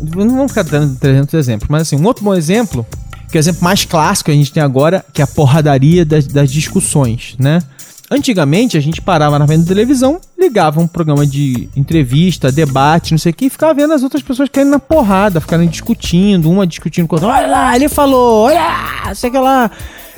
não 0.00 0.36
vou 0.36 0.48
ficar 0.48 0.62
dando 0.62 0.98
300 0.98 1.34
exemplos, 1.34 1.68
mas 1.68 1.82
assim, 1.82 1.96
um 1.96 2.04
outro 2.04 2.24
bom 2.24 2.34
exemplo 2.34 2.86
que 3.30 3.36
é 3.36 3.38
o 3.38 3.42
exemplo 3.42 3.62
mais 3.62 3.84
clássico 3.84 4.26
que 4.26 4.30
a 4.30 4.34
gente 4.34 4.52
tem 4.52 4.62
agora, 4.62 5.04
que 5.12 5.20
é 5.20 5.24
a 5.24 5.26
porradaria 5.26 6.04
das, 6.04 6.26
das 6.26 6.50
discussões, 6.50 7.36
né? 7.38 7.60
Antigamente 8.10 8.76
a 8.76 8.80
gente 8.80 9.02
parava 9.02 9.38
na 9.38 9.46
frente 9.46 9.62
da 9.62 9.68
televisão, 9.68 10.18
ligava 10.38 10.80
um 10.80 10.86
programa 10.86 11.26
de 11.26 11.68
entrevista, 11.74 12.52
debate, 12.52 13.10
não 13.10 13.18
sei 13.18 13.32
o 13.32 13.34
que, 13.34 13.46
e 13.46 13.50
ficava 13.50 13.74
vendo 13.74 13.92
as 13.92 14.02
outras 14.02 14.22
pessoas 14.22 14.48
caindo 14.48 14.70
na 14.70 14.78
porrada, 14.78 15.40
ficando 15.40 15.66
discutindo, 15.66 16.50
uma 16.50 16.66
discutindo 16.66 17.08
com 17.08 17.16
a 17.16 17.18
outra. 17.18 17.34
Olha 17.34 17.46
lá, 17.48 17.76
ele 17.76 17.88
falou, 17.88 18.44
olha, 18.44 19.14
sei 19.14 19.30
que 19.30 19.38
lá. 19.38 19.70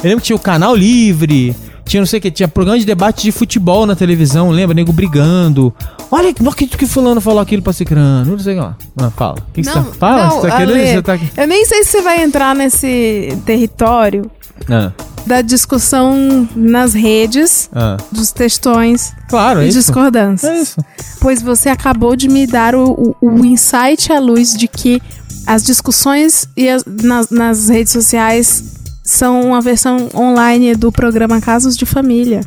Eu 0.03 0.11
lembro 0.11 0.21
que 0.21 0.27
tinha 0.27 0.37
o 0.37 0.41
canal 0.41 0.77
livre, 0.77 1.57
tinha 1.85 2.01
não 2.01 2.07
sei 2.07 2.19
o 2.19 2.23
que, 2.23 2.31
tinha 2.31 2.47
programa 2.47 2.79
de 2.79 2.85
debate 2.85 3.23
de 3.23 3.33
futebol 3.33 3.85
na 3.87 3.97
televisão, 3.97 4.51
lembra? 4.51 4.75
Nego 4.75 4.93
brigando. 4.93 5.75
Olha 6.11 6.33
que, 6.33 6.67
que 6.67 6.87
fulano 6.87 7.21
falou 7.21 7.41
aquilo 7.41 7.63
pra 7.63 7.73
Cicrano. 7.73 8.31
Não 8.31 8.39
sei 8.39 8.55
o 8.55 8.57
que 8.57 8.63
lá. 8.63 8.77
Ah, 9.01 9.11
fala. 9.11 9.39
O 9.39 9.53
que, 9.53 9.63
que 9.63 9.67
não, 9.67 9.85
você 9.85 9.91
tá, 9.91 9.97
fala? 9.97 10.25
Não, 10.25 10.31
você 10.31 10.49
tá 10.49 10.57
querendo? 10.57 10.75
Ale, 10.75 10.87
Você 10.87 11.03
tá... 11.03 11.19
Eu 11.37 11.49
nem 11.49 11.65
sei 11.65 11.83
se 11.85 11.91
você 11.91 12.03
vai 12.03 12.23
entrar 12.23 12.55
nesse 12.55 13.37
território 13.45 14.31
Ah, 14.69 14.93
da 15.27 15.43
discussão 15.43 16.49
nas 16.57 16.93
redes, 16.95 17.69
ah. 17.75 17.97
dos 18.11 18.33
textões 18.33 19.13
Claro, 19.29 19.61
é 19.61 19.67
e 19.67 19.69
isso. 19.69 19.79
discordâncias. 19.79 20.51
É 20.51 20.61
isso. 20.63 20.85
Pois 21.21 21.41
você 21.43 21.69
acabou 21.69 22.17
de 22.17 22.29
me 22.29 22.47
dar 22.47 22.75
o, 22.75 23.15
o, 23.21 23.27
o 23.29 23.45
insight 23.45 24.13
à 24.13 24.19
luz 24.19 24.55
de 24.55 24.67
que 24.67 25.01
as 25.47 25.63
discussões 25.63 26.49
e 26.57 26.69
as- 26.69 26.85
nas, 26.85 27.31
nas 27.31 27.69
redes 27.69 27.93
sociais 27.93 28.65
são 29.05 29.41
uma 29.43 29.61
versão 29.61 30.09
online 30.15 30.75
do 30.75 30.91
programa 30.93 31.41
Casos 31.41 31.77
de 31.77 31.85
Família. 31.87 32.41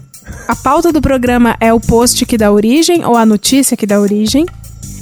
A 0.48 0.56
pauta 0.56 0.92
do 0.92 1.02
programa 1.02 1.56
é 1.60 1.74
o 1.74 1.80
post 1.80 2.26
que 2.26 2.38
dá 2.38 2.52
origem 2.52 3.04
ou 3.06 3.16
a 3.18 3.26
notícia 3.26 3.76
que 3.76 3.86
dá 3.86 4.00
origem. 4.00 4.46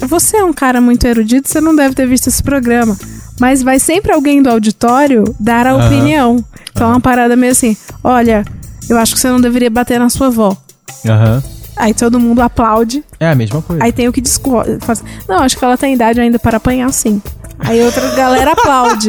Você 0.06 0.36
é 0.36 0.44
um 0.44 0.52
cara 0.52 0.80
muito 0.80 1.06
erudito, 1.06 1.48
você 1.48 1.60
não 1.60 1.74
deve 1.74 1.94
ter 1.94 2.06
visto 2.06 2.26
esse 2.28 2.42
programa. 2.42 2.96
Mas 3.40 3.62
vai 3.62 3.78
sempre 3.78 4.12
alguém 4.12 4.42
do 4.42 4.50
auditório 4.50 5.24
dar 5.38 5.66
a 5.66 5.72
Aham. 5.72 5.86
opinião. 5.86 6.44
Então 6.70 6.88
é 6.88 6.90
uma 6.90 7.00
parada 7.00 7.34
meio 7.36 7.52
assim: 7.52 7.76
olha, 8.04 8.44
eu 8.88 8.98
acho 8.98 9.14
que 9.14 9.20
você 9.20 9.28
não 9.28 9.40
deveria 9.40 9.70
bater 9.70 9.98
na 9.98 10.08
sua 10.08 10.28
avó. 10.28 10.56
Aham. 11.06 11.42
Aí 11.76 11.94
todo 11.94 12.20
mundo 12.20 12.40
aplaude. 12.42 13.02
É 13.18 13.28
a 13.30 13.34
mesma 13.34 13.62
coisa. 13.62 13.82
Aí 13.82 13.90
tem 13.92 14.06
o 14.06 14.12
que 14.12 14.20
discorda. 14.20 14.78
Não, 15.28 15.38
acho 15.38 15.56
que 15.56 15.64
ela 15.64 15.76
tem 15.78 15.94
idade 15.94 16.20
ainda 16.20 16.38
para 16.38 16.58
apanhar 16.58 16.92
sim. 16.92 17.20
Aí 17.58 17.82
outra 17.82 18.10
galera 18.14 18.52
aplaude. 18.52 19.08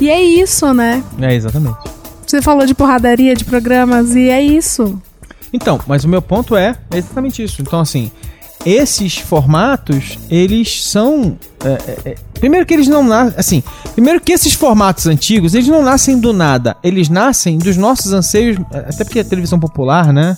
E 0.00 0.08
é 0.08 0.22
isso, 0.22 0.72
né? 0.72 1.02
É, 1.20 1.34
exatamente. 1.34 1.78
Você 2.26 2.40
falou 2.40 2.64
de 2.64 2.74
porradaria 2.74 3.34
de 3.34 3.44
programas 3.44 4.14
e 4.14 4.28
é 4.30 4.40
isso. 4.40 5.00
Então, 5.52 5.78
mas 5.86 6.04
o 6.04 6.08
meu 6.08 6.22
ponto 6.22 6.56
é 6.56 6.76
exatamente 6.94 7.42
isso. 7.42 7.60
Então, 7.60 7.80
assim, 7.80 8.10
esses 8.64 9.18
formatos, 9.18 10.18
eles 10.30 10.84
são. 10.84 11.36
é, 11.64 11.68
é, 11.68 11.98
é, 12.10 12.14
primeiro 12.38 12.66
que 12.66 12.74
eles 12.74 12.88
não 12.88 13.02
nascem. 13.04 13.34
Assim, 13.38 13.62
primeiro 13.92 14.20
que 14.20 14.32
esses 14.32 14.52
formatos 14.54 15.06
antigos, 15.06 15.54
eles 15.54 15.68
não 15.68 15.82
nascem 15.82 16.18
do 16.18 16.32
nada. 16.32 16.76
Eles 16.82 17.08
nascem 17.08 17.58
dos 17.58 17.76
nossos 17.76 18.12
anseios. 18.12 18.56
é, 18.72 18.78
Até 18.88 19.04
porque 19.04 19.20
a 19.20 19.24
televisão 19.24 19.58
popular, 19.60 20.12
né? 20.12 20.36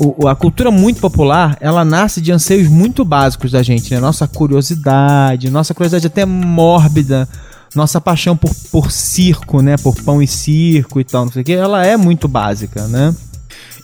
O- 0.00 0.24
o- 0.24 0.28
a 0.28 0.36
cultura 0.36 0.70
muito 0.70 1.00
popular, 1.00 1.56
ela 1.60 1.84
nasce 1.84 2.20
de 2.20 2.30
anseios 2.30 2.68
muito 2.68 3.04
básicos 3.04 3.50
da 3.50 3.62
gente, 3.62 3.92
né? 3.92 3.98
Nossa 4.00 4.28
curiosidade, 4.28 5.50
nossa 5.50 5.74
curiosidade 5.74 6.06
até 6.06 6.24
mórbida, 6.24 7.28
nossa 7.74 8.00
paixão 8.00 8.36
por, 8.36 8.50
por 8.70 8.90
circo, 8.92 9.60
né? 9.60 9.76
Por 9.76 9.96
pão 10.02 10.22
e 10.22 10.26
circo 10.26 11.00
e 11.00 11.04
tal, 11.04 11.24
não 11.24 11.32
sei 11.32 11.42
o 11.42 11.44
que, 11.44 11.52
ela 11.52 11.84
é 11.84 11.96
muito 11.96 12.28
básica, 12.28 12.86
né? 12.86 13.14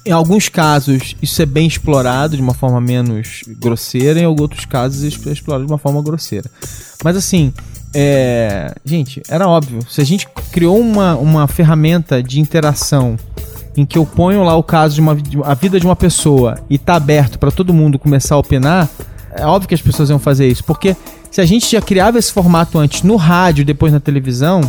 Em 0.07 0.13
alguns 0.13 0.49
casos, 0.51 1.17
isso 1.23 1.41
é 1.41 1.47
bem 1.47 1.67
explorado 1.67 2.37
de 2.37 2.43
uma 2.43 2.53
forma 2.53 2.81
menos 2.81 3.41
grosseira, 3.59 4.21
em 4.21 4.27
outros 4.27 4.67
casos, 4.67 5.03
isso 5.03 5.27
é 5.29 5.33
explorado 5.33 5.65
de 5.65 5.73
uma 5.73 5.79
forma 5.79 6.03
grosseira. 6.03 6.51
Mas 7.03 7.17
assim, 7.17 7.53
é... 7.95 8.75
gente, 8.85 9.23
era 9.29 9.49
óbvio. 9.49 9.81
Se 9.89 10.01
a 10.01 10.05
gente 10.05 10.29
criou 10.53 10.79
uma, 10.79 11.17
uma 11.17 11.47
ferramenta 11.49 12.23
de 12.23 12.39
interação 12.39 13.17
em 13.77 13.85
que 13.87 13.97
eu 13.97 14.05
ponho 14.05 14.45
lá 14.45 14.55
o 14.55 14.63
caso 14.63 14.95
de 14.95 15.01
uma 15.01 15.17
de- 15.17 15.43
a 15.43 15.55
vida 15.55 15.81
de 15.81 15.87
uma 15.87 15.97
pessoa 15.97 16.59
e 16.69 16.79
tá 16.79 16.95
aberto 16.97 17.39
para 17.39 17.51
todo 17.51 17.73
mundo 17.73 17.99
começar 17.99 18.35
a 18.35 18.39
opinar, 18.39 18.89
é 19.33 19.47
óbvio 19.47 19.69
que 19.69 19.75
as 19.75 19.83
pessoas 19.83 20.11
iam 20.11 20.19
fazer 20.19 20.47
isso, 20.47 20.63
porque 20.65 20.95
se 21.31 21.41
a 21.41 21.45
gente 21.45 21.69
já 21.73 21.81
criava 21.81 22.19
esse 22.19 22.33
formato 22.33 22.79
antes 22.79 23.03
no 23.03 23.17
rádio, 23.17 23.65
depois 23.65 23.93
na 23.93 23.99
televisão, 23.99 24.61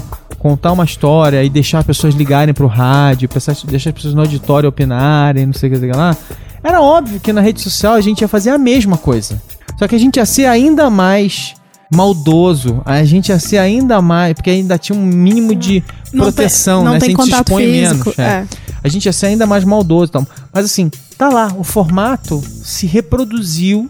contar 0.45 0.73
uma 0.73 0.83
história 0.85 1.43
e 1.43 1.49
deixar 1.49 1.79
as 1.79 1.85
pessoas 1.87 2.13
ligarem 2.13 2.53
pro 2.53 2.67
rádio, 2.67 3.27
deixar 3.67 3.89
as 3.89 3.95
pessoas 3.95 4.13
no 4.13 4.21
auditório 4.21 4.69
opinarem, 4.69 5.47
não 5.47 5.53
sei 5.53 5.71
o 5.71 5.73
que 5.73 5.79
sei 5.79 5.91
lá, 5.91 6.15
era 6.63 6.79
óbvio 6.79 7.19
que 7.19 7.33
na 7.33 7.41
rede 7.41 7.59
social 7.59 7.95
a 7.95 8.01
gente 8.01 8.21
ia 8.21 8.27
fazer 8.27 8.51
a 8.51 8.57
mesma 8.59 8.95
coisa. 8.95 9.41
Só 9.79 9.87
que 9.87 9.95
a 9.95 9.97
gente 9.97 10.17
ia 10.17 10.25
ser 10.25 10.45
ainda 10.45 10.87
mais 10.87 11.55
maldoso, 11.91 12.79
a 12.85 13.03
gente 13.03 13.29
ia 13.29 13.39
ser 13.39 13.57
ainda 13.57 13.99
mais, 14.03 14.35
porque 14.35 14.51
ainda 14.51 14.77
tinha 14.77 14.95
um 14.95 15.03
mínimo 15.03 15.55
de 15.55 15.83
Não 16.13 16.25
tem- 16.25 16.33
proteção, 16.33 16.83
não 16.83 16.91
né? 16.93 16.99
tem 16.99 17.07
a 17.07 17.17
gente 17.17 17.23
se 17.25 17.31
expõe 17.31 17.63
físico, 17.65 18.13
menos. 18.15 18.19
é 18.19 18.23
é. 18.23 18.47
a 18.83 18.87
gente 18.87 19.05
ia 19.07 19.13
ser 19.13 19.25
ainda 19.25 19.47
mais 19.47 19.63
maldoso 19.63 20.11
e 20.11 20.13
tal. 20.13 20.27
Mas 20.53 20.65
assim, 20.65 20.91
tá 21.17 21.27
lá, 21.27 21.51
o 21.57 21.63
formato 21.63 22.39
se 22.63 22.85
reproduziu 22.85 23.89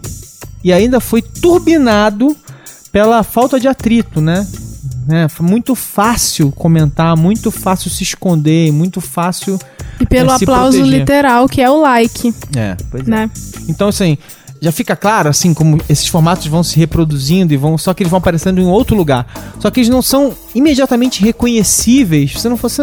e 0.64 0.72
ainda 0.72 1.00
foi 1.00 1.20
turbinado 1.20 2.34
pela 2.90 3.22
falta 3.22 3.60
de 3.60 3.68
atrito, 3.68 4.22
né? 4.22 4.46
Né? 5.06 5.28
Foi 5.28 5.46
muito 5.46 5.74
fácil 5.74 6.50
comentar, 6.52 7.16
muito 7.16 7.50
fácil 7.50 7.90
se 7.90 8.02
esconder, 8.02 8.72
muito 8.72 9.00
fácil. 9.00 9.58
E 10.00 10.06
pelo 10.06 10.32
É, 10.32 10.38
se 10.38 10.44
aplauso 10.44 10.82
literal, 10.82 11.48
que 11.48 11.62
é 11.62 11.70
o 11.70 11.80
like, 11.80 12.34
É, 12.56 12.76
pois 12.90 13.06
né? 13.06 13.30
Então, 13.68 13.88
assim, 13.88 14.18
já 14.60 14.72
fica 14.72 14.96
claro, 14.96 15.28
assim, 15.28 15.54
como 15.54 15.78
esses 15.88 16.08
formatos 16.08 16.46
vão 16.46 16.62
se 16.62 16.76
reproduzindo 16.78 17.52
e 17.52 17.56
vão. 17.56 17.76
Só 17.78 17.94
que 17.94 18.02
eles 18.02 18.10
vão 18.10 18.18
aparecendo 18.18 18.60
em 18.60 18.66
outro 18.66 18.96
lugar. 18.96 19.26
Só 19.60 19.70
que 19.70 19.80
eles 19.80 19.88
não 19.88 20.02
são 20.02 20.34
imediatamente 20.54 21.22
reconhecíveis. 21.22 22.32
Você 22.32 22.48
não 22.48 22.56
fosse. 22.56 22.82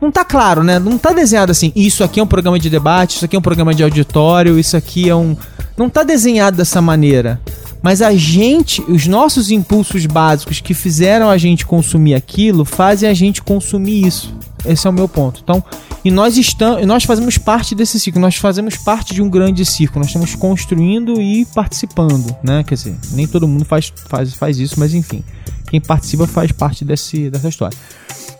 Não 0.00 0.10
tá 0.10 0.24
claro, 0.24 0.62
né? 0.62 0.78
Não 0.78 0.98
tá 0.98 1.12
desenhado 1.12 1.50
assim. 1.50 1.72
Isso 1.74 2.04
aqui 2.04 2.20
é 2.20 2.22
um 2.22 2.26
programa 2.26 2.58
de 2.58 2.68
debate, 2.68 3.16
isso 3.16 3.24
aqui 3.24 3.36
é 3.36 3.38
um 3.38 3.42
programa 3.42 3.74
de 3.74 3.82
auditório, 3.82 4.58
isso 4.58 4.76
aqui 4.76 5.08
é 5.08 5.16
um. 5.16 5.36
Não 5.76 5.88
tá 5.88 6.02
desenhado 6.02 6.56
dessa 6.56 6.80
maneira. 6.80 7.40
Mas 7.84 8.00
a 8.00 8.14
gente, 8.14 8.80
os 8.88 9.06
nossos 9.06 9.50
impulsos 9.50 10.06
básicos 10.06 10.58
que 10.58 10.72
fizeram 10.72 11.28
a 11.28 11.36
gente 11.36 11.66
consumir 11.66 12.14
aquilo, 12.14 12.64
fazem 12.64 13.06
a 13.06 13.12
gente 13.12 13.42
consumir 13.42 14.06
isso. 14.06 14.34
Esse 14.64 14.86
é 14.86 14.90
o 14.90 14.92
meu 14.92 15.06
ponto. 15.06 15.42
Então, 15.44 15.62
e 16.02 16.10
nós 16.10 16.38
estamos, 16.38 16.86
nós 16.86 17.04
fazemos 17.04 17.36
parte 17.36 17.74
desse 17.74 18.00
ciclo, 18.00 18.18
nós 18.18 18.36
fazemos 18.36 18.78
parte 18.78 19.12
de 19.12 19.20
um 19.20 19.28
grande 19.28 19.66
ciclo, 19.66 19.98
nós 19.98 20.06
estamos 20.06 20.34
construindo 20.34 21.20
e 21.20 21.44
participando, 21.54 22.34
né? 22.42 22.64
Quer 22.64 22.76
dizer, 22.76 22.96
nem 23.12 23.26
todo 23.26 23.46
mundo 23.46 23.66
faz, 23.66 23.92
faz, 24.08 24.32
faz 24.32 24.58
isso, 24.58 24.80
mas 24.80 24.94
enfim, 24.94 25.22
quem 25.68 25.78
participa 25.78 26.26
faz 26.26 26.52
parte 26.52 26.86
desse, 26.86 27.28
dessa 27.28 27.50
história. 27.50 27.76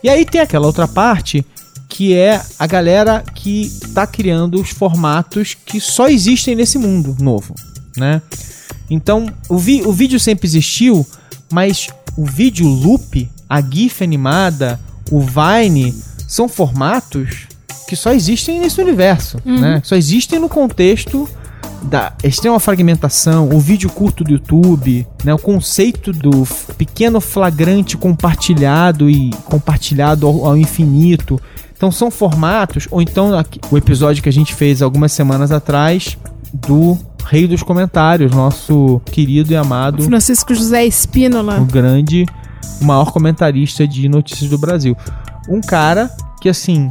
E 0.02 0.08
aí 0.08 0.24
tem 0.24 0.40
aquela 0.40 0.66
outra 0.66 0.88
parte 0.88 1.44
que 1.86 2.14
é 2.14 2.40
a 2.58 2.66
galera 2.66 3.22
que 3.34 3.70
tá 3.92 4.06
criando 4.06 4.58
os 4.58 4.70
formatos 4.70 5.54
que 5.66 5.78
só 5.78 6.08
existem 6.08 6.54
nesse 6.54 6.78
mundo 6.78 7.14
novo, 7.20 7.54
né? 7.94 8.22
Então, 8.90 9.26
o, 9.48 9.56
vi, 9.58 9.82
o 9.82 9.92
vídeo 9.92 10.18
sempre 10.20 10.46
existiu, 10.46 11.06
mas 11.52 11.88
o 12.16 12.24
vídeo 12.24 12.66
loop, 12.68 13.28
a 13.48 13.60
GIF 13.60 14.02
animada, 14.02 14.78
o 15.10 15.20
Vine, 15.20 15.94
são 16.28 16.48
formatos 16.48 17.46
que 17.88 17.96
só 17.96 18.12
existem 18.12 18.60
nesse 18.60 18.80
universo, 18.80 19.38
né? 19.44 19.80
Só 19.84 19.94
existem 19.94 20.38
no 20.38 20.48
contexto 20.48 21.28
da 21.82 22.14
extrema 22.24 22.58
fragmentação, 22.58 23.50
o 23.52 23.60
vídeo 23.60 23.90
curto 23.90 24.24
do 24.24 24.32
YouTube, 24.32 25.06
né? 25.22 25.34
O 25.34 25.38
conceito 25.38 26.12
do 26.12 26.46
pequeno 26.78 27.20
flagrante 27.20 27.96
compartilhado 27.96 29.10
e 29.10 29.30
compartilhado 29.44 30.26
ao, 30.26 30.46
ao 30.46 30.56
infinito. 30.56 31.38
Então 31.76 31.90
são 31.92 32.10
formatos, 32.10 32.88
ou 32.90 33.02
então 33.02 33.36
aqui- 33.38 33.60
o 33.70 33.76
episódio 33.76 34.22
que 34.22 34.28
a 34.28 34.32
gente 34.32 34.54
fez 34.54 34.80
algumas 34.80 35.12
semanas 35.12 35.52
atrás 35.52 36.16
do 36.54 36.96
Rei 37.26 37.46
dos 37.46 37.62
Comentários, 37.62 38.32
nosso 38.32 39.00
querido 39.06 39.52
e 39.52 39.56
amado 39.56 40.02
Francisco 40.04 40.54
José 40.54 40.84
Espínola. 40.84 41.60
o 41.60 41.64
grande, 41.64 42.26
o 42.80 42.84
maior 42.84 43.12
comentarista 43.12 43.86
de 43.86 44.08
notícias 44.08 44.50
do 44.50 44.58
Brasil. 44.58 44.96
Um 45.48 45.60
cara 45.60 46.10
que, 46.40 46.48
assim, 46.48 46.90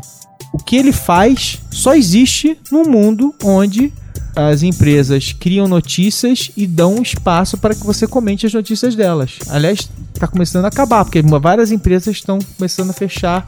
o 0.51 0.57
que 0.57 0.75
ele 0.75 0.91
faz 0.91 1.59
só 1.71 1.95
existe 1.95 2.57
num 2.71 2.85
mundo 2.85 3.33
onde 3.43 3.93
as 4.35 4.63
empresas 4.63 5.31
criam 5.31 5.67
notícias 5.67 6.51
e 6.57 6.65
dão 6.65 7.01
espaço 7.01 7.57
para 7.57 7.75
que 7.75 7.85
você 7.85 8.07
comente 8.07 8.45
as 8.45 8.53
notícias 8.53 8.95
delas. 8.95 9.37
Aliás, 9.49 9.89
está 10.13 10.27
começando 10.27 10.65
a 10.65 10.69
acabar, 10.69 11.05
porque 11.05 11.21
várias 11.21 11.71
empresas 11.71 12.15
estão 12.15 12.39
começando 12.57 12.89
a 12.89 12.93
fechar 12.93 13.47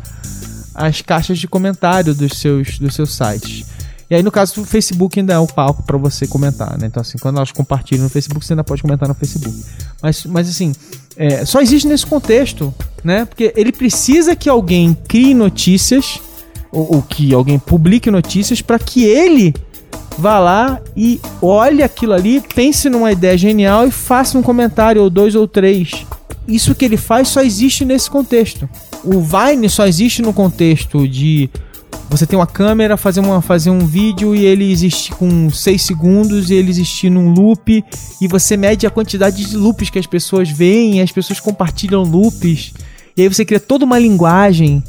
as 0.74 1.02
caixas 1.02 1.40
de 1.40 1.48
comentário 1.48 2.14
dos 2.14 2.38
seus, 2.38 2.78
dos 2.78 2.94
seus 2.94 3.14
sites. 3.16 3.66
E 4.10 4.16
aí, 4.16 4.22
no 4.22 4.32
caso, 4.32 4.62
o 4.62 4.66
Facebook 4.66 5.20
ainda 5.20 5.34
é 5.34 5.39
o 5.39 5.47
palco 5.47 5.82
para 5.84 5.97
você 5.97 6.28
comentar, 6.28 6.78
né? 6.78 6.88
Então, 6.88 7.01
assim, 7.01 7.18
quando 7.18 7.38
elas 7.38 7.51
compartilham 7.51 8.03
no 8.03 8.10
Facebook, 8.10 8.45
você 8.45 8.53
ainda 8.53 8.64
pode 8.64 8.82
comentar 8.82 9.10
no 9.10 9.16
Facebook. 9.16 9.56
Mas, 10.01 10.26
mas 10.26 10.47
assim, 10.47 10.74
é, 11.18 11.43
só 11.43 11.60
existe 11.60 11.88
nesse 11.88 12.06
contexto, 12.06 12.74
né? 13.03 13.26
Porque 13.26 13.51
ele 13.56 13.72
precisa 13.72 14.36
que 14.36 14.47
alguém 14.47 14.95
crie 15.08 15.34
notícias, 15.34 16.20
ou, 16.72 16.97
ou 16.97 17.01
que 17.01 17.34
alguém 17.34 17.58
publique 17.58 18.12
notícias, 18.12 18.62
para 18.62 18.78
que 18.78 19.03
ele 19.03 19.53
vá 20.18 20.39
lá 20.39 20.80
e 20.95 21.20
olhe 21.41 21.82
aquilo 21.82 22.14
ali, 22.14 22.41
pense 22.53 22.89
numa 22.89 23.12
ideia 23.12 23.38
genial 23.38 23.88
e 23.88 23.91
faça 23.91 24.38
um 24.38 24.43
comentário, 24.43 25.01
ou 25.01 25.10
dois 25.10 25.34
ou 25.34 25.47
três. 25.47 26.06
Isso 26.47 26.76
que 26.76 26.86
ele 26.86 26.97
faz 26.97 27.30
só 27.30 27.41
existe 27.41 27.84
nesse 27.84 28.10
contexto. 28.10 28.70
O 29.03 29.20
Vine 29.20 29.68
só 29.68 29.88
existe 29.88 30.22
no 30.22 30.32
contexto 30.32 31.08
de 31.08 31.49
você 32.10 32.26
ter 32.26 32.36
uma 32.36 32.47
câmera, 32.47 32.97
fazer, 32.97 33.20
uma, 33.20 33.41
fazer 33.41 33.70
um 33.70 33.86
vídeo 33.86 34.36
e 34.36 34.45
ele 34.45 34.72
existir 34.72 35.14
com 35.16 35.49
6 35.49 35.82
segundos 35.82 36.49
e 36.49 36.53
ele 36.53 36.70
existir 36.70 37.10
num 37.10 37.34
loop 37.34 37.84
e 38.22 38.28
você 38.28 38.56
mede 38.56 38.86
a 38.86 38.89
quantidade 38.89 39.45
de 39.45 39.58
loops 39.58 39.89
que 39.89 39.99
as 39.99 40.06
pessoas 40.06 40.49
veem 40.49 41.01
as 41.01 41.12
pessoas 41.12 41.39
compartilham 41.39 42.03
loops 42.03 42.74
e 43.18 43.22
aí 43.22 43.28
você 43.28 43.45
cria 43.45 43.60
toda 43.60 43.86
uma 43.86 43.97
linguagem 43.97 44.84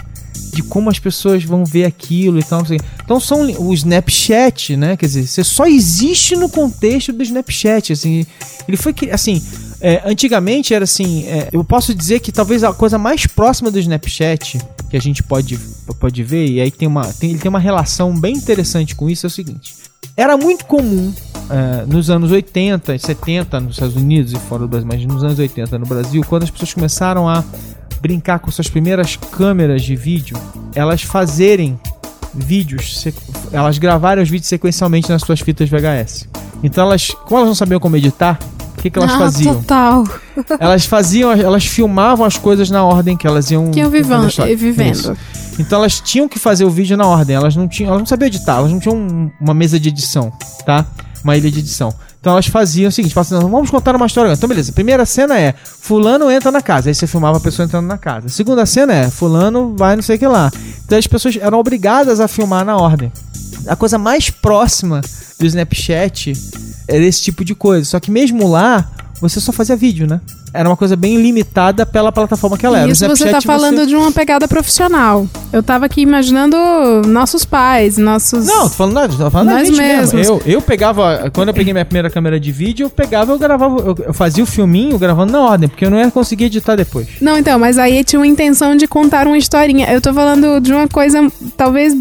de 0.53 0.63
como 0.63 0.91
as 0.91 0.99
pessoas 0.99 1.45
vão 1.45 1.65
ver 1.65 1.85
aquilo 1.85 2.39
e 2.39 2.43
tal. 2.43 2.65
sei. 2.65 2.79
Então 3.05 3.21
são 3.21 3.43
o 3.61 3.73
Snapchat, 3.73 4.77
né? 4.77 4.97
Quer 4.97 5.07
dizer, 5.07 5.27
você 5.27 5.45
só 5.45 5.67
existe 5.67 6.35
no 6.35 6.49
contexto 6.49 7.13
do 7.13 7.23
Snapchat, 7.23 7.93
assim. 7.93 8.27
Ele 8.67 8.77
foi 8.77 8.93
que, 8.93 9.11
assim, 9.11 9.43
é, 9.81 10.03
antigamente 10.05 10.75
era 10.75 10.85
assim, 10.85 11.25
é, 11.27 11.49
eu 11.53 11.63
posso 11.63 11.95
dizer 11.95 12.21
que 12.21 12.33
talvez 12.33 12.65
a 12.65 12.73
coisa 12.73 12.99
mais 12.99 13.27
próxima 13.27 13.71
do 13.71 13.79
Snapchat 13.79 14.59
que 14.89 14.97
a 14.97 15.01
gente 15.01 15.23
pode, 15.23 15.59
pode 15.99 16.23
ver, 16.23 16.47
e 16.49 16.61
aí 16.61 16.71
tem 16.71 16.87
uma, 16.87 17.05
tem, 17.13 17.31
ele 17.31 17.39
tem 17.39 17.49
uma 17.49 17.59
relação 17.59 18.19
bem 18.19 18.37
interessante 18.37 18.95
com 18.95 19.11
isso, 19.11 19.27
é 19.27 19.29
o 19.29 19.31
seguinte. 19.31 19.75
Era 20.17 20.37
muito 20.37 20.65
comum 20.65 21.13
é, 21.51 21.85
nos 21.87 22.09
anos 22.09 22.31
80 22.31 22.95
e 22.95 22.99
70 22.99 23.61
nos 23.61 23.73
Estados 23.73 23.97
Unidos 23.97 24.33
e 24.33 24.37
fora 24.37 24.63
do 24.63 24.69
Brasil, 24.69 24.89
mas 24.89 25.05
nos 25.05 25.23
anos 25.23 25.39
80 25.39 25.79
no 25.79 25.87
Brasil, 25.87 26.23
quando 26.27 26.45
as 26.45 26.51
pessoas 26.51 26.73
começaram 26.73 27.29
a 27.29 27.45
brincar 28.01 28.39
com 28.39 28.51
suas 28.51 28.69
primeiras 28.69 29.17
câmeras 29.17 29.83
de 29.83 29.97
vídeo, 29.97 30.37
elas 30.75 31.03
fazerem 31.03 31.79
vídeos, 32.35 33.05
elas 33.53 33.79
gravarem 33.79 34.23
os 34.23 34.29
vídeos 34.29 34.49
sequencialmente 34.49 35.09
nas 35.09 35.23
suas 35.23 35.41
fitas 35.41 35.69
VHS. 35.69 36.29
Então 36.63 36.85
elas, 36.85 37.11
como 37.11 37.37
elas 37.37 37.49
não 37.49 37.55
sabiam 37.55 37.81
como 37.81 37.97
editar, 37.97 38.39
que, 38.91 38.99
que 38.99 38.99
elas 38.99 39.13
ah, 39.13 39.19
faziam? 39.19 39.55
total. 39.55 40.05
Elas 40.61 40.85
faziam, 40.85 41.33
elas 41.33 41.65
filmavam 41.65 42.27
as 42.27 42.37
coisas 42.37 42.69
na 42.69 42.85
ordem 42.85 43.17
que 43.17 43.27
elas 43.27 43.51
iam 43.51 43.71
Que 43.71 43.81
iam 43.81 43.89
vivendo. 43.91 44.29
Isso. 44.93 45.17
Então 45.59 45.79
elas 45.79 45.99
tinham 45.99 46.29
que 46.29 46.39
fazer 46.39 46.67
o 46.67 46.71
vídeo 46.71 46.95
na 46.95 47.07
ordem, 47.07 47.35
elas 47.35 47.57
não 47.57 47.67
tinham, 47.67 47.89
elas 47.89 48.01
não 48.01 48.07
sabiam 48.07 48.27
editar, 48.27 48.57
elas 48.59 48.71
não 48.71 48.79
tinham 48.79 48.97
um- 48.97 49.31
uma 49.41 49.55
mesa 49.55 49.81
de 49.81 49.89
edição, 49.89 50.31
tá? 50.67 50.85
uma 51.25 51.37
ilha 51.37 51.51
de 51.51 51.59
edição. 51.59 51.93
Então 52.21 52.33
elas 52.33 52.47
faziam 52.47 52.89
o 52.89 52.93
seguinte, 52.93 53.15
falavam 53.15 53.39
assim, 53.39 53.49
vamos 53.51 53.71
contar 53.71 53.95
uma 53.97 54.07
história. 54.07 54.33
Então 54.33 54.49
beleza, 54.49 54.73
primeira 54.73 55.05
cena 55.07 55.39
é, 55.39 55.55
fulano 55.81 56.31
entra 56.31 56.53
na 56.53 56.61
casa, 56.61 56.91
aí 56.91 56.95
você 56.95 57.07
filmava 57.07 57.39
a 57.39 57.41
pessoa 57.41 57.65
entrando 57.67 57.87
na 57.87 57.99
casa. 57.99 58.29
Segunda 58.29 58.67
cena 58.67 58.93
é, 58.93 59.11
fulano 59.11 59.75
vai 59.77 59.97
não 59.97 60.03
sei 60.03 60.17
o 60.17 60.19
que 60.19 60.27
lá. 60.27 60.51
Então 60.85 60.99
as 60.99 61.07
pessoas 61.07 61.37
eram 61.41 61.59
obrigadas 61.59 62.21
a 62.21 62.29
filmar 62.29 62.65
na 62.65 62.77
ordem. 62.77 63.11
A 63.67 63.77
coisa 63.77 63.99
mais 63.99 64.31
próxima 64.31 65.01
do 65.39 65.47
Snapchat 65.47 66.33
era 66.89 67.05
esse 67.05 67.23
tipo 67.23 67.45
de 67.45 67.55
coisa. 67.55 67.85
Só 67.85 68.01
que 68.01 68.11
mesmo 68.11 68.49
lá, 68.49 68.91
você 69.21 69.41
só 69.41 69.53
fazia 69.53 69.77
vídeo, 69.77 70.07
né? 70.07 70.21
Era 70.57 70.69
uma 70.69 70.77
coisa 70.77 70.97
bem 70.97 71.21
limitada 71.21 71.85
pela 71.85 72.11
plataforma 72.11 72.57
que 72.57 72.65
ela 72.65 72.79
era. 72.79 72.91
Isso 72.91 73.07
você 73.07 73.25
tá 73.25 73.39
Snapchat 73.39 73.47
falando 73.47 73.87
de 73.87 73.95
uma 73.95 74.11
pegada 74.11 74.49
profissional. 74.49 75.27
Eu 75.53 75.63
tava 75.63 75.87
aqui 75.87 76.01
imaginando 76.01 76.57
nossos 77.07 77.45
pais, 77.45 77.99
nossos. 77.99 78.47
Não, 78.47 78.63
tô 78.63 78.69
falando, 78.71 79.17
tô 79.17 79.31
falando 79.31 79.51
Nós 79.51 79.69
gente 79.69 79.79
mesmo. 79.79 80.17
mesmos. 80.17 80.27
Eu, 80.27 80.43
eu 80.47 80.63
pegava, 80.63 81.31
quando 81.33 81.49
eu 81.49 81.55
peguei 81.55 81.73
minha 81.73 81.85
primeira 81.85 82.11
câmera 82.11 82.39
de 82.41 82.51
vídeo, 82.53 82.87
eu 82.87 82.91
pegava, 82.91 83.33
eu 83.33 83.39
gravava, 83.39 83.79
eu, 83.81 83.95
eu 84.07 84.15
fazia 84.15 84.43
o 84.43 84.47
filminho 84.47 84.99
gravando 84.99 85.33
na 85.33 85.41
ordem, 85.41 85.69
porque 85.69 85.85
eu 85.85 85.91
não 85.91 85.99
ia 85.99 86.11
conseguir 86.11 86.45
editar 86.45 86.77
depois. 86.77 87.07
Não, 87.21 87.37
então, 87.37 87.59
mas 87.59 87.79
aí 87.79 88.03
tinha 88.03 88.19
uma 88.21 88.27
intenção 88.27 88.77
de 88.77 88.87
contar 88.87 89.27
uma 89.27 89.39
historinha. 89.39 89.87
Eu 89.93 90.01
tô 90.01 90.13
falando 90.13 90.61
de 90.61 90.73
uma 90.73 90.89
coisa 90.89 91.19
talvez 91.57 91.95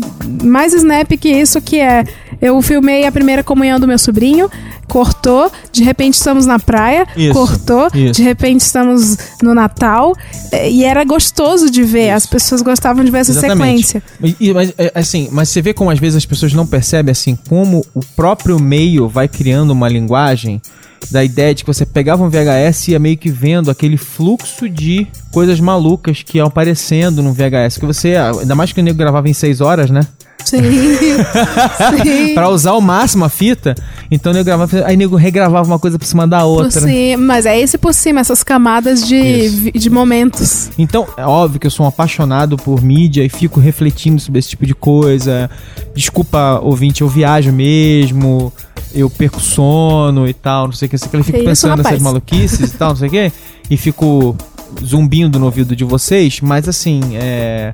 mais 0.43 0.74
snap 0.74 1.12
que 1.20 1.30
isso, 1.30 1.62
que 1.62 1.80
é 1.80 2.03
eu 2.41 2.62
filmei 2.62 3.06
a 3.06 3.12
primeira 3.12 3.43
comunhão 3.43 3.80
do 3.80 3.88
meu 3.88 3.97
sobrinho, 3.97 4.49
cortou, 4.88 5.51
de 5.72 5.84
repente 5.84 6.16
estamos 6.16 6.45
na 6.45 6.60
praia, 6.60 7.08
Isso, 7.16 7.34
cortou, 7.34 7.88
isso. 7.93 8.14
de 8.14 8.24
repente 8.24 8.45
estamos 8.54 9.18
no 9.41 9.54
Natal, 9.54 10.14
eh, 10.52 10.70
e 10.70 10.84
era 10.84 11.04
gostoso 11.04 11.70
de 11.70 11.84
ver, 11.84 12.12
as 12.12 12.26
pessoas 12.26 12.62
gostavam 12.62 13.04
de 13.04 13.12
ver 13.12 13.20
essa 13.20 13.32
Exatamente. 13.32 13.88
sequência. 13.88 14.04
E- 14.39 14.54
mas, 14.54 14.74
é, 14.78 14.91
assim, 14.96 15.30
mas 15.32 15.50
você 15.50 15.62
vê 15.62 15.74
como 15.74 15.89
às 15.91 16.00
vezes 16.00 16.18
as 16.18 16.26
pessoas 16.26 16.54
não 16.54 16.66
percebem 16.68 17.12
assim 17.12 17.36
como 17.48 17.86
o 17.93 18.02
próprio 18.16 18.60
meio 18.60 19.08
vai 19.08 19.28
criando 19.28 19.72
uma 19.72 19.88
linguagem 19.89 20.62
da 21.12 21.24
ideia 21.24 21.54
de 21.54 21.64
que 21.64 21.68
você 21.68 21.86
pegava 21.86 22.24
um 22.24 22.30
VHS 22.30 22.88
e 22.88 22.91
ia 22.91 23.00
meio 23.00 23.16
que 23.18 23.30
vendo 23.30 23.70
aquele 23.70 23.96
fluxo 23.98 24.68
de 24.68 25.06
coisas 25.32 25.60
malucas 25.60 26.24
que 26.24 26.39
iam 26.39 26.48
aparecendo 26.48 27.22
no 27.22 27.32
VHS. 27.32 27.78
Que 27.80 27.86
você, 27.86 28.16
ainda 28.16 28.56
mais 28.56 28.72
que 28.74 28.80
o 28.82 28.84
nego 28.84 28.98
gravava 28.98 29.30
em 29.30 29.34
6 29.34 29.62
horas, 29.62 29.91
né? 29.91 30.02
Sim. 30.46 30.62
Sim. 30.62 32.34
Pra 32.34 32.50
usar 32.50 32.72
ao 32.72 32.82
máximo 32.82 33.26
a 33.26 33.30
fita, 33.30 33.76
então 34.10 34.32
o 34.32 34.36
nego 34.36 34.46
gravava, 34.46 34.86
aí 34.86 34.96
o 34.96 34.98
nego 34.98 35.16
regravava 35.16 35.68
uma 35.68 35.80
coisa 35.80 35.98
por 35.98 36.06
cima 36.06 36.28
da 36.28 36.46
outra. 36.46 36.82
cima, 36.82 37.24
mas 37.24 37.46
é 37.46 37.60
esse 37.60 37.78
por 37.78 37.93
cima, 37.93 38.22
essas 38.22 38.43
camadas 38.43 39.06
de, 39.06 39.16
Isso. 39.16 39.72
de 39.72 39.89
momentos. 39.89 40.70
Então, 40.78 41.08
é 41.18 41.26
óbvio 41.26 41.60
que 41.60 41.68
eu 41.68 41.72
sou 41.72 41.86
um 41.86 41.89
apaixonado 41.89 42.58
por 42.58 42.82
mídia 42.82 43.24
e 43.24 43.30
fico 43.30 43.60
refletindo 43.60 44.22
sobre 44.22 44.39
esse 44.39 44.50
tipo 44.50 44.66
de 44.66 44.76
coisa. 44.76 45.50
Desculpa, 45.96 46.60
ouvinte, 46.62 47.02
eu 47.02 47.08
viajo 47.08 47.52
mesmo, 47.52 48.54
eu 48.93 49.10
perco 49.10 49.41
sono 49.41 50.28
e 50.28 50.34
tal, 50.34 50.68
não 50.68 50.74
sei 50.74 50.86
o 50.86 50.89
que, 50.89 50.96
não 50.96 51.00
sei 51.00 51.08
o 51.08 51.12
que. 51.12 51.18
Eu 51.18 51.24
fico 51.24 51.38
Que 51.38 51.43
isso, 51.43 51.50
pensando 51.50 51.84
nessas 51.84 52.02
maluquices 52.02 52.74
e 52.74 52.78
tal, 52.78 52.89
não 52.89 52.96
sei 52.96 53.08
o 53.08 53.12
que, 53.12 53.32
e 53.70 53.78
fico 53.78 54.36
zumbindo 54.84 55.39
no 55.39 55.46
ouvido 55.46 55.76
de 55.76 55.84
vocês, 55.84 56.39
mas 56.41 56.68
assim, 56.68 57.02
é. 57.16 57.74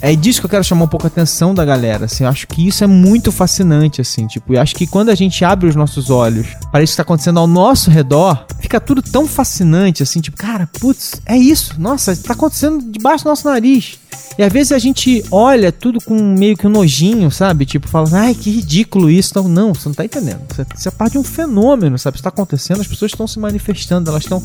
É 0.00 0.14
disso 0.14 0.40
que 0.40 0.46
eu 0.46 0.50
quero 0.50 0.64
chamar 0.64 0.84
um 0.84 0.88
pouco 0.88 1.06
a 1.06 1.08
atenção 1.08 1.54
da 1.54 1.64
galera, 1.64 2.04
assim, 2.04 2.24
eu 2.24 2.30
acho 2.30 2.46
que 2.46 2.66
isso 2.66 2.84
é 2.84 2.86
muito 2.86 3.32
fascinante, 3.32 4.00
assim, 4.00 4.26
tipo, 4.26 4.54
eu 4.54 4.60
acho 4.60 4.74
que 4.74 4.86
quando 4.86 5.08
a 5.08 5.14
gente 5.14 5.44
abre 5.44 5.68
os 5.68 5.74
nossos 5.74 6.08
olhos 6.08 6.46
para 6.70 6.82
isso 6.82 6.92
que 6.92 6.98
tá 6.98 7.02
acontecendo 7.02 7.40
ao 7.40 7.46
nosso 7.46 7.90
redor, 7.90 8.46
fica 8.60 8.80
tudo 8.80 9.02
tão 9.02 9.26
fascinante, 9.26 10.02
assim, 10.02 10.20
tipo, 10.20 10.36
cara, 10.36 10.68
putz, 10.78 11.20
é 11.26 11.36
isso, 11.36 11.74
nossa, 11.78 12.14
tá 12.16 12.32
acontecendo 12.32 12.84
debaixo 12.90 13.24
do 13.24 13.30
nosso 13.30 13.48
nariz. 13.48 13.98
E 14.38 14.42
às 14.44 14.52
vezes 14.52 14.70
a 14.70 14.78
gente 14.78 15.24
olha 15.32 15.72
tudo 15.72 16.00
com 16.00 16.14
meio 16.14 16.56
que 16.56 16.64
um 16.64 16.70
nojinho, 16.70 17.28
sabe? 17.28 17.66
Tipo, 17.66 17.88
fala, 17.88 18.08
ai, 18.12 18.34
que 18.34 18.50
ridículo 18.50 19.10
isso. 19.10 19.32
Não, 19.34 19.48
não, 19.48 19.74
você 19.74 19.88
não 19.88 19.94
tá 19.96 20.04
entendendo. 20.04 20.42
Isso 20.76 20.86
é 20.86 20.92
parte 20.92 21.14
de 21.14 21.18
um 21.18 21.24
fenômeno, 21.24 21.98
sabe? 21.98 22.16
Isso 22.16 22.22
tá 22.22 22.28
acontecendo, 22.28 22.80
as 22.80 22.86
pessoas 22.86 23.10
estão 23.10 23.26
se 23.26 23.36
manifestando, 23.40 24.08
elas 24.08 24.22
estão. 24.22 24.40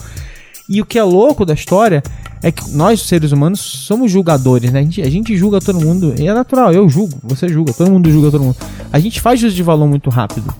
E 0.70 0.82
o 0.82 0.86
que 0.86 0.98
é 0.98 1.04
louco 1.04 1.46
da 1.46 1.54
história 1.54 2.02
é 2.42 2.52
que 2.52 2.70
nós, 2.72 3.02
seres 3.02 3.32
humanos, 3.32 3.60
somos 3.60 4.12
julgadores, 4.12 4.72
né? 4.72 4.80
A 4.80 4.84
gente, 4.84 5.02
a 5.02 5.10
gente 5.10 5.38
julga 5.38 5.60
todo 5.60 5.80
mundo, 5.80 6.14
e 6.20 6.28
é 6.28 6.34
natural, 6.34 6.74
eu 6.74 6.88
julgo, 6.90 7.18
você 7.24 7.48
julga, 7.48 7.74
todo 7.74 7.90
mundo 7.90 8.12
julga 8.12 8.32
todo 8.32 8.44
mundo. 8.44 8.58
A 8.92 9.00
gente 9.00 9.22
faz 9.22 9.40
juízo 9.40 9.56
de 9.56 9.64
valor 9.64 9.88
muito 9.88 10.10
rápido. 10.10 10.54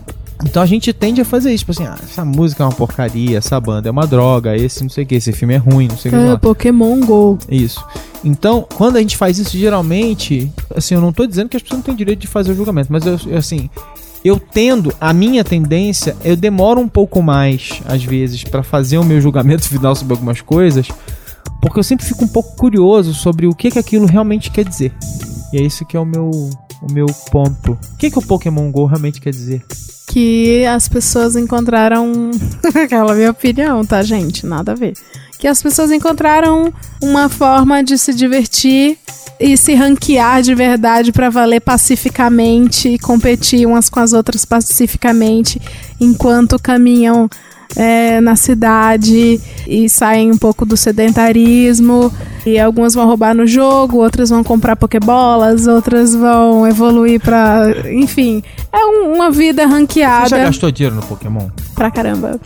Então 0.44 0.62
a 0.62 0.66
gente 0.66 0.92
tende 0.92 1.20
a 1.20 1.24
fazer 1.24 1.52
isso, 1.52 1.64
tipo 1.64 1.72
assim, 1.72 1.84
ah, 1.84 1.96
essa 2.02 2.24
música 2.24 2.62
é 2.62 2.66
uma 2.66 2.72
porcaria, 2.72 3.38
essa 3.38 3.58
banda 3.60 3.88
é 3.88 3.90
uma 3.90 4.06
droga, 4.06 4.56
esse 4.56 4.82
não 4.82 4.90
sei 4.90 5.04
o 5.04 5.06
que, 5.06 5.14
esse 5.14 5.32
filme 5.32 5.54
é 5.54 5.56
ruim, 5.58 5.88
não 5.88 5.96
sei 5.96 6.10
o 6.10 6.14
que. 6.14 6.20
É. 6.20 6.36
Pokémon 6.36 7.00
Go. 7.00 7.38
Isso. 7.48 7.84
Então, 8.22 8.66
quando 8.74 8.96
a 8.96 9.00
gente 9.00 9.16
faz 9.16 9.38
isso, 9.38 9.56
geralmente, 9.56 10.50
assim, 10.74 10.94
eu 10.94 11.00
não 11.00 11.12
tô 11.12 11.26
dizendo 11.26 11.48
que 11.48 11.56
as 11.56 11.62
pessoas 11.62 11.78
não 11.78 11.84
têm 11.84 11.94
direito 11.94 12.20
de 12.20 12.26
fazer 12.26 12.52
o 12.52 12.54
julgamento, 12.54 12.92
mas 12.92 13.04
eu, 13.06 13.18
assim, 13.36 13.70
eu 14.24 14.40
tendo, 14.40 14.92
a 14.98 15.12
minha 15.12 15.44
tendência, 15.44 16.16
eu 16.24 16.34
demoro 16.34 16.80
um 16.80 16.88
pouco 16.88 17.22
mais, 17.22 17.82
às 17.84 18.02
vezes, 18.02 18.42
pra 18.42 18.62
fazer 18.62 18.96
o 18.96 19.04
meu 19.04 19.20
julgamento 19.20 19.68
final 19.68 19.94
sobre 19.94 20.14
algumas 20.14 20.40
coisas, 20.40 20.88
porque 21.60 21.78
eu 21.78 21.84
sempre 21.84 22.06
fico 22.06 22.24
um 22.24 22.28
pouco 22.28 22.56
curioso 22.56 23.12
sobre 23.12 23.46
o 23.46 23.54
que 23.54 23.70
que 23.70 23.78
aquilo 23.78 24.06
realmente 24.06 24.50
quer 24.50 24.64
dizer. 24.64 24.92
E 25.54 25.56
é 25.56 25.62
isso 25.62 25.84
que 25.84 25.96
é 25.96 26.00
o 26.00 26.04
meu, 26.04 26.30
o 26.82 26.92
meu 26.92 27.06
ponto. 27.30 27.78
O 27.92 27.96
que 27.96 28.10
que 28.10 28.18
o 28.18 28.22
Pokémon 28.22 28.72
GO 28.72 28.86
realmente 28.86 29.20
quer 29.20 29.30
dizer? 29.30 29.64
Que 30.08 30.66
as 30.66 30.88
pessoas 30.88 31.36
encontraram. 31.36 32.32
Aquela 32.74 33.14
minha 33.14 33.30
opinião, 33.30 33.84
tá, 33.84 34.02
gente? 34.02 34.44
Nada 34.44 34.72
a 34.72 34.74
ver. 34.74 34.94
Que 35.38 35.46
as 35.46 35.62
pessoas 35.62 35.92
encontraram 35.92 36.74
uma 37.00 37.28
forma 37.28 37.84
de 37.84 37.96
se 37.96 38.12
divertir 38.12 38.98
e 39.38 39.56
se 39.56 39.74
ranquear 39.74 40.42
de 40.42 40.56
verdade 40.56 41.12
pra 41.12 41.30
valer 41.30 41.60
pacificamente 41.60 42.88
e 42.88 42.98
competir 42.98 43.64
umas 43.64 43.88
com 43.88 44.00
as 44.00 44.12
outras 44.12 44.44
pacificamente 44.44 45.62
enquanto 46.00 46.58
caminham 46.58 47.30
é, 47.76 48.20
na 48.20 48.36
cidade 48.36 49.40
e 49.66 49.88
saem 49.88 50.30
um 50.30 50.38
pouco 50.38 50.64
do 50.66 50.76
sedentarismo. 50.76 52.12
E 52.46 52.58
algumas 52.58 52.92
vão 52.94 53.06
roubar 53.06 53.34
no 53.34 53.46
jogo, 53.46 53.98
outras 53.98 54.28
vão 54.28 54.44
comprar 54.44 54.76
pokebolas, 54.76 55.66
outras 55.66 56.14
vão 56.14 56.66
evoluir 56.68 57.18
pra. 57.20 57.62
Enfim, 57.90 58.42
é 58.70 58.84
um- 58.84 59.14
uma 59.14 59.30
vida 59.30 59.62
Você 59.62 59.68
já 59.68 59.74
ranqueada 59.76 60.38
gastou 60.38 60.70
dinheiro 60.70 60.94
no 60.96 61.02
Pokémon? 61.02 61.48
pra 61.74 61.90
caramba. 61.90 62.38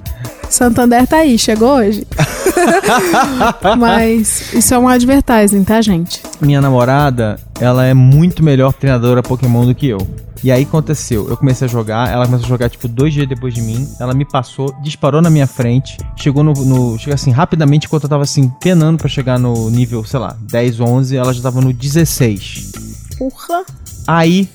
Santander 0.49 1.07
tá 1.07 1.19
aí, 1.19 1.37
chegou 1.39 1.73
hoje. 1.77 2.07
Mas 3.79 4.53
isso 4.55 4.73
é 4.73 4.79
um 4.79 4.89
advertising, 4.89 5.65
tá, 5.65 5.81
gente? 5.83 6.23
minha 6.41 6.61
namorada, 6.61 7.39
ela 7.61 7.85
é 7.85 7.93
muito 7.95 8.43
melhor 8.43 8.73
treinadora 8.73 9.23
Pokémon 9.23 9.65
do 9.67 9.75
que 9.75 9.89
eu. 9.89 9.99
E 10.43 10.53
aí 10.53 10.63
aconteceu, 10.63 11.29
eu 11.29 11.37
comecei 11.37 11.67
a 11.67 11.69
jogar, 11.71 12.09
ela 12.11 12.25
começou 12.25 12.47
a 12.47 12.49
jogar 12.49 12.71
tipo 12.71 12.87
dois 12.87 13.13
dias 13.13 13.29
depois 13.29 13.53
de 13.53 13.61
mim, 13.61 13.89
ela 13.99 14.15
me 14.15 14.25
passou, 14.25 14.73
disparou 14.83 15.21
na 15.21 15.29
minha 15.31 15.47
frente, 15.49 15.97
chegou 16.17 16.45
no, 16.45 16.53
no 16.53 16.97
chega 16.99 17.15
assim 17.15 17.33
rapidamente 17.33 17.87
enquanto 17.87 18.05
eu 18.05 18.09
tava 18.09 18.23
assim 18.23 18.49
penando 18.61 18.99
pra 18.99 19.09
chegar 19.09 19.37
no 19.39 19.69
nível, 19.69 20.05
sei 20.05 20.21
lá, 20.21 20.37
10, 20.43 20.79
11, 20.81 21.17
ela 21.17 21.33
já 21.35 21.43
tava 21.43 21.61
no 21.61 21.73
16. 21.73 22.73
Porra. 23.19 23.65
Aí 24.07 24.49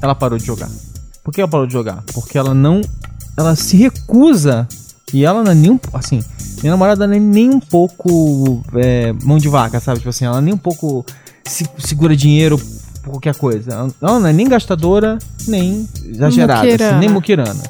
ela 0.00 0.14
parou 0.14 0.38
de 0.38 0.44
jogar. 0.44 0.68
Por 1.22 1.32
que 1.32 1.40
ela 1.40 1.48
parou 1.48 1.68
de 1.68 1.72
jogar? 1.72 2.02
Porque 2.12 2.36
ela 2.36 2.52
não, 2.52 2.80
ela 3.36 3.54
se 3.54 3.76
recusa 3.76 4.66
e 5.14 5.24
ela 5.24 5.44
não 5.44 5.52
é 5.52 5.54
nem 5.54 5.70
um, 5.70 5.78
assim, 5.92 6.20
minha 6.62 6.72
namorada 6.72 7.06
não 7.06 7.14
é 7.14 7.20
nem 7.20 7.48
um 7.48 7.60
pouco 7.60 8.60
é, 8.74 9.12
mão 9.22 9.38
de 9.38 9.48
vaca, 9.48 9.78
sabe? 9.78 9.98
Tipo 9.98 10.10
assim, 10.10 10.24
ela 10.24 10.40
nem 10.40 10.52
um 10.52 10.58
pouco 10.58 11.06
se- 11.44 11.68
segura 11.78 12.16
dinheiro 12.16 12.60
por 13.02 13.10
qualquer 13.10 13.34
coisa. 13.34 13.72
Ela- 14.00 14.20
não 14.20 14.26
é 14.26 14.32
nem 14.32 14.48
gastadora, 14.48 15.18
nem 15.48 15.88
exagerada, 16.04 16.60
assim, 16.90 16.98
nem 16.98 17.08
muquirana. 17.08 17.62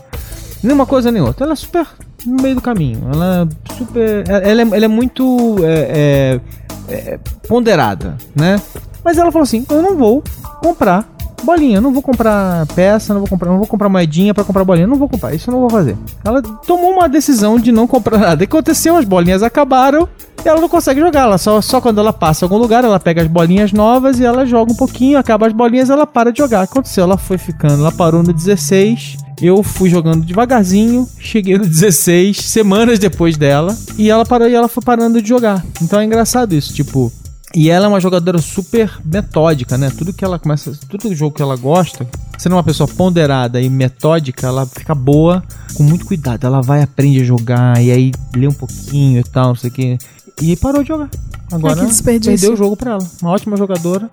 Nem 0.62 0.72
uma 0.74 0.86
coisa 0.86 1.10
nem 1.10 1.20
outra. 1.22 1.44
Ela 1.44 1.54
é 1.54 1.56
super 1.56 1.86
no 2.24 2.40
meio 2.40 2.54
do 2.54 2.60
caminho. 2.60 3.08
Ela 3.12 3.48
é 3.70 3.74
super. 3.74 4.24
Ela 4.28 4.62
é, 4.62 4.76
ela 4.76 4.84
é 4.84 4.88
muito 4.88 5.56
é, 5.64 6.40
é, 6.88 6.94
é, 6.94 7.18
ponderada, 7.48 8.16
né? 8.34 8.60
Mas 9.04 9.18
ela 9.18 9.32
falou 9.32 9.42
assim: 9.44 9.66
eu 9.68 9.82
não 9.82 9.96
vou 9.96 10.22
comprar 10.60 11.08
bolinha, 11.42 11.80
não 11.80 11.92
vou 11.92 12.02
comprar 12.02 12.66
peça, 12.74 13.12
não 13.12 13.20
vou 13.20 13.28
comprar, 13.28 13.50
não 13.50 13.58
vou 13.58 13.66
comprar 13.66 13.88
moedinha 13.88 14.34
pra 14.34 14.44
comprar 14.44 14.64
bolinha, 14.64 14.86
não 14.86 14.96
vou 14.96 15.08
comprar, 15.08 15.34
isso 15.34 15.50
eu 15.50 15.52
não 15.52 15.60
vou 15.60 15.70
fazer. 15.70 15.96
Ela 16.24 16.42
tomou 16.42 16.92
uma 16.92 17.08
decisão 17.08 17.58
de 17.58 17.72
não 17.72 17.86
comprar 17.86 18.18
nada. 18.18 18.42
E 18.42 18.46
aconteceu, 18.46 18.96
as 18.96 19.04
bolinhas 19.04 19.42
acabaram 19.42 20.08
e 20.44 20.48
ela 20.48 20.60
não 20.60 20.68
consegue 20.68 21.00
jogar. 21.00 21.22
Ela 21.22 21.38
só, 21.38 21.60
só 21.60 21.80
quando 21.80 21.98
ela 21.98 22.12
passa 22.12 22.44
em 22.44 22.46
algum 22.46 22.58
lugar, 22.58 22.84
ela 22.84 22.98
pega 23.00 23.22
as 23.22 23.28
bolinhas 23.28 23.72
novas 23.72 24.18
e 24.18 24.24
ela 24.24 24.44
joga 24.44 24.72
um 24.72 24.76
pouquinho, 24.76 25.18
acaba 25.18 25.46
as 25.46 25.52
bolinhas 25.52 25.90
ela 25.90 26.06
para 26.06 26.32
de 26.32 26.38
jogar. 26.38 26.62
Aconteceu, 26.62 27.04
ela 27.04 27.16
foi 27.16 27.38
ficando, 27.38 27.80
ela 27.80 27.92
parou 27.92 28.22
no 28.22 28.32
16. 28.32 29.18
Eu 29.40 29.62
fui 29.62 29.90
jogando 29.90 30.24
devagarzinho, 30.24 31.08
cheguei 31.18 31.58
no 31.58 31.66
16, 31.66 32.36
semanas 32.36 33.00
depois 33.00 33.36
dela, 33.36 33.76
e 33.98 34.08
ela 34.08 34.24
parou 34.24 34.48
e 34.48 34.54
ela 34.54 34.68
foi 34.68 34.82
parando 34.84 35.20
de 35.20 35.28
jogar. 35.28 35.64
Então 35.82 35.98
é 35.98 36.04
engraçado 36.04 36.54
isso, 36.54 36.72
tipo, 36.72 37.12
e 37.54 37.70
ela 37.70 37.86
é 37.86 37.88
uma 37.88 38.00
jogadora 38.00 38.38
super 38.38 38.90
metódica, 39.04 39.76
né? 39.76 39.90
Tudo 39.96 40.12
que 40.12 40.24
ela 40.24 40.38
começa, 40.38 40.72
tudo 40.88 41.14
jogo 41.14 41.36
que 41.36 41.42
ela 41.42 41.56
gosta, 41.56 42.06
sendo 42.38 42.56
uma 42.56 42.62
pessoa 42.62 42.88
ponderada 42.88 43.60
e 43.60 43.68
metódica, 43.68 44.46
ela 44.46 44.66
fica 44.66 44.94
boa 44.94 45.42
com 45.74 45.82
muito 45.82 46.06
cuidado. 46.06 46.46
Ela 46.46 46.60
vai 46.60 46.82
aprende 46.82 47.20
a 47.20 47.24
jogar 47.24 47.82
e 47.82 47.90
aí 47.90 48.12
lê 48.34 48.46
um 48.46 48.52
pouquinho 48.52 49.20
e 49.20 49.24
tal, 49.24 49.48
não 49.48 49.54
sei 49.54 49.70
o 49.70 49.72
que. 49.72 49.98
E 50.40 50.56
parou 50.56 50.82
de 50.82 50.88
jogar. 50.88 51.10
Agora 51.52 51.84
desperdício. 51.84 52.32
perdeu 52.32 52.54
o 52.54 52.56
jogo 52.56 52.76
pra 52.76 52.92
ela. 52.92 53.08
Uma 53.20 53.30
ótima 53.30 53.56
jogadora. 53.56 54.08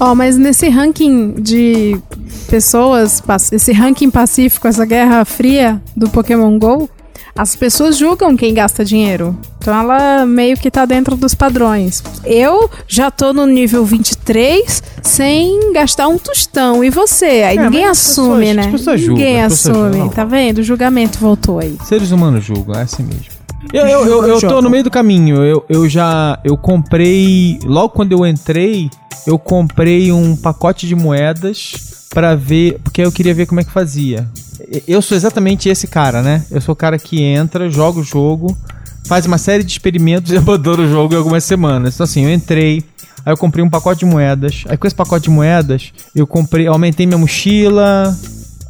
Ó, 0.00 0.14
mas 0.14 0.36
nesse 0.36 0.68
ranking 0.68 1.34
de 1.34 2.00
pessoas, 2.48 3.22
esse 3.52 3.72
ranking 3.72 4.10
pacífico, 4.10 4.66
essa 4.66 4.86
guerra 4.86 5.24
fria 5.24 5.82
do 5.96 6.08
Pokémon 6.08 6.56
GO, 6.58 6.88
as 7.38 7.54
pessoas 7.54 7.96
julgam 7.96 8.36
quem 8.36 8.52
gasta 8.52 8.84
dinheiro. 8.84 9.38
Então 9.60 9.72
ela 9.72 10.26
meio 10.26 10.56
que 10.56 10.68
tá 10.68 10.84
dentro 10.84 11.14
dos 11.14 11.36
padrões. 11.36 12.02
Eu 12.24 12.68
já 12.88 13.12
tô 13.12 13.32
no 13.32 13.46
nível 13.46 13.84
23 13.84 14.82
sem 15.04 15.72
gastar 15.72 16.08
um 16.08 16.18
tostão. 16.18 16.82
E 16.82 16.90
você? 16.90 17.44
Aí 17.44 17.56
é, 17.56 17.62
ninguém 17.62 17.84
assume, 17.84 18.46
pessoas, 18.46 18.56
né? 18.56 18.72
Pessoas 18.72 19.00
ninguém 19.00 19.34
julgam, 19.34 19.46
assume. 19.46 19.98
Julgam. 19.98 20.08
Tá 20.08 20.24
vendo? 20.24 20.58
O 20.58 20.62
julgamento 20.64 21.20
voltou 21.20 21.60
aí. 21.60 21.76
Seres 21.84 22.10
humanos 22.10 22.44
julgam, 22.44 22.74
é 22.74 22.82
assim 22.82 23.04
mesmo. 23.04 23.37
Eu, 23.72 23.86
eu, 23.86 24.06
eu, 24.06 24.26
eu 24.28 24.40
tô 24.40 24.62
no 24.62 24.70
meio 24.70 24.84
do 24.84 24.90
caminho. 24.90 25.44
Eu, 25.44 25.64
eu 25.68 25.88
já. 25.88 26.38
Eu 26.44 26.56
comprei. 26.56 27.58
Logo 27.64 27.90
quando 27.90 28.12
eu 28.12 28.26
entrei, 28.26 28.88
eu 29.26 29.38
comprei 29.38 30.12
um 30.12 30.36
pacote 30.36 30.86
de 30.86 30.94
moedas 30.94 32.06
para 32.10 32.34
ver. 32.34 32.80
Porque 32.82 33.02
eu 33.02 33.12
queria 33.12 33.34
ver 33.34 33.46
como 33.46 33.60
é 33.60 33.64
que 33.64 33.70
fazia. 33.70 34.28
Eu 34.86 35.02
sou 35.02 35.16
exatamente 35.16 35.68
esse 35.68 35.86
cara, 35.86 36.22
né? 36.22 36.44
Eu 36.50 36.60
sou 36.60 36.72
o 36.72 36.76
cara 36.76 36.98
que 36.98 37.22
entra, 37.22 37.70
joga 37.70 38.00
o 38.00 38.04
jogo, 38.04 38.56
faz 39.04 39.24
uma 39.24 39.38
série 39.38 39.64
de 39.64 39.70
experimentos 39.70 40.30
e 40.32 40.36
abandona 40.36 40.82
o 40.82 40.88
jogo 40.88 41.14
em 41.14 41.16
algumas 41.16 41.44
semanas. 41.44 41.94
Então, 41.94 42.04
assim, 42.04 42.24
eu 42.24 42.32
entrei. 42.32 42.84
Aí 43.24 43.32
eu 43.32 43.36
comprei 43.36 43.64
um 43.64 43.68
pacote 43.70 44.00
de 44.00 44.06
moedas. 44.06 44.64
Aí 44.68 44.76
com 44.76 44.86
esse 44.86 44.96
pacote 44.96 45.24
de 45.24 45.30
moedas, 45.30 45.92
eu 46.14 46.26
comprei, 46.26 46.66
aumentei 46.66 47.06
minha 47.06 47.18
mochila. 47.18 48.16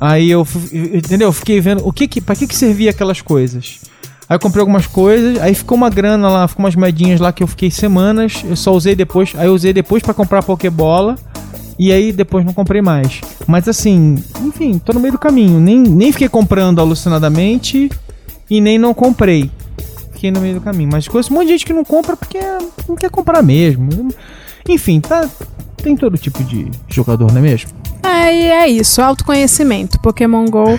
Aí 0.00 0.30
eu, 0.30 0.46
entendeu? 0.72 1.28
Eu 1.28 1.32
fiquei 1.32 1.60
vendo 1.60 1.86
o 1.86 1.92
que 1.92 2.08
que, 2.08 2.20
para 2.20 2.36
que 2.36 2.46
que 2.46 2.56
servia 2.56 2.90
aquelas 2.90 3.20
coisas. 3.20 3.80
Aí 4.28 4.34
eu 4.34 4.40
comprei 4.40 4.60
algumas 4.60 4.86
coisas, 4.86 5.40
aí 5.40 5.54
ficou 5.54 5.76
uma 5.76 5.88
grana 5.88 6.28
lá, 6.28 6.46
ficou 6.46 6.64
umas 6.64 6.76
moedinhas 6.76 7.18
lá 7.18 7.32
que 7.32 7.42
eu 7.42 7.46
fiquei 7.46 7.70
semanas, 7.70 8.42
eu 8.44 8.56
só 8.56 8.72
usei 8.72 8.94
depois, 8.94 9.32
aí 9.36 9.46
eu 9.46 9.54
usei 9.54 9.72
depois 9.72 10.02
para 10.02 10.12
comprar 10.12 10.42
Pokébola. 10.42 11.16
E 11.78 11.92
aí 11.92 12.10
depois 12.10 12.44
não 12.44 12.52
comprei 12.52 12.82
mais. 12.82 13.20
Mas 13.46 13.68
assim, 13.68 14.16
enfim, 14.44 14.78
tô 14.78 14.92
no 14.92 14.98
meio 14.98 15.12
do 15.12 15.18
caminho. 15.18 15.60
Nem, 15.60 15.78
nem 15.78 16.10
fiquei 16.10 16.28
comprando 16.28 16.80
alucinadamente 16.80 17.88
e 18.50 18.60
nem 18.60 18.76
não 18.76 18.92
comprei. 18.92 19.48
Fiquei 20.12 20.32
no 20.32 20.40
meio 20.40 20.56
do 20.56 20.60
caminho. 20.60 20.90
Mas 20.90 21.06
conheço 21.06 21.32
um 21.32 21.36
monte 21.36 21.46
de 21.46 21.52
gente 21.52 21.64
que 21.64 21.72
não 21.72 21.84
compra 21.84 22.16
porque 22.16 22.40
não 22.88 22.96
quer 22.96 23.08
comprar 23.10 23.44
mesmo. 23.44 24.12
Enfim, 24.68 25.00
tá. 25.00 25.30
Tem 25.82 25.96
todo 25.96 26.18
tipo 26.18 26.42
de 26.44 26.70
jogador, 26.88 27.30
não 27.32 27.38
é 27.38 27.42
mesmo? 27.42 27.70
É, 28.02 28.34
e 28.34 28.42
é 28.46 28.68
isso, 28.68 29.00
autoconhecimento. 29.00 29.98
Pokémon 30.00 30.44
GO 30.46 30.78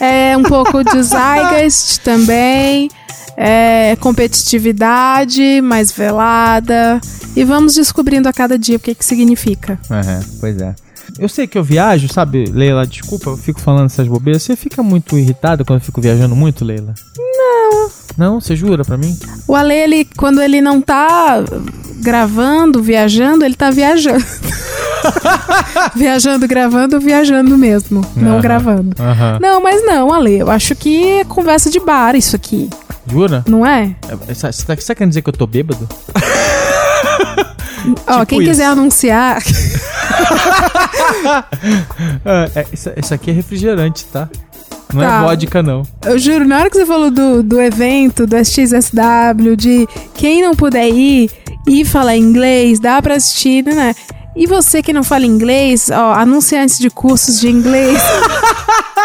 é 0.00 0.36
um 0.36 0.42
pouco 0.42 0.82
de 0.82 1.02
Zygost 1.02 2.00
também, 2.00 2.88
é 3.36 3.96
competitividade 4.00 5.60
mais 5.60 5.92
velada. 5.92 7.00
E 7.34 7.44
vamos 7.44 7.74
descobrindo 7.74 8.28
a 8.28 8.32
cada 8.32 8.58
dia 8.58 8.76
o 8.76 8.80
que, 8.80 8.94
que 8.94 9.04
significa. 9.04 9.78
Uhum, 9.90 10.38
pois 10.40 10.60
é. 10.60 10.74
Eu 11.18 11.28
sei 11.28 11.46
que 11.46 11.56
eu 11.56 11.64
viajo, 11.64 12.12
sabe, 12.12 12.46
Leila? 12.46 12.86
Desculpa, 12.86 13.30
eu 13.30 13.36
fico 13.36 13.60
falando 13.60 13.86
essas 13.86 14.08
bobeiras. 14.08 14.42
Você 14.42 14.56
fica 14.56 14.82
muito 14.82 15.18
irritada 15.18 15.64
quando 15.64 15.80
eu 15.80 15.84
fico 15.84 16.00
viajando 16.00 16.34
muito, 16.34 16.64
Leila? 16.64 16.94
Não. 17.16 17.55
Não? 18.16 18.40
Você 18.40 18.56
jura 18.56 18.84
pra 18.84 18.96
mim? 18.96 19.16
O 19.46 19.54
Ale, 19.54 19.74
ele, 19.74 20.08
quando 20.16 20.40
ele 20.40 20.60
não 20.60 20.80
tá 20.80 21.44
gravando, 21.96 22.82
viajando, 22.82 23.44
ele 23.44 23.54
tá 23.54 23.70
viajando. 23.70 24.24
viajando, 25.94 26.48
gravando, 26.48 27.00
viajando 27.00 27.58
mesmo. 27.58 28.04
Não 28.16 28.40
gravando. 28.40 28.96
Não, 29.40 29.62
mas 29.62 29.84
não, 29.84 30.12
Ale, 30.12 30.38
eu 30.38 30.50
acho 30.50 30.74
que 30.74 31.20
é 31.20 31.24
conversa 31.24 31.70
de 31.70 31.78
bar 31.80 32.14
isso 32.14 32.34
aqui. 32.34 32.70
Jura? 33.06 33.44
Não 33.48 33.64
é? 33.64 33.94
é 34.08 34.34
você 34.34 34.64
tá, 34.64 34.76
tá 34.76 34.94
querendo 34.94 35.10
dizer 35.10 35.22
que 35.22 35.28
eu 35.28 35.32
tô 35.32 35.46
bêbado? 35.46 35.88
Ó, 38.06 38.20
tipo 38.20 38.26
quem 38.26 38.40
isso. 38.40 38.50
quiser 38.50 38.66
anunciar. 38.66 39.42
é, 42.24 42.50
é, 42.60 42.66
isso, 42.72 42.90
isso 42.96 43.14
aqui 43.14 43.30
é 43.30 43.34
refrigerante, 43.34 44.04
tá? 44.06 44.28
Não 44.92 45.02
é 45.02 45.06
tá. 45.06 45.18
é 45.18 45.22
vodka, 45.22 45.62
não. 45.62 45.82
Eu 46.04 46.18
juro, 46.18 46.46
na 46.46 46.58
hora 46.58 46.70
que 46.70 46.76
você 46.76 46.86
falou 46.86 47.10
do, 47.10 47.42
do 47.42 47.60
evento, 47.60 48.26
do 48.26 48.36
SXSW, 48.36 49.56
de 49.56 49.86
quem 50.14 50.42
não 50.42 50.54
puder 50.54 50.88
ir 50.88 51.30
e 51.66 51.84
falar 51.84 52.16
inglês, 52.16 52.78
dá 52.78 53.00
pra 53.02 53.16
assistir, 53.16 53.64
né? 53.64 53.94
E 54.36 54.46
você 54.46 54.82
que 54.82 54.92
não 54.92 55.02
fala 55.02 55.24
inglês, 55.24 55.88
ó, 55.90 56.12
anunciantes 56.12 56.78
de 56.78 56.90
cursos 56.90 57.40
de 57.40 57.48
inglês. 57.48 57.98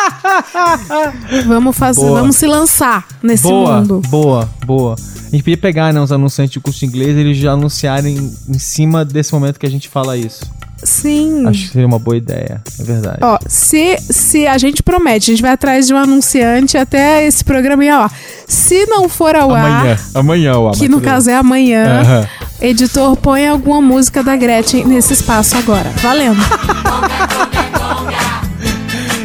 vamos 1.47 1.77
fazer, 1.77 2.01
boa. 2.01 2.19
vamos 2.19 2.35
se 2.35 2.45
lançar 2.45 3.07
nesse 3.23 3.43
boa, 3.43 3.77
mundo. 3.77 4.01
Boa, 4.09 4.49
boa. 4.65 4.95
A 4.95 5.29
gente 5.31 5.43
podia 5.43 5.57
pegar, 5.57 5.93
né, 5.93 6.01
os 6.01 6.11
anunciantes 6.11 6.51
de 6.51 6.59
curso 6.59 6.81
de 6.81 6.85
inglês, 6.85 7.15
eles 7.15 7.37
já 7.37 7.53
anunciarem 7.53 8.29
em 8.49 8.59
cima 8.59 9.05
desse 9.05 9.33
momento 9.33 9.57
que 9.57 9.65
a 9.65 9.69
gente 9.69 9.87
fala 9.87 10.17
isso. 10.17 10.51
Sim. 10.83 11.47
Acho 11.47 11.61
que 11.61 11.69
seria 11.69 11.87
uma 11.87 11.99
boa 11.99 12.17
ideia, 12.17 12.61
é 12.79 12.83
verdade. 12.83 13.19
Ó, 13.21 13.37
se, 13.47 13.97
se 14.09 14.47
a 14.47 14.57
gente 14.57 14.83
promete, 14.83 15.31
a 15.31 15.33
gente 15.33 15.41
vai 15.41 15.51
atrás 15.51 15.87
de 15.87 15.93
um 15.93 15.97
anunciante 15.97 16.77
até 16.77 17.25
esse 17.25 17.43
programa 17.43 17.85
ir 17.85 17.93
ó. 17.93 18.09
Se 18.47 18.85
não 18.87 19.07
for 19.07 19.35
ao 19.35 19.55
amanhã, 19.55 19.93
ar. 19.93 19.99
Amanhã, 20.13 20.57
ó. 20.57 20.71
Que 20.71 20.89
no 20.89 20.99
caso 20.99 21.29
é 21.29 21.35
amanhã. 21.35 22.01
Uhum. 22.01 22.47
Editor, 22.61 23.17
põe 23.17 23.47
alguma 23.47 23.81
música 23.81 24.23
da 24.23 24.35
Gretchen 24.35 24.85
nesse 24.85 25.13
espaço 25.13 25.57
agora. 25.57 25.89
Valendo. 25.97 26.39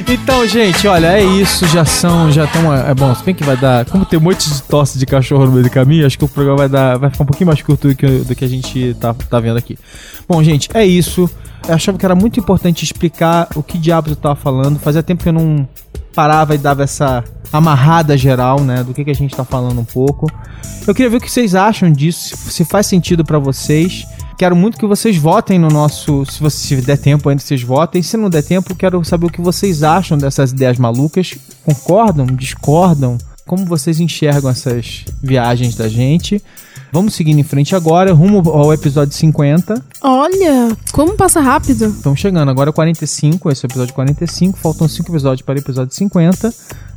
Então, 0.09 0.47
gente, 0.47 0.87
olha, 0.87 1.19
é 1.19 1.25
isso. 1.25 1.67
Já 1.67 1.85
são, 1.85 2.31
já 2.31 2.45
estão. 2.45 2.73
É 2.73 2.95
bom, 2.95 3.13
se 3.13 3.25
bem 3.25 3.35
que 3.35 3.43
vai 3.43 3.57
dar. 3.57 3.85
Como 3.87 4.05
tem 4.05 4.19
um 4.19 4.23
monte 4.23 4.49
de 4.49 4.63
tosse 4.63 4.99
de 4.99 5.05
cachorro 5.05 5.47
no 5.47 5.53
meio 5.53 5.65
do 5.65 5.71
caminho, 5.71 6.07
acho 6.07 6.17
que 6.17 6.25
o 6.25 6.29
programa 6.29 6.59
vai 6.59 6.69
dar. 6.69 6.97
Vai 6.97 7.11
ficar 7.11 7.25
um 7.25 7.27
pouquinho 7.27 7.49
mais 7.49 7.61
curto 7.61 7.89
do 7.89 7.95
que, 7.95 8.07
do 8.07 8.35
que 8.35 8.45
a 8.45 8.49
gente 8.49 8.95
tá, 9.01 9.13
tá 9.13 9.41
vendo 9.41 9.57
aqui. 9.57 9.77
Bom, 10.29 10.43
gente, 10.45 10.69
é 10.75 10.87
isso. 10.87 11.29
Eu 11.67 11.75
achava 11.75 11.99
que 11.99 12.05
era 12.05 12.15
muito 12.15 12.39
importante 12.39 12.85
explicar 12.85 13.49
o 13.57 13.63
que 13.65 13.79
diabos 13.79 14.11
eu 14.11 14.17
tava 14.17 14.37
falando. 14.37 14.79
Fazia 14.79 15.03
tempo 15.03 15.25
que 15.25 15.29
eu 15.29 15.33
não 15.33 15.69
parava 16.15 16.55
e 16.55 16.59
dava 16.59 16.85
essa 16.85 17.25
amarrada 17.53 18.17
geral, 18.17 18.61
né, 18.61 18.83
do 18.83 18.93
que, 18.93 19.05
que 19.05 19.11
a 19.11 19.15
gente 19.15 19.35
tá 19.35 19.45
falando 19.45 19.81
um 19.81 19.85
pouco. 19.85 20.31
Eu 20.87 20.95
queria 20.95 21.11
ver 21.11 21.17
o 21.17 21.21
que 21.21 21.31
vocês 21.31 21.55
acham 21.55 21.91
disso, 21.91 22.37
se 22.37 22.65
faz 22.65 22.87
sentido 22.87 23.25
para 23.25 23.39
vocês. 23.39 24.07
Quero 24.39 24.55
muito 24.55 24.79
que 24.79 24.87
vocês 24.87 25.17
votem 25.17 25.59
no 25.59 25.69
nosso. 25.69 26.25
Se, 26.27 26.41
você, 26.41 26.67
se 26.67 26.77
der 26.83 26.99
tempo 26.99 27.29
ainda, 27.29 27.43
vocês 27.43 27.63
votem. 27.63 28.03
Se 28.03 28.17
não 28.19 28.29
der 28.29 28.43
tempo, 28.43 28.75
quero 28.75 29.03
saber 29.03 29.27
o 29.27 29.31
que 29.31 29.41
vocês 29.41 29.83
acham 29.83 30.19
dessas 30.19 30.53
ideias 30.53 30.79
malucas. 30.79 31.37
Concordam? 31.65 32.27
Discordam? 32.27 33.17
Como 33.47 33.65
vocês 33.65 33.99
enxergam 33.99 34.51
essas 34.51 35.05
viagens 35.23 35.75
da 35.75 35.89
gente? 35.89 36.43
Vamos 36.93 37.15
seguindo 37.15 37.39
em 37.39 37.45
frente 37.45 37.75
agora, 37.75 38.13
rumo 38.13 38.43
ao 38.51 38.73
episódio 38.73 39.15
50. 39.15 39.85
Olha, 40.03 40.77
como 40.93 41.15
passa 41.15 41.41
rápido. 41.41 41.87
Estamos 41.87 42.19
chegando, 42.19 42.51
agora 42.51 42.71
é 42.71 42.73
45, 42.73 43.51
esse 43.51 43.65
é 43.65 43.67
o 43.67 43.71
episódio 43.71 43.95
45, 43.95 44.59
faltam 44.59 44.89
5 44.89 45.11
episódios 45.11 45.43
para 45.43 45.57
o 45.57 45.59
episódio 45.59 45.95
50. 45.95 46.53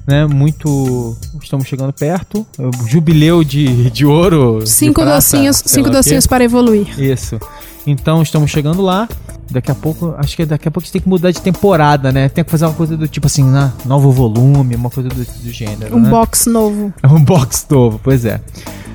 Né, 0.09 0.25
muito. 0.25 1.15
Estamos 1.39 1.67
chegando 1.67 1.93
perto. 1.93 2.43
Jubileu 2.87 3.43
de, 3.43 3.91
de 3.91 4.07
ouro. 4.07 4.65
Cinco 4.65 5.01
de 5.01 5.05
prata, 5.05 5.17
docinhos, 5.17 5.61
cinco 5.63 5.91
docinhos 5.91 6.25
para 6.25 6.43
evoluir. 6.43 6.99
Isso. 6.99 7.39
Então 7.85 8.23
estamos 8.23 8.49
chegando 8.49 8.81
lá. 8.81 9.07
Daqui 9.51 9.69
a 9.69 9.75
pouco, 9.75 10.15
acho 10.17 10.35
que 10.35 10.45
daqui 10.45 10.67
a 10.67 10.71
pouco 10.71 10.83
a 10.83 10.85
gente 10.85 10.93
tem 10.93 11.01
que 11.01 11.09
mudar 11.09 11.29
de 11.29 11.41
temporada, 11.41 12.11
né? 12.11 12.27
Tem 12.27 12.43
que 12.43 12.49
fazer 12.49 12.65
uma 12.65 12.73
coisa 12.73 12.97
do 12.97 13.07
tipo 13.07 13.27
assim, 13.27 13.43
né? 13.43 13.71
novo 13.85 14.11
volume, 14.11 14.75
uma 14.75 14.89
coisa 14.89 15.09
do, 15.09 15.23
do 15.23 15.51
gênero. 15.51 15.95
Um 15.95 16.01
né? 16.01 16.09
box 16.09 16.47
novo. 16.47 16.91
Um 17.05 17.23
box 17.23 17.67
novo, 17.69 17.99
pois 18.03 18.25
é. 18.25 18.41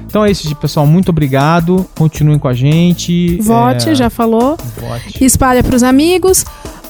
Então 0.07 0.25
é 0.25 0.33
isso, 0.33 0.53
pessoal. 0.57 0.85
Muito 0.85 1.11
obrigado. 1.11 1.87
Continuem 1.97 2.41
com 2.41 2.49
a 2.49 2.55
gente. 2.55 3.37
Vote, 3.41 3.91
é... 3.91 3.95
já 3.95 4.11
falou. 4.11 4.57
Vote. 4.81 5.25
Espalha 5.25 5.63
para 5.63 5.77
os 5.77 5.83
amigos. 5.85 6.45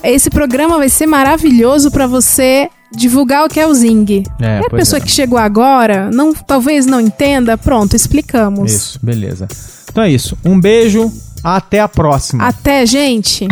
Esse 0.04 0.28
programa 0.28 0.76
vai 0.76 0.88
ser 0.88 1.06
maravilhoso 1.06 1.90
para 1.90 2.06
você 2.06 2.68
divulgar 2.94 3.44
o 3.44 3.48
que 3.48 3.58
é 3.58 3.66
o 3.66 3.74
Zing. 3.74 4.22
É, 4.40 4.46
é 4.46 4.58
a 4.66 4.70
pessoa 4.70 4.98
é. 4.98 5.00
que 5.00 5.10
chegou 5.10 5.38
agora, 5.38 6.10
não, 6.10 6.32
talvez 6.34 6.86
não 6.86 7.00
entenda, 7.00 7.56
pronto, 7.56 7.96
explicamos. 7.96 8.72
Isso, 8.72 9.00
beleza. 9.02 9.48
Então 9.90 10.04
é 10.04 10.10
isso. 10.10 10.36
Um 10.44 10.60
beijo, 10.60 11.10
até 11.42 11.80
a 11.80 11.88
próxima. 11.88 12.46
Até, 12.46 12.84
gente. 12.84 13.48